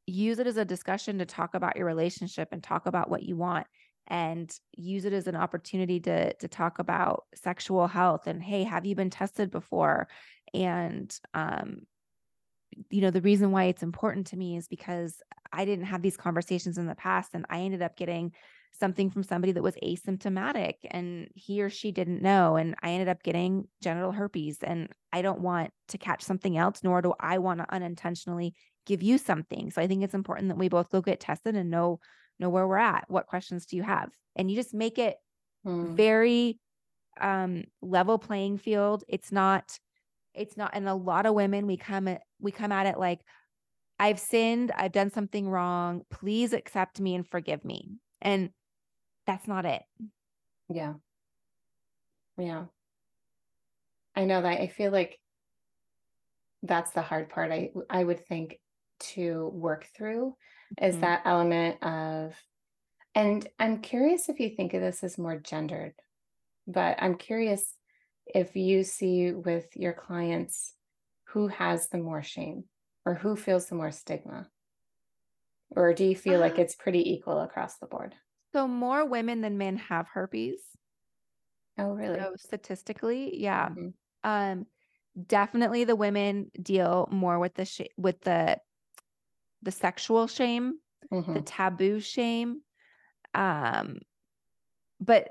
use 0.05 0.39
it 0.39 0.47
as 0.47 0.57
a 0.57 0.65
discussion 0.65 1.19
to 1.19 1.25
talk 1.25 1.55
about 1.55 1.75
your 1.75 1.85
relationship 1.85 2.49
and 2.51 2.63
talk 2.63 2.85
about 2.85 3.09
what 3.09 3.23
you 3.23 3.35
want 3.35 3.67
and 4.09 4.51
use 4.75 5.05
it 5.05 5.13
as 5.13 5.27
an 5.27 5.35
opportunity 5.35 5.99
to 5.99 6.33
to 6.33 6.47
talk 6.47 6.79
about 6.79 7.25
sexual 7.35 7.87
health 7.87 8.27
and 8.27 8.41
hey 8.41 8.63
have 8.63 8.85
you 8.85 8.95
been 8.95 9.09
tested 9.09 9.51
before 9.51 10.07
and 10.53 11.19
um 11.33 11.81
you 12.89 13.01
know 13.01 13.11
the 13.11 13.21
reason 13.21 13.51
why 13.51 13.65
it's 13.65 13.83
important 13.83 14.27
to 14.27 14.37
me 14.37 14.57
is 14.57 14.67
because 14.67 15.21
I 15.51 15.65
didn't 15.65 15.85
have 15.85 16.01
these 16.01 16.17
conversations 16.17 16.77
in 16.77 16.85
the 16.85 16.95
past 16.95 17.31
and 17.33 17.45
I 17.49 17.61
ended 17.61 17.81
up 17.81 17.97
getting 17.97 18.31
something 18.71 19.09
from 19.09 19.23
somebody 19.23 19.51
that 19.51 19.63
was 19.63 19.75
asymptomatic 19.83 20.75
and 20.89 21.27
he 21.33 21.61
or 21.61 21.69
she 21.69 21.91
didn't 21.91 22.21
know. 22.21 22.55
And 22.55 22.75
I 22.81 22.91
ended 22.91 23.09
up 23.09 23.23
getting 23.23 23.67
genital 23.81 24.11
herpes. 24.11 24.59
And 24.61 24.89
I 25.11 25.21
don't 25.21 25.41
want 25.41 25.71
to 25.89 25.97
catch 25.97 26.21
something 26.21 26.57
else, 26.57 26.81
nor 26.83 27.01
do 27.01 27.13
I 27.19 27.39
want 27.39 27.59
to 27.59 27.73
unintentionally 27.73 28.53
give 28.85 29.01
you 29.01 29.17
something. 29.17 29.71
So 29.71 29.81
I 29.81 29.87
think 29.87 30.03
it's 30.03 30.13
important 30.13 30.49
that 30.49 30.57
we 30.57 30.69
both 30.69 30.89
go 30.89 31.01
get 31.01 31.19
tested 31.19 31.55
and 31.55 31.69
know 31.69 31.99
know 32.39 32.49
where 32.49 32.67
we're 32.67 32.77
at. 32.77 33.05
What 33.07 33.27
questions 33.27 33.65
do 33.65 33.75
you 33.75 33.83
have? 33.83 34.09
And 34.35 34.49
you 34.49 34.55
just 34.55 34.73
make 34.73 34.97
it 34.97 35.17
hmm. 35.63 35.95
very 35.95 36.59
um 37.19 37.65
level 37.81 38.17
playing 38.17 38.57
field. 38.57 39.03
It's 39.07 39.31
not 39.31 39.77
it's 40.33 40.55
not 40.55 40.71
and 40.73 40.87
a 40.87 40.93
lot 40.93 41.25
of 41.25 41.33
women 41.33 41.67
we 41.67 41.77
come 41.77 42.07
at 42.07 42.21
we 42.39 42.51
come 42.51 42.71
at 42.71 42.85
it 42.85 42.97
like 42.97 43.19
I've 43.99 44.19
sinned, 44.19 44.71
I've 44.71 44.93
done 44.93 45.11
something 45.11 45.49
wrong. 45.49 46.03
Please 46.09 46.53
accept 46.53 47.01
me 47.01 47.15
and 47.15 47.27
forgive 47.27 47.65
me. 47.65 47.89
And 48.21 48.51
that's 49.27 49.45
not 49.45 49.65
it. 49.65 49.83
Yeah. 50.69 50.93
Yeah. 52.37 52.65
I 54.15 54.23
know 54.23 54.41
that 54.41 54.61
I 54.61 54.67
feel 54.67 54.91
like 54.91 55.19
that's 56.63 56.91
the 56.91 57.01
hard 57.01 57.29
part 57.29 57.51
I 57.51 57.71
I 57.89 58.03
would 58.03 58.25
think 58.25 58.59
to 58.99 59.49
work 59.53 59.87
through 59.95 60.35
is 60.81 60.95
mm-hmm. 60.95 61.01
that 61.01 61.21
element 61.25 61.83
of 61.83 62.35
and 63.15 63.47
I'm 63.59 63.79
curious 63.81 64.29
if 64.29 64.39
you 64.39 64.49
think 64.49 64.73
of 64.73 64.81
this 64.81 65.03
as 65.03 65.17
more 65.17 65.37
gendered, 65.37 65.93
but 66.67 66.97
I'm 67.01 67.15
curious 67.15 67.73
if 68.27 68.55
you 68.55 68.83
see 68.83 69.31
with 69.31 69.65
your 69.75 69.93
clients 69.93 70.75
who 71.29 71.47
has 71.47 71.87
the 71.89 71.97
more 71.97 72.23
shame 72.23 72.65
or 73.05 73.15
who 73.15 73.35
feels 73.35 73.67
the 73.67 73.75
more 73.75 73.91
stigma? 73.91 74.47
Or 75.71 75.93
do 75.93 76.03
you 76.03 76.15
feel 76.15 76.37
uh, 76.37 76.39
like 76.39 76.59
it's 76.59 76.75
pretty 76.75 77.11
equal 77.11 77.39
across 77.39 77.77
the 77.77 77.87
board? 77.87 78.15
So 78.53 78.67
more 78.67 79.05
women 79.05 79.41
than 79.41 79.57
men 79.57 79.77
have 79.77 80.07
herpes. 80.11 80.59
Oh, 81.77 81.91
really? 81.91 82.19
So 82.19 82.33
statistically, 82.37 83.39
yeah. 83.39 83.69
Mm-hmm. 83.69 83.89
Um, 84.23 84.65
definitely 85.27 85.83
the 85.83 85.95
women 85.95 86.51
deal 86.61 87.07
more 87.11 87.39
with 87.39 87.53
the 87.53 87.65
sh- 87.65 87.93
with 87.97 88.21
the 88.21 88.57
the 89.61 89.71
sexual 89.71 90.27
shame, 90.27 90.75
mm-hmm. 91.11 91.33
the 91.33 91.41
taboo 91.41 91.99
shame. 91.99 92.61
Um, 93.33 93.99
but 94.99 95.29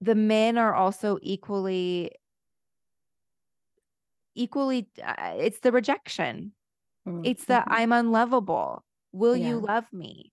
the 0.00 0.14
men 0.14 0.58
are 0.58 0.74
also 0.74 1.18
equally 1.22 2.12
equally 4.36 4.88
uh, 5.02 5.34
it's 5.38 5.60
the 5.60 5.72
rejection 5.72 6.52
Mm, 7.06 7.22
It's 7.24 7.44
the 7.44 7.54
mhm. 7.54 7.64
I'm 7.66 7.92
unlovable. 7.92 8.84
Will 9.12 9.36
you 9.36 9.60
love 9.60 9.86
me? 9.92 10.32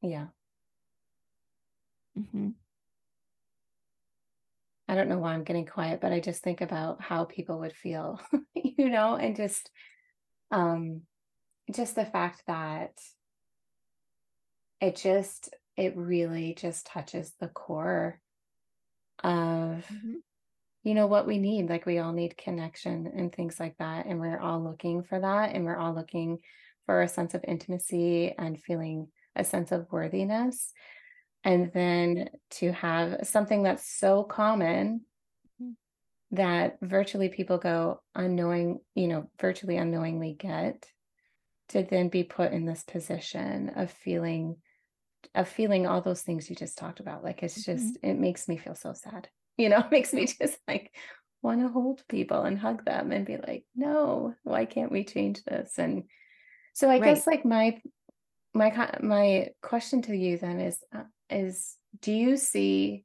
Yeah. 0.00 0.28
mm-hmm. 2.18 2.50
I 4.88 4.94
don't 4.94 5.08
know 5.08 5.18
why 5.18 5.34
I'm 5.34 5.44
getting 5.44 5.66
quiet, 5.66 6.00
but 6.00 6.12
I 6.12 6.20
just 6.20 6.42
think 6.42 6.60
about 6.60 7.00
how 7.00 7.24
people 7.24 7.60
would 7.60 7.72
feel, 7.74 8.20
you 8.54 8.90
know, 8.90 9.14
and 9.16 9.36
just 9.36 9.70
um 10.50 11.02
just 11.72 11.94
the 11.94 12.04
fact 12.04 12.42
that 12.46 12.98
it 14.80 14.96
just 14.96 15.54
it 15.76 15.96
really 15.96 16.54
just 16.54 16.86
touches 16.86 17.34
the 17.40 17.48
core 17.48 18.20
of 19.22 19.86
Mhm. 19.88 20.22
you 20.82 20.94
know 20.94 21.06
what 21.06 21.26
we 21.26 21.38
need 21.38 21.68
like 21.68 21.86
we 21.86 21.98
all 21.98 22.12
need 22.12 22.36
connection 22.36 23.06
and 23.06 23.32
things 23.32 23.60
like 23.60 23.76
that 23.78 24.06
and 24.06 24.20
we're 24.20 24.40
all 24.40 24.62
looking 24.62 25.02
for 25.04 25.20
that 25.20 25.54
and 25.54 25.64
we're 25.64 25.76
all 25.76 25.94
looking 25.94 26.40
for 26.86 27.02
a 27.02 27.08
sense 27.08 27.34
of 27.34 27.44
intimacy 27.46 28.32
and 28.36 28.60
feeling 28.60 29.12
a 29.36 29.44
sense 29.44 29.72
of 29.72 29.90
worthiness 29.92 30.72
and 31.44 31.72
then 31.72 32.30
to 32.50 32.72
have 32.72 33.26
something 33.26 33.62
that's 33.62 33.88
so 33.88 34.24
common 34.24 35.06
Mhm. 35.60 35.76
that 36.32 36.78
virtually 36.80 37.28
people 37.28 37.58
go 37.58 38.02
unknowing 38.14 38.80
you 38.94 39.06
know 39.08 39.30
virtually 39.40 39.76
unknowingly 39.76 40.34
get 40.34 40.86
to 41.72 41.82
then 41.82 42.08
be 42.08 42.22
put 42.24 42.52
in 42.52 42.64
this 42.64 42.82
position 42.84 43.70
of 43.76 43.90
feeling 43.90 44.56
of 45.34 45.48
feeling 45.48 45.86
all 45.86 46.00
those 46.00 46.22
things 46.22 46.50
you 46.50 46.56
just 46.56 46.76
talked 46.78 47.00
about 47.00 47.22
like 47.22 47.42
it's 47.42 47.64
just 47.64 47.98
it 48.02 48.18
makes 48.18 48.48
me 48.48 48.56
feel 48.56 48.74
so 48.74 48.92
sad 48.92 49.28
you 49.56 49.68
know? 49.68 49.78
It 49.86 49.90
makes 49.90 50.12
me 50.12 50.26
just 50.26 50.58
like 50.66 50.94
want 51.42 51.60
to 51.60 51.68
hold 51.68 52.02
people 52.08 52.42
and 52.42 52.58
hug 52.58 52.84
them 52.84 53.12
and 53.12 53.26
be 53.26 53.36
like 53.36 53.64
no 53.74 54.34
why 54.42 54.64
can't 54.64 54.92
we 54.92 55.04
change 55.04 55.42
this? 55.44 55.78
And 55.78 56.04
so 56.74 56.88
i 56.88 56.98
Right. 56.98 57.14
guess 57.14 57.26
like 57.26 57.44
my 57.44 57.80
my 58.54 58.90
my 59.00 59.48
question 59.62 60.02
to 60.02 60.16
you 60.16 60.38
then 60.38 60.60
is 60.60 60.78
uh, 60.94 61.04
is 61.30 61.76
do 62.00 62.12
you 62.12 62.36
see 62.36 63.04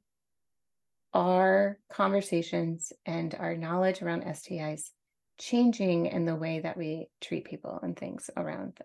our 1.14 1.78
conversations 1.90 2.92
and 3.06 3.34
our 3.34 3.56
knowledge 3.56 4.02
around 4.02 4.22
STIs 4.24 4.90
changing 5.38 6.06
in 6.06 6.24
the 6.24 6.36
way 6.36 6.60
that 6.60 6.76
we 6.76 7.08
treat 7.20 7.44
people 7.44 7.78
and 7.82 7.96
things 7.96 8.30
around 8.36 8.80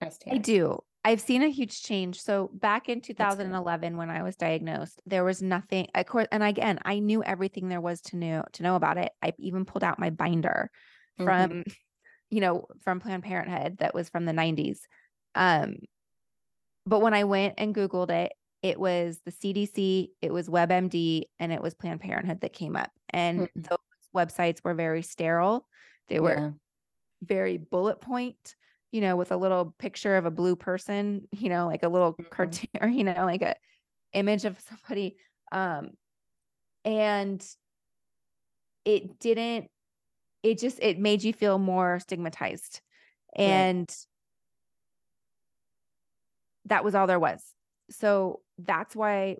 STIs? 0.00 0.34
I 0.34 0.38
do. 0.38 0.80
I've 1.04 1.20
seen 1.20 1.42
a 1.42 1.48
huge 1.48 1.82
change. 1.82 2.20
So 2.20 2.50
back 2.52 2.88
in 2.88 3.00
2011, 3.00 3.96
when 3.96 4.10
I 4.10 4.22
was 4.22 4.34
diagnosed, 4.36 5.00
there 5.06 5.22
was 5.24 5.40
nothing. 5.40 5.86
Of 5.94 6.06
course, 6.06 6.26
and 6.32 6.42
again, 6.42 6.80
I 6.84 6.98
knew 6.98 7.22
everything 7.22 7.68
there 7.68 7.80
was 7.80 8.00
to 8.02 8.16
know 8.16 8.44
to 8.54 8.62
know 8.64 8.74
about 8.74 8.98
it. 8.98 9.12
I 9.22 9.32
even 9.38 9.64
pulled 9.64 9.84
out 9.84 10.00
my 10.00 10.10
binder 10.10 10.70
from, 11.22 11.62
you 12.30 12.40
know, 12.40 12.66
from 12.82 13.00
Planned 13.00 13.22
Parenthood 13.22 13.78
that 13.78 13.94
was 13.94 14.08
from 14.08 14.24
the 14.24 14.32
90s. 14.32 14.86
Um, 15.36 15.76
but 16.84 17.00
when 17.00 17.14
I 17.14 17.24
went 17.24 17.54
and 17.58 17.74
Googled 17.74 18.10
it, 18.10 18.32
it 18.62 18.78
was 18.80 19.20
the 19.24 19.30
CDC, 19.30 20.12
it 20.22 20.32
was 20.32 20.48
WebMD, 20.48 21.26
and 21.38 21.52
it 21.52 21.62
was 21.62 21.74
Planned 21.74 22.00
Parenthood 22.00 22.40
that 22.40 22.52
came 22.52 22.76
up. 22.76 22.90
And 23.10 23.42
Mhm. 23.42 23.50
those 23.54 23.78
websites 24.14 24.62
were 24.64 24.74
very 24.74 25.02
sterile. 25.02 25.66
They 26.08 26.20
were 26.20 26.36
Yeah. 26.36 26.52
very 27.22 27.58
bullet 27.58 28.00
point, 28.00 28.56
you 28.92 29.00
know, 29.00 29.16
with 29.16 29.32
a 29.32 29.36
little 29.36 29.72
picture 29.78 30.16
of 30.16 30.26
a 30.26 30.30
blue 30.32 30.56
person, 30.56 31.28
you 31.32 31.48
know, 31.50 31.66
like 31.66 31.82
a 31.84 31.88
little 31.88 32.14
Mhm. 32.18 32.26
cartoon 32.30 32.70
or, 32.80 32.88
you 32.90 33.04
know, 33.04 33.24
like 33.26 33.42
a 33.42 33.56
image 34.14 34.44
of 34.46 34.60
somebody. 34.60 35.18
Um, 35.52 35.92
and 36.84 37.46
it 38.84 39.18
didn't, 39.18 39.70
it 40.42 40.58
just, 40.58 40.80
it 40.82 40.98
made 40.98 41.24
you 41.24 41.32
feel 41.32 41.58
more 41.58 42.00
stigmatized. 42.00 42.82
And 43.36 43.94
that 46.64 46.84
was 46.84 46.94
all 46.94 47.06
there 47.06 47.20
was. 47.20 47.54
So 47.90 48.42
that's 48.58 48.96
why 48.96 49.38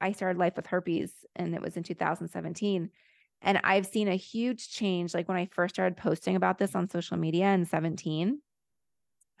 I 0.00 0.12
started 0.12 0.38
life 0.38 0.56
with 0.56 0.66
herpes 0.66 1.24
and 1.36 1.54
it 1.54 1.62
was 1.62 1.76
in 1.76 1.82
2017. 1.82 2.90
And 3.42 3.60
I've 3.64 3.86
seen 3.86 4.08
a 4.08 4.16
huge 4.16 4.70
change. 4.70 5.14
Like 5.14 5.28
when 5.28 5.36
I 5.38 5.46
first 5.46 5.74
started 5.74 5.96
posting 5.96 6.36
about 6.36 6.58
this 6.58 6.74
on 6.74 6.88
social 6.88 7.16
media 7.16 7.52
in 7.52 7.66
17, 7.66 8.42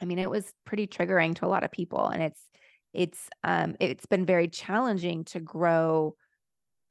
I 0.00 0.06
mean, 0.06 0.18
it 0.18 0.30
was 0.30 0.54
pretty 0.66 0.86
triggering 0.86 1.34
to 1.36 1.46
a 1.46 1.48
lot 1.48 1.64
of 1.64 1.72
people. 1.72 2.08
And 2.08 2.22
it's, 2.22 2.50
it's, 2.94 3.30
um, 3.44 3.76
it's 3.80 4.06
been 4.06 4.26
very 4.26 4.48
challenging 4.48 5.24
to 5.26 5.40
grow 5.40 6.16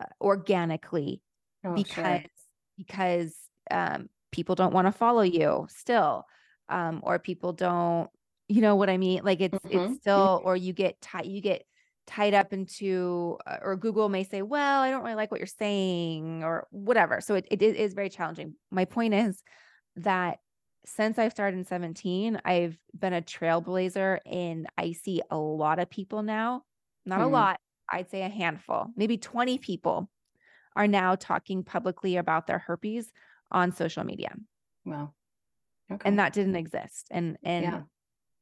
uh, 0.01 0.05
organically 0.22 1.24
Oh, 1.64 1.82
because, 1.82 1.82
sure. 1.84 2.24
because, 2.78 3.49
um, 3.72 4.09
people 4.32 4.55
don't 4.55 4.74
want 4.74 4.88
to 4.88 4.91
follow 4.91 5.22
you 5.22 5.68
still, 5.70 6.26
um, 6.70 7.01
or 7.03 7.20
people 7.20 7.53
don't, 7.53 8.09
you 8.49 8.62
know 8.62 8.76
what 8.76 8.89
I 8.89 8.97
mean? 8.97 9.24
Like 9.24 9.41
it's, 9.41 9.59
Mhm. 9.64 9.70
it's 9.70 9.93
still, 9.93 10.41
or 10.45 10.55
you 10.57 10.74
get 10.74 11.01
tight, 11.01 11.26
you 11.26 11.41
get 11.41 11.66
tied 12.12 12.34
up 12.34 12.51
into, 12.51 13.38
uh, 13.47 13.57
or 13.62 13.76
Google 13.78 14.09
may 14.09 14.24
say, 14.24 14.41
well, 14.41 14.82
I 14.82 14.91
don't 14.91 15.01
really 15.03 15.16
like 15.16 15.32
what 15.32 15.39
you're 15.39 15.47
saying 15.47 16.43
or 16.43 16.68
whatever. 16.72 17.22
So 17.22 17.36
it, 17.36 17.47
it 17.49 17.62
is- 17.62 17.93
very 17.93 18.09
challenging. 18.09 18.55
My 18.70 18.86
point 18.86 19.14
is 19.14 19.41
that 19.95 20.39
since 20.86 21.18
I've 21.18 21.32
started 21.32 21.57
in 21.57 21.64
17, 21.66 22.41
I've 22.43 22.78
been 22.93 23.14
a 23.14 23.22
trailblazer 23.22 24.20
and 24.26 24.68
I 24.78 24.91
see 24.91 25.22
a 25.30 25.38
lot 25.38 25.80
of 25.80 25.89
people 25.89 26.22
now, 26.24 26.64
not 27.05 27.22
a 27.22 27.26
Mm. 27.26 27.32
lot, 27.32 27.59
I'd 27.89 28.09
say 28.09 28.24
a 28.24 28.30
handful, 28.30 28.88
maybe 28.95 29.18
20 29.18 29.57
people 29.57 30.09
are 30.76 30.88
now 30.88 31.16
talking 31.16 31.64
publicly 31.64 32.18
about 32.18 32.47
their 32.47 32.59
herpes 32.59 33.12
on 33.51 33.72
social 33.72 34.03
media. 34.03 34.34
Wow. 34.86 35.14
Okay. 35.91 36.07
And 36.09 36.20
that 36.20 36.34
didn't 36.34 36.55
exist. 36.55 37.07
And 37.12 37.38
and 37.43 37.64
Yeah. 37.66 37.82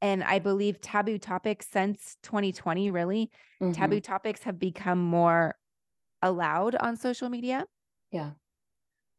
And 0.02 0.24
I 0.24 0.40
believe 0.40 0.82
taboo 0.82 1.18
topics 1.18 1.68
since 1.68 2.18
2020 2.24 2.92
really 2.92 3.32
Mhm. 3.62 3.74
taboo 3.74 4.02
topics 4.02 4.44
have 4.44 4.60
become 4.60 5.00
more 5.04 5.56
allowed 6.22 6.76
on 6.76 6.98
social 6.98 7.30
media. 7.30 7.66
Yeah. 8.12 8.34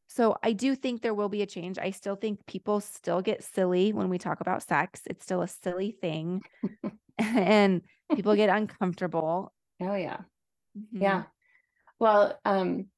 So 0.08 0.36
I 0.42 0.52
do 0.52 0.74
think 0.74 1.02
there 1.02 1.14
will 1.14 1.28
be 1.28 1.42
a 1.42 1.46
change. 1.46 1.78
I 1.78 1.90
still 1.92 2.16
think 2.16 2.44
people 2.46 2.80
still 2.80 3.22
get 3.22 3.44
silly 3.44 3.92
when 3.92 4.08
we 4.08 4.18
talk 4.18 4.40
about 4.40 4.62
sex. 4.62 5.02
It's 5.06 5.24
still 5.24 5.42
a 5.42 5.48
silly 5.48 5.92
thing. 5.92 6.42
and 7.18 7.82
people 8.14 8.34
get 8.34 8.48
uncomfortable. 8.50 9.52
Oh 9.80 9.94
yeah. 9.94 10.22
Mhm. 10.76 11.00
Yeah. 11.00 11.24
Well, 12.00 12.40
um, 12.44 12.90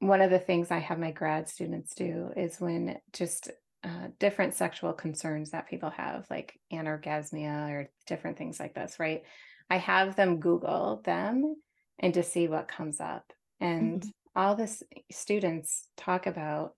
one 0.00 0.22
of 0.22 0.30
the 0.30 0.38
things 0.38 0.70
I 0.70 0.78
have 0.78 0.98
my 0.98 1.10
grad 1.10 1.48
students 1.48 1.94
do 1.94 2.32
is 2.36 2.60
when 2.60 2.98
just 3.12 3.50
uh, 3.82 4.08
different 4.18 4.54
sexual 4.54 4.92
concerns 4.92 5.50
that 5.50 5.68
people 5.68 5.90
have, 5.90 6.26
like 6.30 6.58
anorgasmia 6.72 7.70
or 7.70 7.90
different 8.06 8.36
things 8.38 8.60
like 8.60 8.74
this, 8.74 8.98
right? 8.98 9.22
I 9.70 9.78
have 9.78 10.16
them 10.16 10.40
Google 10.40 11.00
them 11.04 11.56
and 11.98 12.14
to 12.14 12.22
see 12.22 12.48
what 12.48 12.68
comes 12.68 13.00
up. 13.00 13.32
And 13.60 14.02
Mhm. 14.02 14.12
all 14.36 14.54
the 14.54 14.68
students 15.10 15.88
talk 15.96 16.26
about 16.26 16.74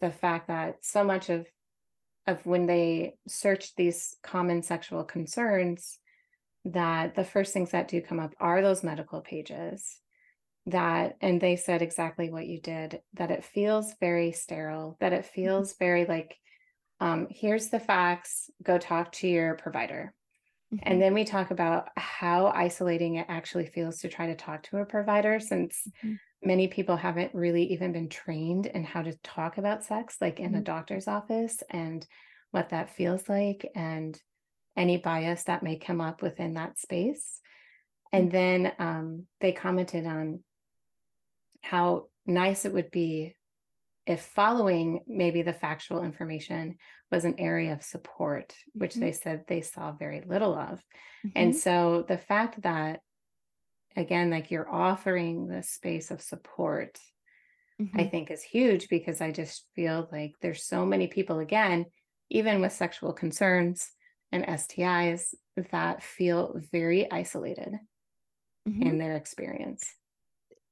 the 0.00 0.10
fact 0.12 0.48
that 0.48 0.84
so 0.84 1.04
much 1.04 1.28
of 1.28 1.48
of 2.26 2.46
when 2.46 2.66
they 2.66 3.16
search 3.26 3.74
these 3.74 4.16
common 4.22 4.62
sexual 4.62 5.02
concerns 5.02 5.98
that 6.64 7.16
the 7.16 7.24
first 7.24 7.52
things 7.52 7.72
that 7.72 7.88
do 7.88 8.00
come 8.00 8.20
up 8.20 8.32
are 8.38 8.62
those 8.62 8.84
medical 8.84 9.20
pages 9.20 10.01
that 10.66 11.16
and 11.20 11.40
they 11.40 11.56
said 11.56 11.82
exactly 11.82 12.30
what 12.30 12.46
you 12.46 12.60
did 12.60 13.02
that 13.14 13.30
it 13.30 13.44
feels 13.44 13.94
very 14.00 14.32
sterile 14.32 14.96
that 15.00 15.12
it 15.12 15.26
feels 15.26 15.74
very 15.76 16.04
like 16.06 16.38
um 17.00 17.28
here's 17.30 17.70
the 17.70 17.80
facts 17.80 18.50
go 18.62 18.78
talk 18.78 19.12
to 19.12 19.28
your 19.28 19.56
provider 19.56 20.14
Mhm. 20.70 20.82
and 20.84 21.00
then 21.00 21.14
we 21.14 21.24
talk 21.24 21.50
about 21.50 21.88
how 21.96 22.46
isolating 22.48 23.16
it 23.16 23.26
actually 23.28 23.66
feels 23.66 24.00
to 24.00 24.08
try 24.08 24.26
to 24.26 24.36
talk 24.36 24.62
to 24.64 24.78
a 24.78 24.86
provider 24.86 25.38
since 25.40 25.90
Mhm. 26.02 26.18
many 26.42 26.68
people 26.68 26.96
haven't 26.96 27.34
really 27.34 27.64
even 27.72 27.92
been 27.92 28.08
trained 28.08 28.66
in 28.66 28.84
how 28.84 29.02
to 29.02 29.16
talk 29.18 29.58
about 29.58 29.84
sex 29.84 30.18
like 30.20 30.40
in 30.40 30.54
a 30.54 30.60
Mhm. 30.60 30.64
doctor's 30.64 31.08
office 31.08 31.62
and 31.70 32.06
what 32.50 32.70
that 32.70 32.90
feels 32.90 33.28
like 33.28 33.70
and 33.74 34.20
any 34.76 34.98
bias 34.98 35.44
that 35.44 35.62
may 35.62 35.78
come 35.78 36.00
up 36.00 36.22
within 36.22 36.54
that 36.54 36.78
space 36.78 37.40
and 38.12 38.30
then 38.30 38.72
um, 38.78 39.26
they 39.40 39.52
commented 39.52 40.06
on 40.06 40.42
how 41.62 42.08
nice 42.26 42.64
it 42.64 42.72
would 42.72 42.90
be 42.90 43.36
if 44.06 44.22
following 44.22 45.04
maybe 45.06 45.42
the 45.42 45.52
factual 45.52 46.04
information 46.04 46.76
was 47.12 47.24
an 47.24 47.38
area 47.38 47.72
of 47.72 47.82
support 47.82 48.54
which 48.74 48.96
Mhm. 48.96 49.00
they 49.00 49.12
said 49.12 49.44
they 49.48 49.60
saw 49.62 49.92
very 49.92 50.22
little 50.22 50.54
of 50.54 50.82
and 51.36 51.54
Mhm. 51.54 51.56
so 51.56 52.04
the 52.08 52.18
fact 52.18 52.62
that, 52.62 53.00
again, 53.96 54.30
like 54.30 54.50
you're 54.50 54.70
offering 54.70 55.48
this 55.48 55.70
space 55.70 56.10
of 56.10 56.22
support, 56.22 56.98
I 57.94 58.04
Mhm. 58.04 58.06
think 58.06 58.30
is 58.30 58.42
huge 58.42 58.88
because 58.88 59.20
I 59.20 59.32
just 59.32 59.68
feel 59.74 60.08
like 60.12 60.32
there's 60.42 60.64
so 60.66 60.86
many 60.86 61.08
people, 61.08 61.40
again, 61.40 61.86
even 62.30 62.60
with 62.60 62.72
sexual 62.72 63.12
concerns 63.14 63.92
and 64.32 64.44
STIs, 64.46 65.34
that 65.72 66.02
feel 66.02 66.60
very 66.72 67.10
isolated 67.10 67.74
Mhm. 68.66 68.92
in 68.92 68.98
their 68.98 69.16
experience. 69.16 69.96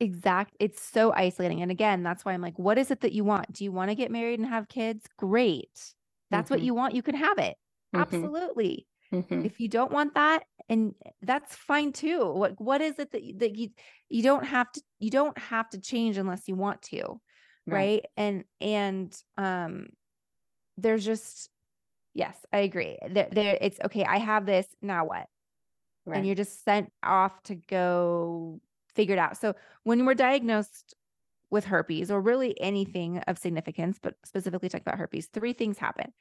Exact. 0.01 0.57
It's 0.59 0.83
so 0.83 1.13
isolating. 1.13 1.61
And 1.61 1.71
again, 1.71 2.03
that's 2.03 2.25
why 2.25 2.33
I'm 2.33 2.41
like, 2.41 2.59
what 2.59 2.79
is 2.79 2.91
it 2.91 3.01
that 3.01 3.13
you 3.13 3.23
want? 3.23 3.53
Do 3.53 3.65
you 3.65 3.73
want 3.73 3.91
to 3.91 3.95
get 3.95 4.11
married 4.11 4.39
and 4.41 4.49
have 4.49 4.69
kids? 4.69 5.07
Great. 5.17 5.95
that's 6.31 6.49
what 6.49 6.61
Mhm. 6.61 6.65
you 6.65 6.75
want, 6.75 6.95
you 6.95 7.03
can 7.03 7.17
have 7.17 7.39
it. 7.39 7.57
Mhm. 7.93 8.01
Absolutely. 8.01 8.87
Mhm. 9.13 9.43
If 9.43 9.59
you 9.59 9.69
don't 9.69 9.91
want 9.91 10.15
that, 10.15 10.45
and 10.69 10.95
that's 11.23 11.57
fine 11.57 11.93
too. 11.93 12.25
What 12.33 12.61
what 12.61 12.81
is 12.81 13.01
it 13.01 13.11
that 13.13 13.25
you, 13.25 13.37
that 13.39 13.57
you 13.57 13.71
you 14.09 14.23
don't 14.23 14.45
have 14.45 14.71
to 14.73 14.83
you 15.01 15.11
don't 15.11 15.37
have 15.39 15.69
to 15.71 15.81
change 15.81 16.19
unless 16.19 16.47
you 16.47 16.55
want 16.55 16.83
to, 16.83 17.21
right? 17.67 18.05
And 18.17 18.45
and 18.61 19.13
um 19.37 19.89
there's 20.77 21.05
just 21.05 21.51
yes, 22.15 22.47
I 22.53 22.59
agree. 22.61 22.99
There, 23.11 23.29
there 23.33 23.59
it's 23.61 23.81
okay, 23.87 24.05
I 24.05 24.19
have 24.19 24.47
this, 24.47 24.67
now 24.83 25.07
what? 25.07 25.29
Right. 26.07 26.19
and 26.19 26.27
you're 26.27 26.35
just 26.35 26.65
sent 26.65 26.93
off 27.03 27.43
to 27.45 27.55
go 27.55 28.61
figure 28.95 29.15
it 29.15 29.19
out. 29.19 29.37
So 29.37 29.55
when 29.85 30.05
we're 30.07 30.15
diagnosed 30.15 30.95
with 31.51 31.65
herpes 31.65 32.11
or 32.11 32.21
really 32.21 32.59
anything 32.61 33.19
of 33.27 33.39
significance, 33.39 33.99
but 34.01 34.15
specifically 34.25 34.69
talking 34.69 34.85
about 34.87 34.99
herpes, 34.99 35.27
three 35.33 35.53
things 35.53 35.79
happen 35.79 36.13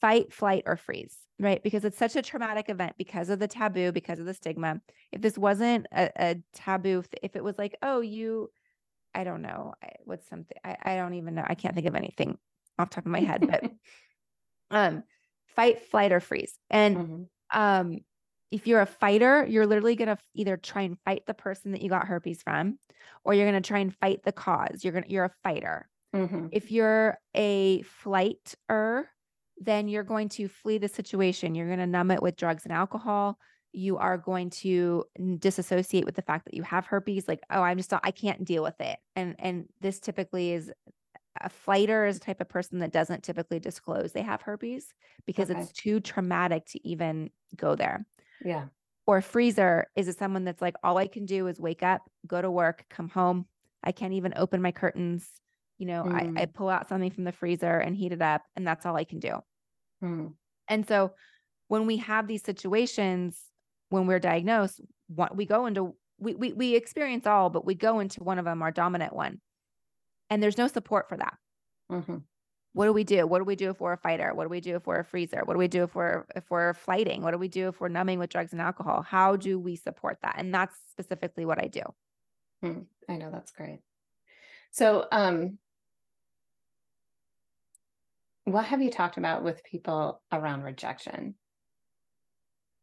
fight, 0.00 0.32
flight, 0.32 0.62
or 0.66 0.76
freeze, 0.76 1.16
right? 1.40 1.60
Because 1.62 1.84
it's 1.84 1.98
such 1.98 2.14
a 2.14 2.22
traumatic 2.22 2.68
event 2.68 2.94
because 2.98 3.30
of 3.30 3.40
the 3.40 3.48
taboo, 3.48 3.90
because 3.90 4.20
of 4.20 4.26
the 4.26 4.34
stigma. 4.34 4.80
If 5.10 5.20
this 5.20 5.36
wasn't 5.36 5.86
a, 5.92 6.10
a 6.16 6.36
taboo, 6.54 7.02
if 7.20 7.34
it 7.34 7.42
was 7.42 7.58
like, 7.58 7.76
oh, 7.82 8.00
you, 8.00 8.48
I 9.12 9.24
don't 9.24 9.42
know, 9.42 9.74
I- 9.82 9.96
what's 10.04 10.28
something, 10.28 10.56
I, 10.64 10.76
I 10.82 10.96
don't 10.96 11.14
even 11.14 11.34
know, 11.34 11.44
I 11.44 11.56
can't 11.56 11.74
think 11.74 11.88
of 11.88 11.96
anything 11.96 12.38
off 12.78 12.90
the 12.90 12.94
top 12.96 13.06
of 13.06 13.10
my 13.10 13.20
head, 13.20 13.46
but 13.50 13.64
um, 14.70 15.02
fight, 15.46 15.80
flight, 15.80 16.12
or 16.12 16.20
freeze. 16.20 16.56
And 16.70 16.96
Mhm. 16.96 17.26
um 17.50 17.98
if 18.50 18.66
you're 18.66 18.80
a 18.80 18.86
fighter 18.86 19.46
you're 19.46 19.66
literally 19.66 19.96
going 19.96 20.08
to 20.08 20.18
either 20.34 20.56
try 20.56 20.82
and 20.82 20.98
fight 21.04 21.24
the 21.26 21.34
person 21.34 21.72
that 21.72 21.82
you 21.82 21.88
got 21.88 22.06
herpes 22.06 22.42
from 22.42 22.78
or 23.24 23.34
you're 23.34 23.50
going 23.50 23.60
to 23.62 23.66
try 23.66 23.78
and 23.78 23.94
fight 23.96 24.22
the 24.24 24.32
cause. 24.32 24.84
You're 24.84 24.92
going 24.92 25.04
to 25.04 25.10
you're 25.10 25.24
a 25.26 25.34
fighter. 25.42 25.88
Mhm. 26.12 26.52
if 26.52 26.70
you're 26.72 27.18
a 27.34 27.82
flighter 27.82 29.10
then 29.58 29.88
you're 29.88 30.04
going 30.04 30.28
to 30.28 30.48
flee 30.48 30.78
the 30.78 30.88
situation. 30.88 31.54
You're 31.54 31.66
going 31.66 31.80
to 31.80 31.86
numb 31.86 32.10
it 32.12 32.22
with 32.22 32.36
drugs 32.36 32.64
and 32.64 32.72
alcohol. 32.72 33.38
You 33.72 33.98
are 33.98 34.18
going 34.18 34.50
to 34.50 35.04
disassociate 35.38 36.04
with 36.04 36.14
the 36.16 36.22
fact 36.22 36.44
that 36.46 36.54
you 36.54 36.62
have 36.62 36.86
herpes. 36.86 37.28
Like 37.28 37.40
oh 37.50 37.62
i'm 37.62 37.76
just 37.78 37.90
not, 37.92 38.00
i 38.04 38.10
can't 38.12 38.44
deal 38.44 38.62
with 38.62 38.80
it. 38.80 38.98
And 39.16 39.36
and 39.38 39.68
this 39.80 40.00
typically 40.00 40.52
is 40.52 40.72
a 41.40 41.48
fighter 41.48 42.06
is 42.06 42.16
a 42.16 42.20
type 42.20 42.40
of 42.40 42.48
person 42.48 42.78
that 42.80 42.92
doesn't 42.92 43.22
typically 43.22 43.60
disclose 43.60 44.12
they 44.12 44.22
have 44.22 44.42
herpes 44.42 44.92
because 45.26 45.50
Okay. 45.50 45.50
it's 45.50 45.72
too 45.72 46.00
traumatic 46.00 46.66
to 46.66 46.86
even 46.88 47.30
go 47.56 47.76
there 47.76 48.06
Yeah. 48.44 48.66
or 49.06 49.20
freezer 49.20 49.86
is 49.96 50.08
it 50.08 50.18
someone 50.18 50.44
that's 50.44 50.60
like 50.62 50.74
all 50.82 50.98
i 50.98 51.06
can 51.06 51.24
do 51.26 51.46
is 51.46 51.58
wake 51.60 51.82
up 51.82 52.02
go 52.26 52.40
to 52.42 52.50
work 52.50 52.84
come 52.90 53.08
home 53.08 53.46
i 53.82 53.92
can't 53.92 54.12
even 54.12 54.32
open 54.36 54.60
my 54.62 54.72
curtains 54.72 55.28
you 55.78 55.86
know 55.86 56.02
I, 56.04 56.42
I 56.42 56.46
pull 56.46 56.68
out 56.68 56.88
something 56.88 57.10
from 57.10 57.24
the 57.24 57.32
freezer 57.32 57.78
and 57.78 57.96
heat 57.96 58.12
it 58.12 58.22
up 58.22 58.42
and 58.56 58.66
that's 58.66 58.84
all 58.86 58.96
i 58.96 59.04
can 59.04 59.18
do 59.20 59.38
Mm. 60.02 60.34
and 60.68 60.86
so 60.86 61.12
when 61.68 61.86
we 61.86 61.96
have 61.96 62.28
these 62.28 62.42
situations 62.44 63.40
when 63.88 64.06
we're 64.06 64.20
diagnosed 64.20 64.80
what 65.08 65.34
we 65.36 65.44
go 65.46 65.66
into 65.66 65.94
we, 66.20 66.34
we 66.34 66.52
we 66.52 66.74
experience 66.76 67.26
all 67.26 67.50
but 67.50 67.64
we 67.64 67.74
go 67.74 67.98
into 68.00 68.22
one 68.22 68.38
of 68.38 68.44
them 68.44 68.62
our 68.62 68.70
dominant 68.70 69.12
one 69.14 69.40
and 70.30 70.40
there's 70.42 70.58
no 70.58 70.66
support 70.68 71.08
for 71.08 71.16
that 71.16 71.34
Mhm. 71.90 72.22
What 72.78 72.84
do 72.84 72.92
we 72.92 73.02
do? 73.02 73.26
What 73.26 73.38
do 73.38 73.44
we 73.44 73.56
do 73.56 73.70
if 73.70 73.80
we're 73.80 73.94
a 73.94 73.98
fighter? 73.98 74.32
What 74.32 74.44
do 74.44 74.50
we 74.50 74.60
do 74.60 74.76
if 74.76 74.86
we're 74.86 75.00
a 75.00 75.04
freezer? 75.04 75.42
What 75.44 75.54
do 75.54 75.58
we 75.58 75.66
do 75.66 75.82
if 75.82 75.96
we're 75.96 76.24
if 76.36 76.44
we're 76.48 76.74
flighting? 76.74 77.22
What 77.22 77.32
do 77.32 77.38
we 77.38 77.48
do 77.48 77.66
if 77.66 77.80
we're 77.80 77.88
numbing 77.88 78.20
with 78.20 78.30
drugs 78.30 78.52
and 78.52 78.60
alcohol? 78.60 79.02
How 79.02 79.34
do 79.34 79.58
we 79.58 79.74
support 79.74 80.18
that? 80.22 80.36
And 80.38 80.54
that's 80.54 80.76
specifically 80.92 81.44
what 81.44 81.58
I 81.58 81.66
do. 81.66 81.82
Mm, 82.64 82.84
I 83.08 83.16
know 83.16 83.32
that's 83.32 83.50
great. 83.50 83.80
So, 84.70 85.06
um, 85.10 85.58
what 88.44 88.66
have 88.66 88.80
you 88.80 88.92
talked 88.92 89.16
about 89.16 89.42
with 89.42 89.64
people 89.64 90.20
around 90.30 90.62
rejection? 90.62 91.34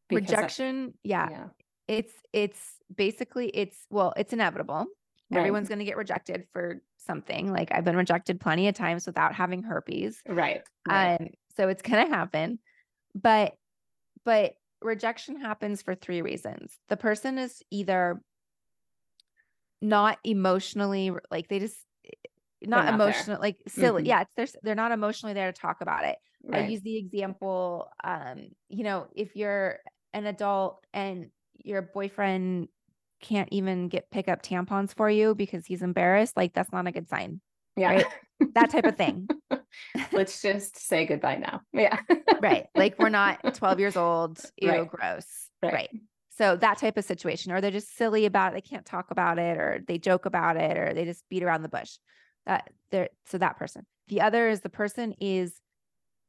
Because 0.09 0.29
I- 0.29 0.35
Rejection, 0.35 0.93
yeah, 1.03 1.29
yeah, 1.29 1.47
it's 1.87 2.13
it's 2.33 2.59
basically 2.93 3.47
it's 3.47 3.77
well, 3.89 4.11
it's 4.17 4.33
inevitable. 4.33 4.87
Right. 5.31 5.39
Everyone's 5.39 5.67
going 5.67 5.79
to 5.79 5.85
get 5.85 5.97
rejected 5.97 6.45
for 6.53 6.81
something. 6.97 7.51
Like 7.51 7.69
I've 7.71 7.83
been 7.83 7.95
rejected 7.95 8.39
plenty 8.39 8.67
of 8.67 8.75
times 8.75 9.05
without 9.05 9.33
having 9.33 9.63
herpes. 9.63 10.21
right, 10.27 10.61
right. 10.87 11.21
Um, 11.21 11.29
so 11.55 11.69
it's 11.69 11.81
gonna 11.81 12.07
happen. 12.07 12.59
But 13.13 13.53
but 14.23 14.55
rejection 14.81 15.39
happens 15.39 15.81
for 15.81 15.95
three 15.95 16.21
reasons. 16.21 16.77
The 16.89 16.97
person 16.97 17.37
is 17.37 17.63
either 17.71 18.21
not 19.81 20.19
emotionally 20.23 21.11
like 21.31 21.47
they 21.47 21.59
just 21.59 21.77
not, 22.61 22.85
not 22.85 22.97
there. 22.97 23.07
emotional 23.07 23.39
like 23.39 23.57
silly. 23.67 24.03
Mhm. 24.03 24.07
Yeah, 24.07 24.21
it's 24.21 24.33
they're 24.35 24.61
they're 24.63 24.75
not 24.75 24.91
emotionally 24.91 25.33
there 25.33 25.51
to 25.51 25.59
talk 25.59 25.81
about 25.81 26.05
it. 26.05 26.17
I 26.51 26.67
use 26.67 26.81
the 26.81 26.97
example, 26.97 27.89
um, 28.03 28.49
you 28.69 28.83
know, 28.83 29.07
if 29.15 29.35
you're 29.35 29.79
an 30.13 30.27
adult 30.27 30.85
and 30.93 31.31
your 31.63 31.81
boyfriend 31.81 32.67
can't 33.21 33.49
even 33.51 33.87
get 33.89 34.09
pick 34.11 34.27
up 34.27 34.41
tampons 34.43 34.93
for 34.95 35.09
you 35.09 35.35
because 35.35 35.65
he's 35.65 35.81
embarrassed, 35.81 36.35
like 36.37 36.53
that's 36.53 36.71
not 36.71 36.87
a 36.87 36.91
good 36.91 37.07
sign. 37.09 37.41
yeah. 37.75 37.89
right. 37.89 38.05
That 38.53 38.69
type 38.69 38.85
of 38.85 38.97
thing. 38.97 39.27
Let's 40.11 40.41
just 40.41 40.77
say 40.77 41.05
goodbye 41.05 41.37
now. 41.37 41.61
Yeah. 41.73 41.97
right. 42.41 42.67
Like 42.75 42.99
we're 42.99 43.09
not 43.09 43.39
12 43.55 43.79
years 43.79 43.95
old. 43.97 44.39
Ew, 44.57 44.69
Right. 44.69 44.87
gross. 44.87 45.25
Right. 45.63 45.73
Right. 45.73 45.89
So 46.37 46.57
that 46.57 46.77
type 46.79 46.97
of 46.97 47.05
situation, 47.05 47.53
or 47.53 47.61
they're 47.61 47.71
just 47.71 47.95
silly 47.95 48.25
about 48.25 48.51
it. 48.51 48.55
They 48.55 48.69
can't 48.69 48.85
talk 48.85 49.09
about 49.09 49.39
it, 49.39 49.57
or 49.57 49.81
they 49.87 49.97
joke 49.97 50.25
about 50.25 50.57
it, 50.57 50.77
or 50.77 50.93
they 50.93 51.05
just 51.05 51.23
beat 51.29 51.43
around 51.43 51.61
the 51.61 51.69
bush. 51.69 51.97
That 52.45 52.69
there. 52.91 53.07
So 53.25 53.37
that 53.37 53.57
person. 53.57 53.85
The 54.09 54.19
other 54.21 54.49
is 54.49 54.59
the 54.59 54.69
person 54.69 55.13
is 55.21 55.53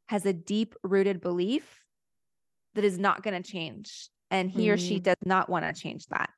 has 0.06 0.24
a 0.24 0.32
deep 0.32 0.76
rooted 0.84 1.20
belief 1.20 1.84
that 2.76 2.84
is 2.84 2.98
not 3.00 3.24
going 3.24 3.42
to 3.42 3.50
change, 3.50 4.08
and 4.30 4.48
he 4.48 4.70
or 4.70 4.76
she 4.76 5.00
Mm. 5.00 5.02
does 5.02 5.16
not 5.24 5.50
want 5.50 5.64
to 5.64 5.72
change 5.80 6.06
that. 6.06 6.30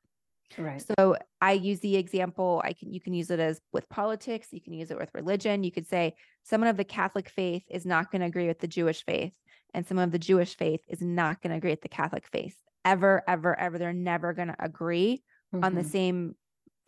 Right. 0.57 0.83
So 0.97 1.15
I 1.41 1.53
use 1.53 1.79
the 1.79 1.95
example, 1.95 2.61
I 2.65 2.73
can 2.73 2.91
you 2.91 2.99
can 2.99 3.13
use 3.13 3.29
it 3.29 3.39
as 3.39 3.61
with 3.71 3.87
politics, 3.89 4.47
you 4.51 4.61
can 4.61 4.73
use 4.73 4.91
it 4.91 4.97
with 4.97 5.09
religion. 5.13 5.63
You 5.63 5.71
could 5.71 5.87
say 5.87 6.15
someone 6.43 6.69
of 6.69 6.77
the 6.77 6.83
Catholic 6.83 7.29
faith 7.29 7.63
is 7.69 7.85
not 7.85 8.11
going 8.11 8.21
to 8.21 8.27
agree 8.27 8.47
with 8.47 8.59
the 8.59 8.67
Jewish 8.67 9.05
faith, 9.05 9.33
and 9.73 9.85
someone 9.85 10.05
of 10.05 10.11
the 10.11 10.19
Jewish 10.19 10.57
faith 10.57 10.81
is 10.87 11.01
not 11.01 11.41
going 11.41 11.51
to 11.51 11.57
agree 11.57 11.71
with 11.71 11.81
the 11.81 11.89
Catholic 11.89 12.27
faith. 12.27 12.55
Ever, 12.85 13.23
ever, 13.27 13.57
ever. 13.59 13.77
They're 13.77 13.93
never 13.93 14.33
going 14.33 14.47
to 14.47 14.55
agree 14.59 15.23
on 15.53 15.75
the 15.75 15.81
Mhm. 15.81 15.91
same 15.91 16.35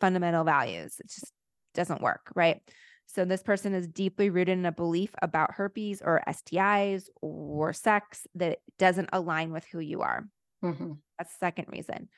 fundamental 0.00 0.44
values. 0.44 0.98
It 0.98 1.08
just 1.08 1.32
doesn't 1.74 2.02
work, 2.02 2.32
right? 2.34 2.60
So 3.06 3.24
this 3.24 3.42
person 3.42 3.74
is 3.74 3.86
deeply 3.86 4.30
rooted 4.30 4.58
in 4.58 4.66
a 4.66 4.72
belief 4.72 5.14
about 5.20 5.54
herpes 5.54 6.00
or 6.00 6.22
STIs 6.26 7.10
or 7.20 7.72
sex 7.72 8.26
that 8.34 8.60
doesn't 8.78 9.10
align 9.12 9.52
with 9.52 9.64
who 9.66 9.80
you 9.80 10.00
are. 10.00 10.26
Mhm. 10.62 10.98
That's 11.18 11.32
the 11.32 11.38
second 11.38 11.68
reason. 11.68 12.08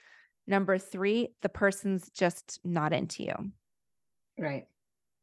Number 0.47 0.79
three, 0.79 1.35
the 1.43 1.49
person's 1.49 2.11
just 2.11 2.61
not 2.65 2.93
into 2.93 3.23
you. 3.25 3.53
Right. 4.39 4.67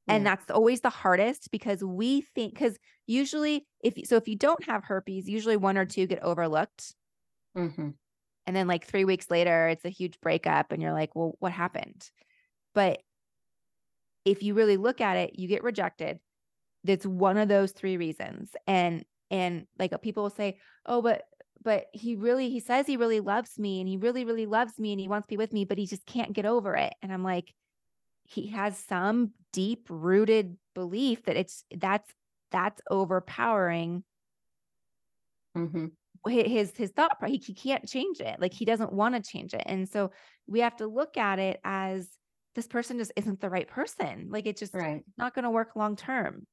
And 0.07 0.26
Yeah. 0.26 0.36
that's 0.36 0.49
always 0.51 0.82
the 0.82 0.89
hardest 0.89 1.51
because 1.51 1.84
we 1.84 2.22
think, 2.22 2.53
because 2.53 2.80
usually, 3.07 3.67
if 3.84 3.97
you- 3.97 4.05
so, 4.05 4.15
if 4.17 4.28
you 4.28 4.36
don't 4.36 4.63
have 4.65 4.84
herpes, 4.86 5.30
usually 5.30 5.57
one 5.57 5.78
or 5.78 5.86
two 5.86 6.07
get 6.07 6.24
overlooked. 6.24 6.95
Mhm. 7.55 7.97
And 8.47 8.55
then, 8.55 8.67
like, 8.67 8.86
three 8.86 9.05
weeks 9.05 9.30
later, 9.30 9.67
it's 9.67 9.86
a 9.86 9.89
huge 9.89 10.19
breakup, 10.19 10.72
and 10.72 10.82
you're 10.82 10.93
like, 10.93 11.15
well, 11.15 11.36
what 11.39 11.51
happened? 11.51 12.09
But 12.74 13.03
if 14.26 14.43
you 14.43 14.53
really 14.53 14.78
look 14.78 15.01
at 15.01 15.17
it, 15.17 15.38
you 15.39 15.47
get 15.47 15.63
rejected. 15.63 16.19
That's 16.84 17.05
one 17.05 17.38
of 17.38 17.49
those 17.49 17.72
three 17.72 17.97
reasons. 17.97 18.55
And, 18.67 19.05
and 19.32 19.67
like 19.80 19.99
people 20.01 20.24
will 20.24 20.30
say, 20.30 20.59
oh, 20.86 21.01
but, 21.01 21.24
but 21.62 21.88
he 21.93 22.16
really, 22.16 22.49
he 22.49 22.59
says 22.59 22.88
he 22.88 22.97
really 22.97 23.20
loves 23.20 23.59
me 23.59 23.80
and 23.80 23.89
he 23.89 23.97
really, 23.97 24.26
really 24.26 24.45
loves 24.45 24.80
me 24.80 24.93
and 24.93 24.99
he 25.01 25.07
wants 25.07 25.28
to 25.28 25.32
be 25.32 25.38
with 25.38 25.53
me, 25.53 25.66
but 25.66 25.78
he 25.78 25.86
just 25.88 26.05
can't 26.05 26.34
get 26.34 26.45
over 26.45 26.76
it. 26.76 26.93
And 27.01 27.14
I'm 27.14 27.24
like, 27.24 27.53
he 28.26 28.47
has 28.49 28.78
some 28.78 29.34
deep 29.53 29.88
rooted 29.89 30.57
belief 30.76 31.24
that 31.26 31.38
it's 31.38 31.66
that's 31.78 32.14
that's 32.51 32.82
overpowering 32.89 34.03
Mhm. 35.55 35.91
his 36.28 36.76
his 36.78 36.91
thought 36.91 37.18
he, 37.26 37.38
he 37.38 37.53
can't 37.53 37.88
change 37.88 38.22
it 38.22 38.39
like 38.39 38.53
he 38.53 38.64
doesn't 38.66 38.93
want 38.93 39.16
to 39.16 39.22
change 39.32 39.53
it 39.55 39.64
and 39.66 39.89
so 39.89 40.12
we 40.45 40.59
have 40.59 40.76
to 40.76 40.86
look 40.86 41.18
at 41.18 41.39
it 41.39 41.59
as 41.64 42.09
this 42.53 42.68
person 42.68 42.99
just 42.99 43.12
isn't 43.16 43.39
the 43.41 43.49
right 43.49 43.68
person 43.68 44.30
like 44.30 44.45
it's 44.45 44.59
just 44.59 44.74
Right. 44.74 45.05
not 45.18 45.34
going 45.34 45.43
to 45.43 45.49
work 45.49 45.76
long 45.76 45.95
term 45.95 46.45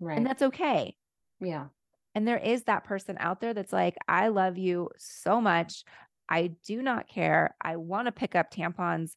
Right. 0.00 0.16
and 0.16 0.26
that's 0.26 0.42
okay 0.42 0.96
yeah. 1.40 1.68
And 2.14 2.26
there 2.26 2.38
is 2.38 2.64
that 2.64 2.84
person 2.84 3.16
out 3.20 3.40
there 3.40 3.54
that's 3.54 3.72
like 3.72 3.96
i 4.08 4.28
love 4.28 4.58
you 4.58 4.88
so 4.96 5.40
much 5.40 5.84
i 6.28 6.50
do 6.66 6.82
not 6.82 7.08
care 7.08 7.54
i 7.60 7.76
want 7.76 8.06
to 8.06 8.12
pick 8.12 8.34
up 8.34 8.52
tampons 8.52 9.12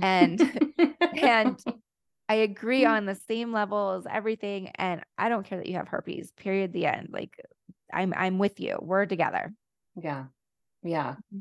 and 0.00 0.40
and 1.20 1.62
I 2.28 2.34
agree 2.34 2.84
on 2.84 3.06
the 3.06 3.14
same 3.14 3.52
level 3.52 3.92
as 3.92 4.06
everything. 4.10 4.68
And 4.74 5.02
I 5.16 5.30
don't 5.30 5.46
care 5.46 5.58
that 5.58 5.66
you 5.66 5.76
have 5.76 5.88
herpes, 5.88 6.30
period. 6.32 6.72
The 6.72 6.86
end. 6.86 7.08
Like 7.10 7.34
I'm 7.92 8.12
I'm 8.14 8.38
with 8.38 8.60
you. 8.60 8.78
We're 8.80 9.06
together. 9.06 9.52
Yeah. 9.96 10.26
Yeah. 10.82 11.12
Mm-hmm. 11.34 11.38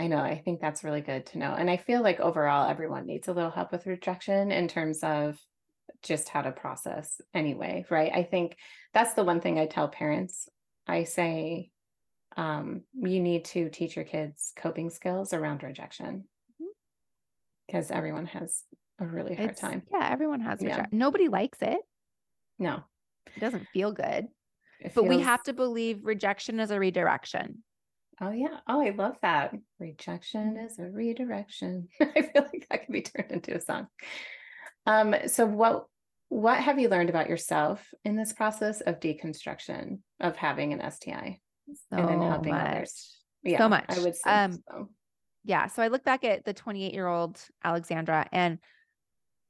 I 0.00 0.06
know. 0.06 0.18
I 0.18 0.38
think 0.38 0.60
that's 0.60 0.84
really 0.84 1.00
good 1.00 1.26
to 1.26 1.38
know. 1.38 1.52
And 1.52 1.68
I 1.68 1.76
feel 1.76 2.02
like 2.02 2.20
overall, 2.20 2.70
everyone 2.70 3.06
needs 3.06 3.26
a 3.26 3.32
little 3.32 3.50
help 3.50 3.72
with 3.72 3.86
rejection 3.86 4.52
in 4.52 4.68
terms 4.68 5.00
of 5.02 5.36
just 6.02 6.28
how 6.28 6.42
to 6.42 6.52
process 6.52 7.20
anyway. 7.34 7.84
Right. 7.90 8.12
I 8.14 8.22
think 8.22 8.56
that's 8.94 9.14
the 9.14 9.24
one 9.24 9.40
thing 9.40 9.58
I 9.58 9.66
tell 9.66 9.88
parents 9.88 10.48
I 10.86 11.04
say 11.04 11.70
um, 12.36 12.82
you 12.94 13.20
need 13.20 13.44
to 13.46 13.68
teach 13.68 13.96
your 13.96 14.04
kids 14.04 14.52
coping 14.56 14.90
skills 14.90 15.32
around 15.32 15.62
rejection 15.62 16.24
because 17.66 17.86
mm-hmm. 17.88 17.96
everyone 17.96 18.26
has 18.26 18.62
a 19.00 19.06
really 19.06 19.34
hard 19.34 19.50
it's, 19.50 19.60
time. 19.60 19.82
Yeah, 19.92 20.08
everyone 20.10 20.40
has 20.40 20.62
yeah. 20.62 20.86
Nobody 20.90 21.28
likes 21.28 21.58
it. 21.60 21.78
No, 22.58 22.82
it 23.36 23.40
doesn't 23.40 23.66
feel 23.72 23.92
good. 23.92 24.28
It 24.80 24.94
but 24.94 25.02
feels... 25.02 25.08
we 25.08 25.20
have 25.20 25.42
to 25.44 25.52
believe 25.52 26.00
rejection 26.04 26.60
is 26.60 26.70
a 26.70 26.78
redirection. 26.78 27.62
Oh 28.20 28.30
yeah. 28.30 28.58
Oh, 28.66 28.80
I 28.80 28.90
love 28.90 29.16
that. 29.22 29.54
Rejection 29.78 30.54
mm-hmm. 30.54 30.66
is 30.66 30.78
a 30.78 30.84
redirection. 30.84 31.88
I 32.00 32.22
feel 32.22 32.42
like 32.52 32.66
that 32.70 32.86
could 32.86 32.92
be 32.92 33.02
turned 33.02 33.30
into 33.30 33.56
a 33.56 33.60
song. 33.60 33.88
Um, 34.88 35.14
so 35.26 35.44
what 35.44 35.86
what 36.30 36.58
have 36.58 36.78
you 36.78 36.88
learned 36.88 37.10
about 37.10 37.28
yourself 37.28 37.86
in 38.04 38.16
this 38.16 38.32
process 38.32 38.80
of 38.80 39.00
deconstruction 39.00 39.98
of 40.20 40.36
having 40.36 40.72
an 40.72 40.90
STI 40.90 41.40
so 41.90 41.96
and 41.96 42.08
then 42.08 42.20
helping 42.22 42.52
much. 42.52 42.66
others? 42.66 43.18
Yeah, 43.42 43.58
so 43.58 43.68
much. 43.68 43.84
I 43.88 43.98
would 44.00 44.16
say 44.16 44.30
um, 44.30 44.52
so. 44.52 44.88
Yeah. 45.44 45.66
So 45.68 45.82
I 45.82 45.88
look 45.88 46.04
back 46.04 46.24
at 46.24 46.44
the 46.44 46.52
28 46.52 46.92
year 46.92 47.06
old 47.06 47.38
Alexandra 47.62 48.26
and 48.32 48.58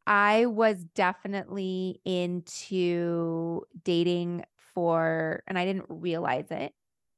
I 0.06 0.46
was 0.46 0.82
definitely 0.94 2.00
into 2.04 3.62
dating 3.84 4.44
for, 4.74 5.42
and 5.46 5.58
I 5.58 5.66
didn't 5.66 5.86
realize 5.88 6.50
it, 6.50 6.72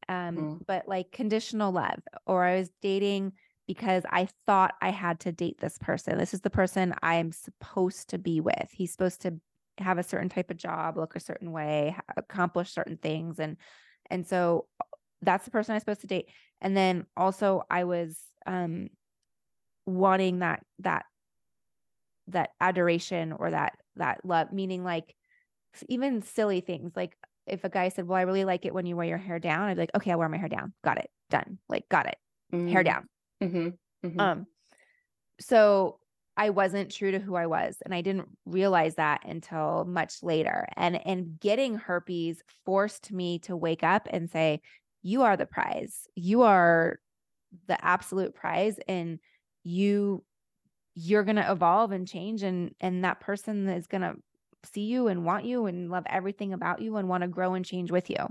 um, 0.08 0.36
mm. 0.36 0.60
but 0.66 0.88
like 0.88 1.12
conditional 1.12 1.72
love, 1.72 2.00
or 2.26 2.44
I 2.44 2.58
was 2.58 2.70
dating 2.82 3.32
because 3.70 4.02
I 4.10 4.26
thought 4.46 4.74
I 4.82 4.90
had 4.90 5.20
to 5.20 5.30
date 5.30 5.60
this 5.60 5.78
person. 5.78 6.18
This 6.18 6.34
is 6.34 6.40
the 6.40 6.50
person 6.50 6.92
I'm 7.04 7.30
supposed 7.30 8.10
to 8.10 8.18
be 8.18 8.40
with. 8.40 8.68
He's 8.72 8.90
supposed 8.90 9.20
to 9.20 9.34
have 9.78 9.96
a 9.96 10.02
certain 10.02 10.28
type 10.28 10.50
of 10.50 10.56
job, 10.56 10.96
look 10.96 11.14
a 11.14 11.20
certain 11.20 11.52
way, 11.52 11.96
accomplish 12.16 12.72
certain 12.72 12.96
things, 12.96 13.38
and 13.38 13.56
and 14.10 14.26
so 14.26 14.66
that's 15.22 15.44
the 15.44 15.52
person 15.52 15.72
I'm 15.72 15.78
supposed 15.78 16.00
to 16.00 16.08
date. 16.08 16.30
And 16.60 16.76
then 16.76 17.06
also 17.16 17.62
I 17.70 17.84
was 17.84 18.18
um 18.44 18.88
wanting 19.86 20.40
that 20.40 20.64
that 20.80 21.04
that 22.26 22.50
adoration 22.60 23.30
or 23.30 23.52
that 23.52 23.74
that 23.94 24.24
love 24.24 24.50
meaning 24.52 24.82
like 24.82 25.14
even 25.88 26.22
silly 26.22 26.60
things 26.60 26.90
like 26.96 27.16
if 27.46 27.62
a 27.64 27.68
guy 27.68 27.88
said 27.88 28.06
well 28.06 28.18
i 28.18 28.22
really 28.22 28.44
like 28.44 28.64
it 28.64 28.72
when 28.72 28.86
you 28.86 28.96
wear 28.96 29.06
your 29.06 29.18
hair 29.18 29.40
down 29.40 29.62
i'd 29.62 29.74
be 29.74 29.82
like 29.82 29.94
okay 29.96 30.12
I'll 30.12 30.18
wear 30.18 30.28
my 30.28 30.38
hair 30.38 30.48
down 30.48 30.72
got 30.84 30.98
it 30.98 31.10
done 31.28 31.58
like 31.68 31.88
got 31.88 32.06
it 32.06 32.16
mm-hmm. 32.52 32.68
hair 32.68 32.84
down 32.84 33.08
mm-hmm. 33.42 33.68
Mm-hmm. 34.06 34.20
um 34.20 34.46
so 35.40 35.98
i 36.36 36.50
wasn't 36.50 36.90
true 36.90 37.10
to 37.10 37.18
who 37.18 37.34
i 37.34 37.46
was 37.46 37.76
and 37.84 37.94
i 37.94 38.00
didn't 38.00 38.28
realize 38.46 38.96
that 38.96 39.22
until 39.24 39.84
much 39.84 40.22
later 40.22 40.66
and 40.76 41.04
and 41.06 41.38
getting 41.40 41.74
herpes 41.76 42.42
forced 42.64 43.12
me 43.12 43.38
to 43.40 43.56
wake 43.56 43.82
up 43.82 44.08
and 44.10 44.30
say 44.30 44.60
you 45.02 45.22
are 45.22 45.36
the 45.36 45.46
prize 45.46 46.06
you 46.14 46.42
are 46.42 46.98
the 47.66 47.84
absolute 47.84 48.34
prize 48.34 48.78
and 48.86 49.18
you 49.64 50.22
you're 50.94 51.24
going 51.24 51.36
to 51.36 51.50
evolve 51.50 51.92
and 51.92 52.08
change 52.08 52.42
and 52.42 52.74
and 52.80 53.04
that 53.04 53.20
person 53.20 53.68
is 53.68 53.86
going 53.86 54.02
to 54.02 54.14
see 54.64 54.82
you 54.82 55.08
and 55.08 55.24
want 55.24 55.44
you 55.44 55.66
and 55.66 55.90
love 55.90 56.04
everything 56.06 56.52
about 56.52 56.82
you 56.82 56.96
and 56.96 57.08
want 57.08 57.22
to 57.22 57.28
grow 57.28 57.54
and 57.54 57.64
change 57.64 57.90
with 57.90 58.10
you 58.10 58.28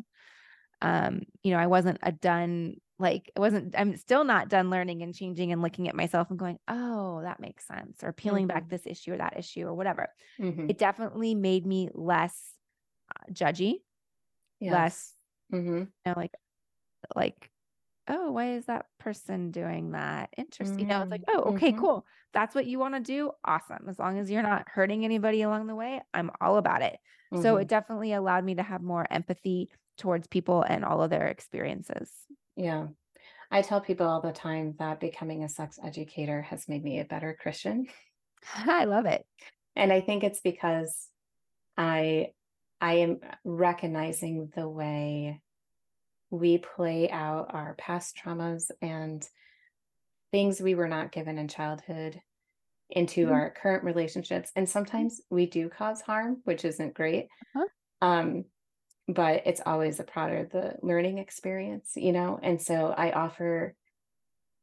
um 0.81 1.21
you 1.41 1.51
know 1.51 1.57
i 1.57 1.67
wasn't 1.67 1.97
a 2.03 2.11
done 2.11 2.75
like 2.99 3.31
it 3.35 3.39
wasn't 3.39 3.73
i'm 3.77 3.95
still 3.97 4.23
not 4.23 4.49
done 4.49 4.69
learning 4.69 5.01
and 5.01 5.15
changing 5.15 5.51
and 5.51 5.61
looking 5.61 5.87
at 5.87 5.95
myself 5.95 6.29
and 6.29 6.37
going 6.37 6.59
oh 6.67 7.21
that 7.23 7.39
makes 7.39 7.65
sense 7.65 8.03
or 8.03 8.11
peeling 8.11 8.47
mm-hmm. 8.47 8.55
back 8.55 8.69
this 8.69 8.85
issue 8.85 9.13
or 9.13 9.17
that 9.17 9.37
issue 9.37 9.65
or 9.65 9.73
whatever 9.73 10.09
mm-hmm. 10.39 10.69
it 10.69 10.77
definitely 10.77 11.33
made 11.33 11.65
me 11.65 11.89
less 11.93 12.37
uh, 13.15 13.31
judgy 13.31 13.75
yes. 14.59 14.71
less 14.71 15.13
mm-hmm. 15.53 15.79
you 15.79 15.87
know 16.05 16.13
like 16.15 16.33
like 17.15 17.49
oh, 18.09 18.31
why 18.31 18.53
is 18.53 18.65
that 18.65 18.87
person 18.99 19.51
doing 19.51 19.91
that? 19.91 20.29
Interesting. 20.35 20.77
Mm-hmm. 20.77 20.79
You 20.79 20.87
know, 20.87 21.01
it's 21.03 21.11
like, 21.11 21.21
mm-hmm. 21.21 21.39
oh, 21.39 21.53
okay, 21.53 21.71
mm-hmm. 21.71 21.79
cool. 21.79 22.05
That's 22.33 22.55
what 22.55 22.65
you 22.65 22.79
want 22.79 22.95
to 22.95 22.99
do. 22.99 23.31
Awesome. 23.45 23.87
As 23.87 23.99
long 23.99 24.17
as 24.17 24.29
you're 24.29 24.43
not 24.43 24.67
hurting 24.67 25.05
anybody 25.05 25.43
along 25.43 25.67
the 25.67 25.75
way, 25.75 26.01
I'm 26.13 26.31
all 26.41 26.57
about 26.57 26.81
it. 26.81 26.97
Mm-hmm. 27.31 27.43
So 27.43 27.57
it 27.57 27.67
definitely 27.67 28.13
allowed 28.13 28.43
me 28.43 28.55
to 28.55 28.63
have 28.63 28.81
more 28.81 29.05
empathy 29.09 29.69
towards 29.97 30.27
people 30.27 30.63
and 30.63 30.83
all 30.83 31.03
of 31.03 31.11
their 31.11 31.27
experiences. 31.27 32.11
Yeah. 32.59 32.87
I 33.49 33.61
tell 33.61 33.79
people 33.79 34.07
all 34.07 34.21
the 34.21 34.33
time 34.33 34.75
that 34.79 34.99
becoming 34.99 35.43
a 35.43 35.49
sex 35.49 35.79
educator 35.83 36.41
has 36.43 36.67
made 36.67 36.83
me 36.83 36.99
a 36.99 37.05
better 37.05 37.35
Christian. 37.39 37.87
I 38.55 38.83
love 38.83 39.05
it. 39.05 39.25
And 39.75 39.93
I 39.93 40.01
think 40.01 40.23
it's 40.23 40.41
because 40.41 41.07
I 41.77 42.27
I 42.81 42.95
am 42.95 43.19
recognizing 43.43 44.51
the 44.55 44.67
way 44.67 45.41
we 46.29 46.57
play 46.57 47.09
out 47.09 47.53
our 47.53 47.75
past 47.75 48.17
traumas 48.17 48.71
and 48.81 49.27
things 50.31 50.61
we 50.61 50.75
were 50.75 50.87
not 50.87 51.11
given 51.11 51.37
in 51.37 51.47
childhood 51.47 52.21
into 52.89 53.25
mm-hmm. 53.25 53.33
our 53.33 53.49
current 53.51 53.83
relationships 53.83 54.51
and 54.55 54.67
sometimes 54.67 55.21
we 55.29 55.45
do 55.45 55.69
cause 55.69 56.01
harm 56.01 56.37
which 56.43 56.65
isn't 56.65 56.93
great 56.93 57.27
uh-huh. 57.55 57.65
um 58.01 58.45
but 59.09 59.43
it's 59.45 59.61
always 59.65 59.99
a 59.99 60.03
part 60.03 60.33
of 60.33 60.49
the 60.51 60.75
learning 60.81 61.17
experience 61.17 61.93
you 61.95 62.11
know 62.11 62.39
and 62.41 62.61
so 62.61 62.93
i 62.97 63.11
offer 63.11 63.75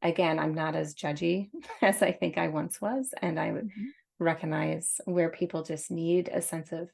again 0.03 0.39
i'm 0.39 0.55
not 0.55 0.75
as 0.75 0.95
judgy 0.95 1.51
as 1.83 2.03
i 2.03 2.13
think 2.13 2.39
i 2.39 2.49
once 2.49 2.81
was 2.81 3.13
and 3.21 3.39
i 3.39 3.53
would 3.53 3.67
mm-hmm. 3.67 3.85
recognize 4.19 5.01
where 5.05 5.31
people 5.31 5.63
just 5.63 5.91
need 5.91 6.29
a 6.33 6.41
sense 6.41 6.73
of 6.73 6.89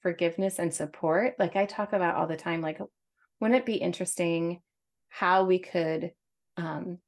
forgiveness 0.00 0.58
and 0.58 0.72
support 0.72 1.34
like 1.38 1.56
i 1.56 1.66
talk 1.66 1.92
about 1.92 2.16
all 2.16 2.26
the 2.26 2.36
time 2.36 2.60
like 2.60 2.80
wouldn't 3.40 3.58
it 3.58 3.66
be 3.66 3.74
interesting 3.74 4.60
how 5.08 5.44
we 5.44 5.58
could 5.58 6.10
um, 6.56 6.98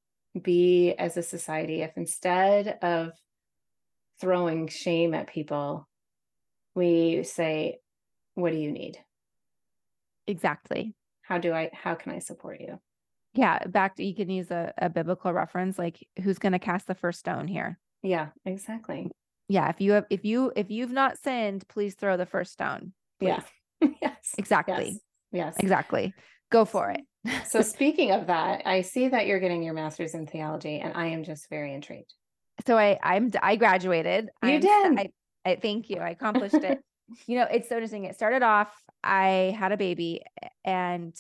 be 0.41 0.93
as 0.93 1.17
a 1.17 1.23
society 1.23 1.83
if 1.83 1.97
instead 1.97 2.79
of 2.83 3.13
throwing 4.21 4.69
shame 4.69 5.15
at 5.15 5.29
people, 5.29 5.89
we 6.75 7.23
say, 7.23 7.79
What 8.35 8.53
do 8.53 8.59
you 8.59 8.71
need? 8.71 8.99
Exactly. 10.27 10.95
How 11.23 11.39
do 11.39 11.53
I, 11.53 11.71
how 11.73 11.95
can 11.95 12.13
I 12.13 12.19
support 12.19 12.61
you? 12.61 12.79
Yeah. 13.35 13.59
Back 13.67 13.97
to, 13.97 14.05
you 14.05 14.15
can 14.15 14.31
use 14.31 14.51
a, 14.51 14.73
a 14.79 14.89
biblical 14.89 15.33
reference 15.33 15.79
like, 15.79 16.07
who's 16.23 16.39
going 16.39 16.53
to 16.53 16.59
cast 16.59 16.87
the 16.87 16.95
first 16.95 17.19
stone 17.19 17.49
here? 17.49 17.79
Yeah, 18.03 18.29
exactly. 18.45 19.11
Yeah. 19.49 19.69
If 19.69 19.81
you 19.81 19.93
have, 19.93 20.07
if 20.11 20.25
you, 20.25 20.53
if 20.57 20.71
you've 20.71 20.93
not 20.93 21.19
sinned, 21.19 21.67
please 21.69 21.95
throw 21.95 22.17
the 22.17 22.27
first 22.27 22.53
stone. 22.53 22.93
Please. 23.21 23.35
Yeah. 23.81 23.89
yes. 24.03 24.35
Exactly. 24.39 24.93
Yes. 24.93 25.01
Yes. 25.33 25.57
Exactly. 25.59 26.15
Go 26.51 26.65
for 26.65 26.91
it. 26.91 27.03
so 27.47 27.61
speaking 27.63 28.13
of 28.13 28.29
that, 28.29 28.63
I 28.67 28.83
see 28.83 29.09
that 29.09 29.27
you're 29.27 29.41
getting 29.41 29.63
your 29.63 29.75
master's 29.75 30.15
in 30.15 30.27
theology 30.27 30.81
and 30.81 30.95
I 30.95 31.07
am 31.07 31.25
just 31.25 31.49
very 31.51 31.75
intrigued. 31.75 32.13
So 32.67 32.79
I 32.79 32.99
I'm 33.03 33.31
I 33.43 33.57
graduated. 33.57 34.31
You 34.43 34.49
I'm, 34.49 34.61
did. 34.61 34.99
I, 34.99 35.09
I 35.45 35.57
thank 35.57 35.91
you. 35.91 35.99
I 35.99 36.11
accomplished 36.11 36.55
it. 36.55 36.79
you 37.27 37.39
know, 37.39 37.47
it's 37.51 37.69
so 37.69 37.77
interesting. 37.77 38.05
It 38.05 38.15
started 38.15 38.43
off 38.43 38.73
I 39.03 39.55
had 39.59 39.73
a 39.73 39.77
baby 39.77 40.23
and 40.65 41.15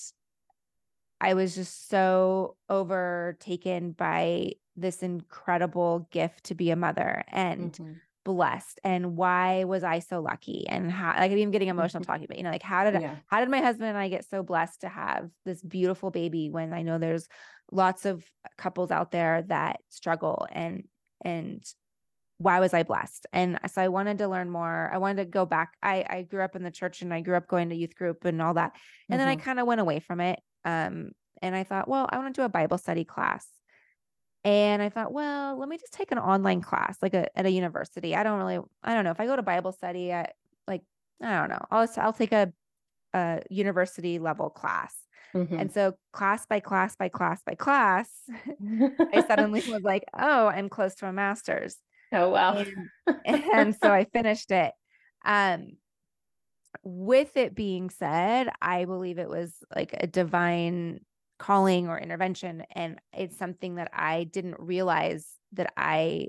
I 1.20 1.34
was 1.34 1.54
just 1.54 1.88
so 1.88 2.56
overtaken 2.68 3.92
by 3.92 4.52
this 4.76 5.02
incredible 5.02 6.08
gift 6.10 6.44
to 6.44 6.54
be 6.54 6.70
a 6.70 6.76
mother 6.76 7.24
and 7.28 7.72
mm-hmm 7.72 7.92
blessed 8.26 8.80
and 8.82 9.16
why 9.16 9.62
was 9.62 9.84
I 9.84 10.00
so 10.00 10.20
lucky 10.20 10.66
and 10.68 10.90
how 10.90 11.14
like 11.16 11.30
I'm 11.30 11.38
even 11.38 11.52
getting 11.52 11.68
emotional 11.68 12.02
talking 12.04 12.24
about 12.24 12.36
you 12.36 12.42
know 12.42 12.50
like 12.50 12.60
how 12.60 12.90
did 12.90 13.00
yeah. 13.00 13.12
I, 13.12 13.18
how 13.28 13.40
did 13.40 13.48
my 13.48 13.60
husband 13.60 13.88
and 13.88 13.96
I 13.96 14.08
get 14.08 14.28
so 14.28 14.42
blessed 14.42 14.80
to 14.80 14.88
have 14.88 15.30
this 15.44 15.62
beautiful 15.62 16.10
baby 16.10 16.50
when 16.50 16.72
I 16.72 16.82
know 16.82 16.98
there's 16.98 17.28
lots 17.70 18.04
of 18.04 18.24
couples 18.58 18.90
out 18.90 19.12
there 19.12 19.42
that 19.42 19.78
struggle 19.90 20.48
and 20.50 20.88
and 21.24 21.64
why 22.38 22.60
was 22.60 22.74
I 22.74 22.82
blessed? 22.82 23.26
And 23.32 23.58
so 23.72 23.80
I 23.80 23.88
wanted 23.88 24.18
to 24.18 24.28
learn 24.28 24.50
more. 24.50 24.90
I 24.92 24.98
wanted 24.98 25.24
to 25.24 25.30
go 25.30 25.46
back. 25.46 25.74
I 25.82 26.04
I 26.08 26.22
grew 26.22 26.42
up 26.42 26.56
in 26.56 26.62
the 26.62 26.70
church 26.70 27.02
and 27.02 27.12
I 27.12 27.20
grew 27.20 27.36
up 27.36 27.48
going 27.48 27.70
to 27.70 27.76
youth 27.76 27.94
group 27.94 28.24
and 28.24 28.40
all 28.42 28.54
that. 28.54 28.72
And 29.08 29.18
mm-hmm. 29.18 29.18
then 29.18 29.28
I 29.28 29.36
mm-hmm. 29.36 29.44
kind 29.44 29.60
of 29.60 29.66
went 29.66 29.80
away 29.80 30.00
from 30.00 30.20
it. 30.20 30.40
Um 30.64 31.12
and 31.42 31.54
I 31.54 31.64
thought, 31.64 31.88
well, 31.88 32.08
I 32.10 32.18
want 32.18 32.34
to 32.34 32.40
do 32.40 32.44
a 32.44 32.48
Bible 32.48 32.78
study 32.78 33.04
class. 33.04 33.46
And 34.44 34.80
I 34.80 34.88
thought, 34.90 35.12
well, 35.12 35.58
let 35.58 35.68
me 35.68 35.76
just 35.76 35.92
take 35.92 36.12
an 36.12 36.18
online 36.18 36.60
class, 36.60 36.98
like 37.02 37.14
a, 37.14 37.36
at 37.36 37.46
a 37.46 37.50
university. 37.50 38.14
I 38.14 38.22
don't 38.22 38.38
really, 38.38 38.60
I 38.82 38.94
don't 38.94 39.04
know 39.04 39.10
if 39.10 39.18
I 39.18 39.26
go 39.26 39.34
to 39.34 39.42
Bible 39.42 39.72
study, 39.72 40.12
I 40.12 40.30
like, 40.68 40.82
I 41.20 41.40
don't 41.40 41.50
know. 41.50 41.64
I'll, 41.70 41.88
I'll 41.96 42.12
take 42.12 42.32
a, 42.32 42.52
a 43.12 43.42
university 43.50 44.18
level 44.20 44.48
class. 44.50 44.94
Mm-hmm. 45.34 45.58
And 45.58 45.72
so 45.72 45.94
class 46.12 46.46
by 46.46 46.60
class 46.60 46.94
by 46.94 47.08
class 47.08 47.42
by 47.44 47.54
class, 47.54 48.08
I 49.12 49.24
suddenly 49.28 49.62
was 49.68 49.82
like, 49.82 50.04
oh, 50.16 50.46
I'm 50.46 50.68
close 50.68 50.94
to 50.96 51.08
a 51.08 51.12
master's. 51.12 51.76
Oh, 52.12 52.30
wow. 52.30 52.64
And, 53.24 53.44
and 53.54 53.76
so 53.76 53.92
I 53.92 54.04
finished 54.04 54.50
it. 54.50 54.72
Um, 55.24 55.72
with 56.82 57.36
it 57.36 57.54
being 57.54 57.90
said, 57.90 58.48
I 58.60 58.84
believe 58.84 59.18
it 59.18 59.28
was 59.28 59.54
like 59.74 59.94
a 59.98 60.06
divine 60.06 61.00
calling 61.38 61.88
or 61.88 61.98
intervention. 61.98 62.64
And 62.74 63.00
it's 63.12 63.36
something 63.36 63.76
that 63.76 63.90
I 63.92 64.24
didn't 64.24 64.56
realize 64.58 65.26
that 65.52 65.72
I 65.76 66.28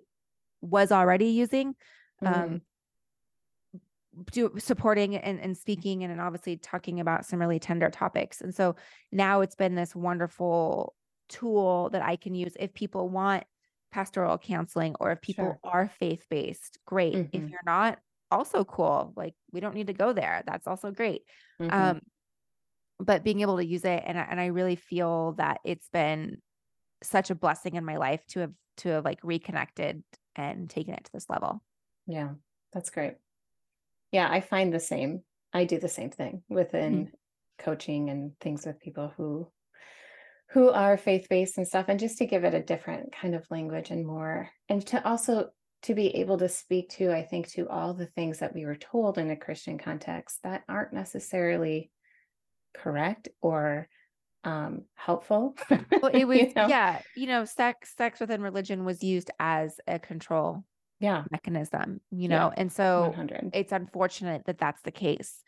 was 0.62 0.92
already 0.92 1.28
using. 1.28 1.76
Um, 2.22 2.34
mm-hmm. 2.34 2.54
Um, 2.54 2.62
do 4.32 4.52
supporting 4.58 5.16
and, 5.16 5.40
and 5.40 5.56
speaking 5.56 6.04
and, 6.04 6.12
and 6.12 6.20
obviously 6.20 6.58
talking 6.58 7.00
about 7.00 7.26
some 7.26 7.40
really 7.40 7.60
tender 7.60 7.92
topics. 7.92 8.42
And 8.42 8.54
so 8.54 8.76
now 9.12 9.42
it's 9.42 9.54
been 9.54 9.76
this 9.76 9.96
wonderful 9.96 10.96
tool 11.30 11.90
that 11.92 12.02
I 12.02 12.16
can 12.16 12.34
use 12.34 12.54
if 12.60 12.74
people 12.74 13.10
want 13.10 13.44
pastoral 13.98 14.38
counseling 14.38 14.96
or 15.00 15.12
if 15.12 15.22
people 15.22 15.56
Sure. 15.56 15.62
are 15.64 15.88
faith-based, 15.90 16.78
great. 16.86 17.24
If 17.32 17.44
Mhm. 17.44 17.52
you're 17.52 17.60
not, 17.66 18.00
also 18.32 18.64
cool. 18.66 19.14
Like 19.16 19.36
we 19.52 19.60
don't 19.62 19.74
need 19.76 19.88
to 19.88 19.94
go 19.94 20.14
there. 20.14 20.44
That's 20.46 20.68
also 20.68 20.92
great. 20.92 21.24
Mhm. 21.60 21.98
Um, 21.98 22.02
but 23.00 23.24
being 23.24 23.42
able 23.42 23.58
to 23.58 23.66
use 23.66 23.86
it 23.86 24.04
and 24.06 24.18
I, 24.20 24.24
and 24.24 24.40
I 24.42 24.48
really 24.48 24.76
feel 24.78 25.34
that 25.34 25.60
it's 25.66 25.90
been 25.90 26.42
such 27.04 27.32
a 27.32 27.36
blessing 27.36 27.76
in 27.76 27.86
my 27.86 27.98
life 27.98 28.26
to 28.30 28.42
have 28.42 28.54
to 28.78 28.90
have 28.90 29.06
like 29.06 29.20
reconnected 29.24 30.04
and 30.36 30.70
taken 30.70 30.94
it 30.96 31.06
to 31.06 31.12
this 31.14 31.30
level. 31.30 31.62
Yeah, 32.08 32.36
that's 32.74 32.90
great. 32.90 33.18
Yeah, 34.12 34.30
I 34.32 34.42
find 34.42 34.74
the 34.74 34.80
same. 34.80 35.24
I 35.54 35.66
do 35.66 35.80
the 35.80 35.90
same 35.90 36.12
thing 36.12 36.44
within 36.50 37.12
coaching 37.60 38.10
and 38.10 38.40
things 38.40 38.66
with 38.66 38.80
people 38.80 39.10
who 39.18 39.52
who 40.52 40.70
are 40.70 40.98
faith-based 40.98 41.58
and 41.58 41.68
stuff 41.68 41.86
and 41.90 42.00
just 42.00 42.18
to 42.18 42.26
give 42.26 42.44
it 42.44 42.54
a 42.54 42.64
different 42.64 43.12
kind 43.14 43.36
of 43.36 43.46
language 43.52 43.92
and 43.92 44.06
more 44.06 44.50
and 44.70 44.86
to 44.88 45.06
also 45.08 45.50
to 45.84 45.94
be 45.94 46.08
able 46.18 46.38
to 46.38 46.50
speak 46.50 46.90
to 46.90 47.12
I 47.12 47.24
think 47.24 47.50
to 47.50 47.68
all 47.70 47.94
the 47.94 48.08
things 48.08 48.40
that 48.40 48.54
we 48.54 48.66
were 48.66 48.76
told 48.76 49.18
in 49.18 49.30
a 49.30 49.36
Christian 49.38 49.78
context 49.78 50.40
that 50.44 50.64
aren't 50.70 50.94
necessarily 50.94 51.92
correct 52.74 53.30
or 53.42 53.90
um 54.44 54.86
helpful. 54.96 55.56
Well, 56.02 56.12
it 56.14 56.26
was 56.26 56.48
You 56.48 56.54
know? 56.56 56.70
yeah, 56.70 57.02
you 57.16 57.28
know, 57.28 57.46
sex 57.46 57.96
sex 57.96 58.20
within 58.20 58.42
religion 58.42 58.86
was 58.86 59.04
used 59.04 59.32
as 59.40 59.80
a 59.88 60.00
control 60.00 60.64
Yeah, 61.00 61.26
mechanism, 61.32 62.02
you 62.12 62.28
Yeah, 62.28 62.30
know, 62.30 62.54
and 62.56 62.72
so 62.72 63.18
100. 63.18 63.54
it's 63.54 63.72
unfortunate 63.72 64.46
that 64.46 64.60
that's 64.60 64.82
the 64.84 64.92
case. 64.92 65.44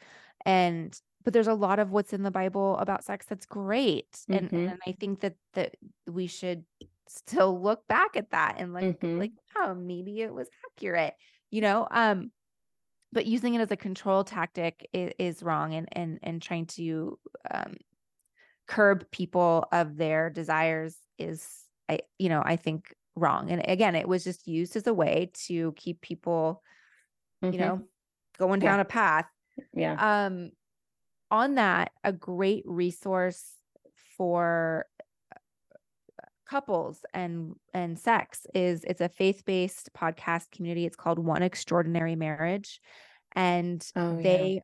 And 0.45 0.99
but 1.29 1.33
there's 1.33 1.47
a 1.47 1.53
lot 1.53 1.77
of 1.77 1.91
what's 1.91 2.11
in 2.11 2.23
the 2.23 2.31
Bible 2.31 2.75
about 2.79 3.03
sex 3.03 3.27
that's 3.27 3.45
great, 3.45 4.25
and 4.31 4.49
Mhm. 4.49 4.71
and 4.71 4.79
I 4.87 4.93
think 4.93 5.19
that 5.19 5.35
that 5.53 5.75
we 6.07 6.25
should 6.25 6.65
still 7.07 7.61
look 7.61 7.87
back 7.87 8.15
at 8.17 8.31
that 8.31 8.55
and 8.57 8.73
like 8.73 8.89
Mhm. 8.89 9.19
like 9.19 9.33
oh 9.55 9.75
maybe 9.75 10.21
it 10.21 10.33
was 10.33 10.49
accurate, 10.71 11.13
you 11.51 11.61
know. 11.61 11.87
Um, 11.91 12.31
but 13.13 13.25
using 13.27 13.55
it 13.55 13.61
as 13.61 13.71
a 13.71 13.77
control 13.77 14.23
tactic 14.23 14.89
is, 14.93 15.13
is 15.19 15.43
wrong, 15.43 15.73
and 15.75 15.87
and 15.93 16.19
and 16.23 16.41
trying 16.41 16.67
to 16.67 17.19
um 17.51 17.75
curb 18.67 19.09
people 19.11 19.65
of 19.71 19.97
their 19.97 20.29
desires 20.29 20.97
is 21.17 21.65
I 21.89 21.99
you 22.19 22.29
know 22.29 22.41
I 22.45 22.55
think 22.55 22.93
wrong. 23.15 23.51
And 23.51 23.61
again, 23.67 23.95
it 23.95 24.07
was 24.07 24.23
just 24.23 24.47
used 24.47 24.75
as 24.75 24.87
a 24.87 24.93
way 24.93 25.31
to 25.47 25.73
keep 25.73 26.01
people 26.01 26.63
you 27.51 27.57
Mhm. 27.57 27.59
know 27.59 27.83
going 28.37 28.61
Yeah. 28.61 28.61
down 28.61 28.79
a 28.79 28.85
path 28.85 29.27
Yeah. 29.73 29.99
um 29.99 30.51
on 31.31 31.55
that 31.55 31.91
a 32.03 32.11
great 32.11 32.63
resource 32.65 33.43
for 34.17 34.85
couples 36.49 37.05
and 37.13 37.53
and 37.73 37.99
sex 37.99 38.47
is 38.55 38.83
it's 38.85 39.01
a 39.01 39.09
faith-based 39.09 39.91
podcast 39.95 40.49
community 40.51 40.85
it's 40.85 40.95
called 40.95 41.19
one 41.19 41.43
extraordinary 41.43 42.15
marriage 42.15 42.79
and 43.35 43.85
Oh, 43.95 44.15
yeah. 44.17 44.23
they 44.23 44.61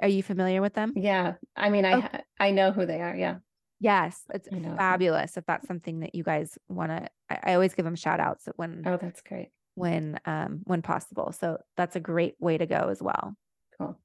are 0.00 0.08
you 0.08 0.22
familiar 0.22 0.62
with 0.62 0.72
them 0.74 0.92
Yeah. 0.96 1.34
I 1.56 1.68
mean, 1.70 1.84
I 1.84 1.94
Oh. 1.94 2.18
I 2.40 2.50
know 2.52 2.72
who 2.72 2.86
they 2.86 3.00
are. 3.02 3.14
Yeah. 3.14 3.36
yes 3.78 4.22
it's 4.32 4.48
I 4.50 4.56
know 4.56 4.68
them. 4.70 4.78
fabulous 4.78 5.36
if 5.36 5.44
that's 5.44 5.66
something 5.68 6.00
that 6.00 6.14
you 6.14 6.24
guys 6.24 6.56
want 6.68 6.92
to 6.92 7.08
I, 7.28 7.50
I 7.50 7.54
always 7.54 7.74
give 7.74 7.84
them 7.84 7.94
shout 7.96 8.20
outs 8.20 8.48
when 8.56 8.84
Oh, 8.86 8.96
that's 8.96 9.20
great. 9.20 9.50
when 9.74 10.18
um 10.24 10.60
when 10.64 10.80
possible 10.80 11.32
so 11.32 11.58
that's 11.76 11.94
a 11.96 12.00
great 12.00 12.36
way 12.40 12.56
to 12.56 12.64
go 12.66 12.88
as 12.90 13.02
well 13.02 13.34
Cool. 13.78 13.98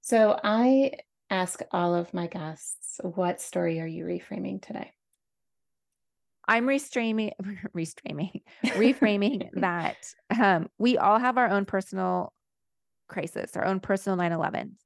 So 0.00 0.38
I 0.42 0.92
ask 1.28 1.60
all 1.72 1.94
of 1.94 2.12
my 2.14 2.26
guests, 2.26 3.00
what 3.02 3.40
story 3.40 3.80
are 3.80 3.86
you 3.86 4.04
reframing 4.04 4.62
today? 4.62 4.92
I'm 6.48 6.66
restraining, 6.66 7.32
restraining, 7.72 8.40
reframing 8.64 9.50
that 9.54 10.12
um, 10.36 10.68
we 10.78 10.98
all 10.98 11.18
have 11.18 11.38
our 11.38 11.48
own 11.48 11.64
personal 11.64 12.32
crisis, 13.08 13.56
our 13.56 13.64
own 13.64 13.80
personal 13.80 14.16
9 14.16 14.32
11. 14.32 14.76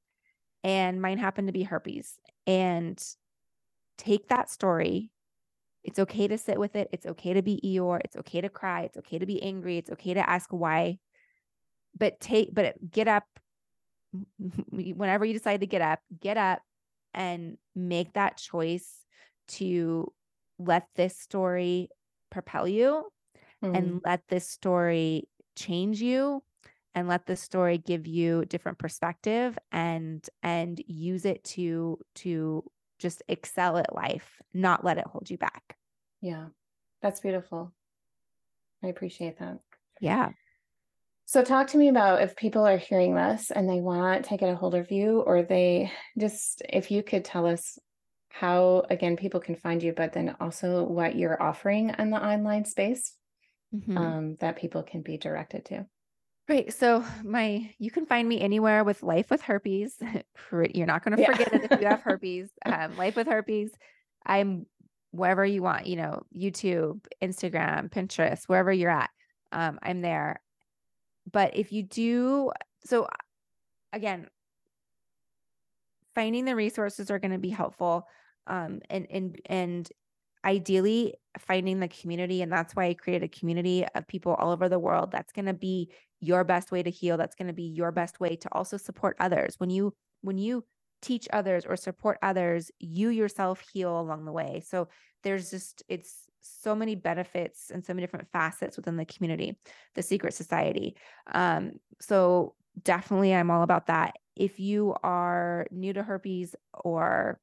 And 0.63 1.01
mine 1.01 1.17
happened 1.17 1.47
to 1.47 1.53
be 1.53 1.63
herpes. 1.63 2.19
And 2.45 3.01
take 3.97 4.27
that 4.29 4.49
story. 4.49 5.11
It's 5.83 5.99
okay 5.99 6.27
to 6.27 6.37
sit 6.37 6.59
with 6.59 6.75
it. 6.75 6.89
It's 6.91 7.05
okay 7.05 7.33
to 7.33 7.41
be 7.41 7.61
Eeyore. 7.63 8.01
It's 8.03 8.15
okay 8.17 8.41
to 8.41 8.49
cry. 8.49 8.81
It's 8.81 8.97
okay 8.97 9.19
to 9.19 9.25
be 9.25 9.41
angry. 9.41 9.77
It's 9.77 9.91
okay 9.91 10.13
to 10.15 10.29
ask 10.29 10.51
why. 10.51 10.99
But 11.97 12.19
take, 12.19 12.53
but 12.53 12.75
get 12.91 13.07
up 13.07 13.25
whenever 14.71 15.25
you 15.25 15.33
decide 15.33 15.61
to 15.61 15.67
get 15.67 15.81
up, 15.81 15.99
get 16.19 16.37
up 16.37 16.61
and 17.13 17.57
make 17.75 18.13
that 18.13 18.37
choice 18.37 18.89
to 19.47 20.11
let 20.59 20.87
this 20.95 21.17
story 21.17 21.89
propel 22.29 22.67
you 22.67 23.05
Mm, 23.63 23.75
and 23.75 24.01
let 24.05 24.21
this 24.27 24.47
story 24.47 25.27
change 25.55 26.01
you 26.01 26.43
and 26.93 27.07
let 27.07 27.25
this 27.25 27.41
story 27.41 27.77
give 27.77 28.05
you 28.05 28.45
different 28.45 28.77
perspective 28.77 29.57
and 29.71 30.27
and 30.43 30.81
use 30.87 31.25
it 31.25 31.43
to 31.43 31.97
to 32.15 32.63
just 32.99 33.23
excel 33.27 33.77
at 33.77 33.95
life 33.95 34.41
not 34.53 34.83
let 34.83 34.97
it 34.97 35.07
hold 35.07 35.29
you 35.29 35.37
back 35.37 35.77
yeah, 36.21 36.45
that's 37.03 37.19
beautiful. 37.19 37.71
I 38.83 38.87
appreciate 38.87 39.37
that. 39.39 39.59
yeah 40.01 40.29
So, 41.27 41.43
talk 41.43 41.67
to 41.67 41.77
me 41.77 41.87
about 41.89 42.21
if 42.21 42.35
people 42.35 42.65
are 42.65 42.77
hearing 42.77 43.15
this 43.15 43.49
and 43.49 43.67
they 43.67 43.81
want 43.81 44.25
to 44.25 44.37
get 44.37 44.49
a 44.49 44.55
hold 44.55 44.75
of 44.75 44.91
you, 44.91 45.21
or 45.21 45.41
they 45.41 45.91
just, 46.19 46.61
if 46.69 46.91
you 46.91 47.01
could 47.01 47.25
tell 47.25 47.47
us 47.47 47.79
how, 48.29 48.85
again, 48.89 49.17
people 49.17 49.39
can 49.39 49.55
find 49.55 49.81
you, 49.81 49.91
but 49.93 50.13
then 50.13 50.35
also 50.39 50.83
what 50.83 51.15
you're 51.15 51.41
offering 51.41 51.89
in 51.97 52.11
the 52.11 52.23
online 52.23 52.65
space 52.65 53.17
Mhm. 53.71 53.97
um, 53.97 54.35
that 54.37 54.57
people 54.57 54.83
can 54.83 55.01
be 55.01 55.17
directed 55.17 55.65
to. 55.65 55.87
Right. 56.47 56.71
So 56.71 57.03
my 57.23 57.73
you 57.79 57.89
can 57.89 58.05
find 58.05 58.29
me 58.29 58.39
anywhere 58.39 58.83
with 58.83 59.01
Life 59.01 59.31
with 59.31 59.41
Herpes. 59.41 59.97
You're 60.51 60.85
not 60.85 61.03
going 61.03 61.17
to 61.17 61.17
Yeah. 61.21 61.25
forget 61.25 61.51
it 61.53 61.63
if 61.63 61.71
you 61.75 61.87
have 61.87 62.01
herpes. 62.03 62.51
Um, 62.65 62.95
Life 62.95 63.15
with 63.15 63.27
Herpes. 63.27 63.71
I'm 64.25 64.67
wherever 65.11 65.43
you 65.45 65.63
want, 65.63 65.87
you 65.87 65.95
know, 65.95 66.23
YouTube, 66.35 67.05
Instagram, 67.21 67.89
Pinterest, 67.89 68.43
wherever 68.47 68.71
you're 68.71 68.91
at. 68.91 69.09
Um, 69.51 69.79
I'm 69.81 70.01
there. 70.01 70.41
But 71.31 71.57
if 71.57 71.71
you 71.71 71.83
do, 71.83 72.51
so 72.85 73.07
again, 73.91 74.27
finding 76.13 76.45
the 76.45 76.55
resources 76.55 77.11
are 77.11 77.19
going 77.19 77.31
to 77.31 77.37
be 77.37 77.49
helpful. 77.49 78.07
Um, 78.47 78.81
and 78.89 79.07
and 79.09 79.41
and 79.47 79.89
ideally 80.45 81.15
finding 81.39 81.79
the 81.79 81.87
community 81.87 82.43
and 82.43 82.51
that's 82.51 82.75
why 82.75 82.85
i 82.85 82.93
created 82.93 83.25
a 83.25 83.39
community 83.39 83.83
of 83.95 84.07
people 84.07 84.35
all 84.35 84.51
over 84.51 84.69
the 84.69 84.79
world. 84.79 85.11
That's 85.11 85.33
going 85.33 85.47
to 85.47 85.53
be 85.53 85.89
your 86.21 86.43
best 86.43 86.71
way 86.71 86.83
to 86.83 86.89
heal. 86.89 87.17
That's 87.17 87.35
going 87.35 87.47
to 87.47 87.53
be 87.53 87.63
your 87.63 87.91
best 87.91 88.19
way 88.19 88.35
to 88.35 88.49
also 88.51 88.77
support 88.77 89.17
others. 89.19 89.55
When 89.57 89.69
you 89.69 89.93
when 90.21 90.37
you 90.37 90.63
teach 91.01 91.27
others 91.33 91.65
or 91.65 91.75
support 91.75 92.17
others 92.21 92.71
you 92.79 93.09
yourself 93.09 93.63
heal 93.73 93.99
along 93.99 94.25
the 94.25 94.31
way. 94.31 94.61
So 94.65 94.87
there's 95.23 95.51
just 95.51 95.83
it's 95.87 96.27
so 96.45 96.75
many 96.75 96.95
benefits 96.95 97.71
and 97.71 97.85
so 97.85 97.93
many 97.93 98.05
different 98.05 98.27
facets 98.31 98.77
within 98.77 98.97
the 98.97 99.05
community 99.05 99.57
the 99.95 100.01
secret 100.01 100.33
society 100.33 100.95
um 101.33 101.71
so 101.99 102.53
definitely 102.83 103.33
i'm 103.33 103.51
all 103.51 103.63
about 103.63 103.87
that 103.87 104.15
if 104.35 104.59
you 104.59 104.95
are 105.03 105.65
new 105.71 105.93
to 105.93 106.03
herpes 106.03 106.55
or 106.73 107.39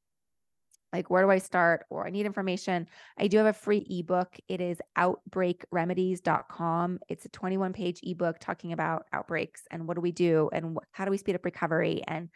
like 0.92 1.11
where 1.11 1.22
do 1.22 1.30
I 1.30 1.38
start 1.38 1.86
or 1.88 2.07
I 2.07 2.11
need 2.11 2.26
information, 2.26 2.86
I 3.18 3.26
do 3.26 3.38
have 3.38 3.46
a 3.46 3.53
free 3.53 3.86
ebook. 3.88 4.36
It 4.48 4.61
is 4.61 4.78
outbreakremedies.com. 4.98 6.98
It's 7.09 7.24
a 7.24 7.30
21 7.30 7.72
page 7.72 8.00
ebook 8.03 8.38
talking 8.38 8.72
about 8.72 9.07
outbreaks 9.12 9.62
and 9.70 9.88
what 9.88 9.94
do 9.94 10.03
we 10.03 10.12
do 10.12 10.50
and 10.53 10.78
how 10.90 11.05
do 11.05 11.11
we 11.11 11.16
speed 11.16 11.34
up 11.34 11.44
recovery 11.44 12.03
and 12.07 12.28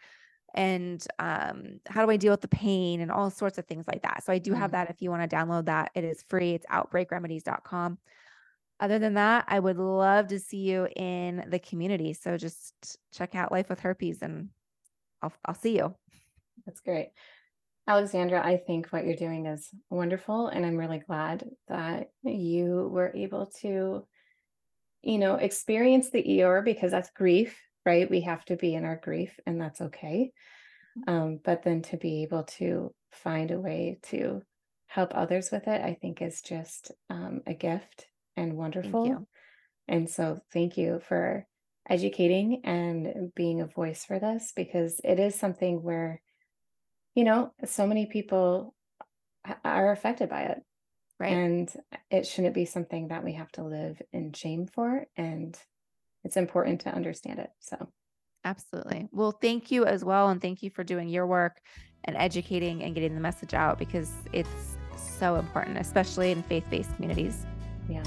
and 0.53 1.05
um, 1.19 1.79
how 1.87 2.05
do 2.05 2.11
I 2.11 2.17
deal 2.17 2.31
with 2.31 2.41
the 2.41 2.47
pain 2.47 3.01
and 3.01 3.11
all 3.11 3.29
sorts 3.29 3.57
of 3.57 3.65
things 3.65 3.85
like 3.87 4.01
that. 4.03 4.23
So 4.23 4.33
I 4.33 4.39
do 4.39 4.53
have 4.53 4.69
Mm. 4.69 4.73
that 4.73 4.89
if 4.89 5.01
you 5.01 5.09
want 5.11 5.29
to 5.29 5.35
download 5.35 5.65
that. 5.65 5.91
It 5.93 6.03
is 6.03 6.23
free. 6.23 6.53
It's 6.53 6.65
outbreakremedies.com. 6.67 7.97
Other 8.79 8.99
than 8.99 9.15
that, 9.15 9.45
I 9.47 9.59
would 9.59 9.77
love 9.77 10.27
to 10.27 10.39
see 10.39 10.59
you 10.59 10.87
in 10.95 11.45
the 11.49 11.59
community. 11.59 12.13
So 12.13 12.37
just 12.37 12.97
check 13.13 13.35
out 13.35 13.51
Life 13.51 13.69
with 13.69 13.79
Herpes 13.79 14.21
and 14.21 14.49
I'll 15.21 15.33
I'll 15.45 15.55
see 15.55 15.75
you. 15.77 15.95
That's 16.65 16.79
great. 16.81 17.09
Alexandra, 17.87 18.45
I 18.45 18.57
think 18.57 18.87
what 18.89 19.05
you're 19.05 19.15
doing 19.15 19.45
is 19.45 19.69
wonderful. 19.89 20.47
And 20.47 20.65
I'm 20.65 20.75
really 20.77 20.99
glad 20.99 21.49
that 21.69 22.09
you 22.23 22.89
were 22.91 23.11
able 23.15 23.45
to, 23.61 24.05
you 25.03 25.17
know, 25.17 25.35
experience 25.35 26.09
the 26.09 26.21
Eeyore 26.21 26.63
because 26.65 26.91
that's 26.91 27.09
grief, 27.11 27.57
right? 27.87 28.11
We 28.11 28.21
have 28.21 28.43
to 28.45 28.57
be 28.57 28.75
in 28.75 28.83
our 28.83 28.97
grief 29.01 29.39
and 29.45 29.61
that's 29.61 29.79
okay. 29.79 30.33
Um, 31.07 31.39
but 31.41 31.63
then 31.63 31.83
to 31.83 31.95
be 31.95 32.23
able 32.23 32.43
to 32.59 32.93
find 33.13 33.49
a 33.49 33.59
way 33.59 33.99
to 34.09 34.41
help 34.87 35.13
others 35.15 35.51
with 35.51 35.69
it, 35.69 35.81
I 35.81 35.97
think 36.01 36.21
is 36.21 36.41
just 36.41 36.91
um, 37.09 37.43
a 37.47 37.53
gift 37.53 38.07
and 38.35 38.57
wonderful. 38.57 39.25
And 39.87 40.09
so 40.09 40.41
thank 40.51 40.77
you 40.77 40.99
for 41.07 41.47
educating 41.89 42.61
and 42.65 43.31
being 43.33 43.61
a 43.61 43.67
voice 43.67 44.03
for 44.03 44.19
this 44.19 44.51
because 44.53 44.99
it 45.05 45.17
is 45.17 45.33
something 45.33 45.81
where, 45.81 46.21
you 47.15 47.23
know, 47.23 47.53
so 47.63 47.87
many 47.87 48.05
people 48.05 48.75
are 49.63 49.93
affected 49.93 50.29
by 50.29 50.41
it. 50.41 50.57
Right. 51.21 51.31
And 51.31 51.73
it 52.11 52.27
shouldn't 52.27 52.53
be 52.53 52.65
something 52.65 53.07
that 53.07 53.23
we 53.23 53.33
have 53.33 53.51
to 53.53 53.63
live 53.63 54.01
in 54.11 54.33
shame 54.33 54.67
for. 54.67 55.05
And 55.15 55.57
it's 56.27 56.35
important 56.35 56.81
to 56.81 56.89
understand 56.93 57.39
it. 57.39 57.49
So, 57.59 57.87
absolutely. 58.43 59.07
Well, 59.13 59.31
thank 59.31 59.71
you 59.71 59.85
as 59.85 60.03
well. 60.03 60.27
And 60.27 60.41
thank 60.41 60.61
you 60.61 60.69
for 60.69 60.83
doing 60.83 61.07
your 61.07 61.25
work 61.25 61.61
and 62.03 62.17
educating 62.17 62.83
and 62.83 62.93
getting 62.93 63.15
the 63.15 63.21
message 63.21 63.53
out 63.53 63.79
because 63.79 64.11
it's 64.33 64.49
so 64.97 65.35
important, 65.35 65.77
especially 65.77 66.31
in 66.31 66.43
faith 66.43 66.65
based 66.69 66.93
communities. 66.95 67.45
Yeah. 67.89 68.03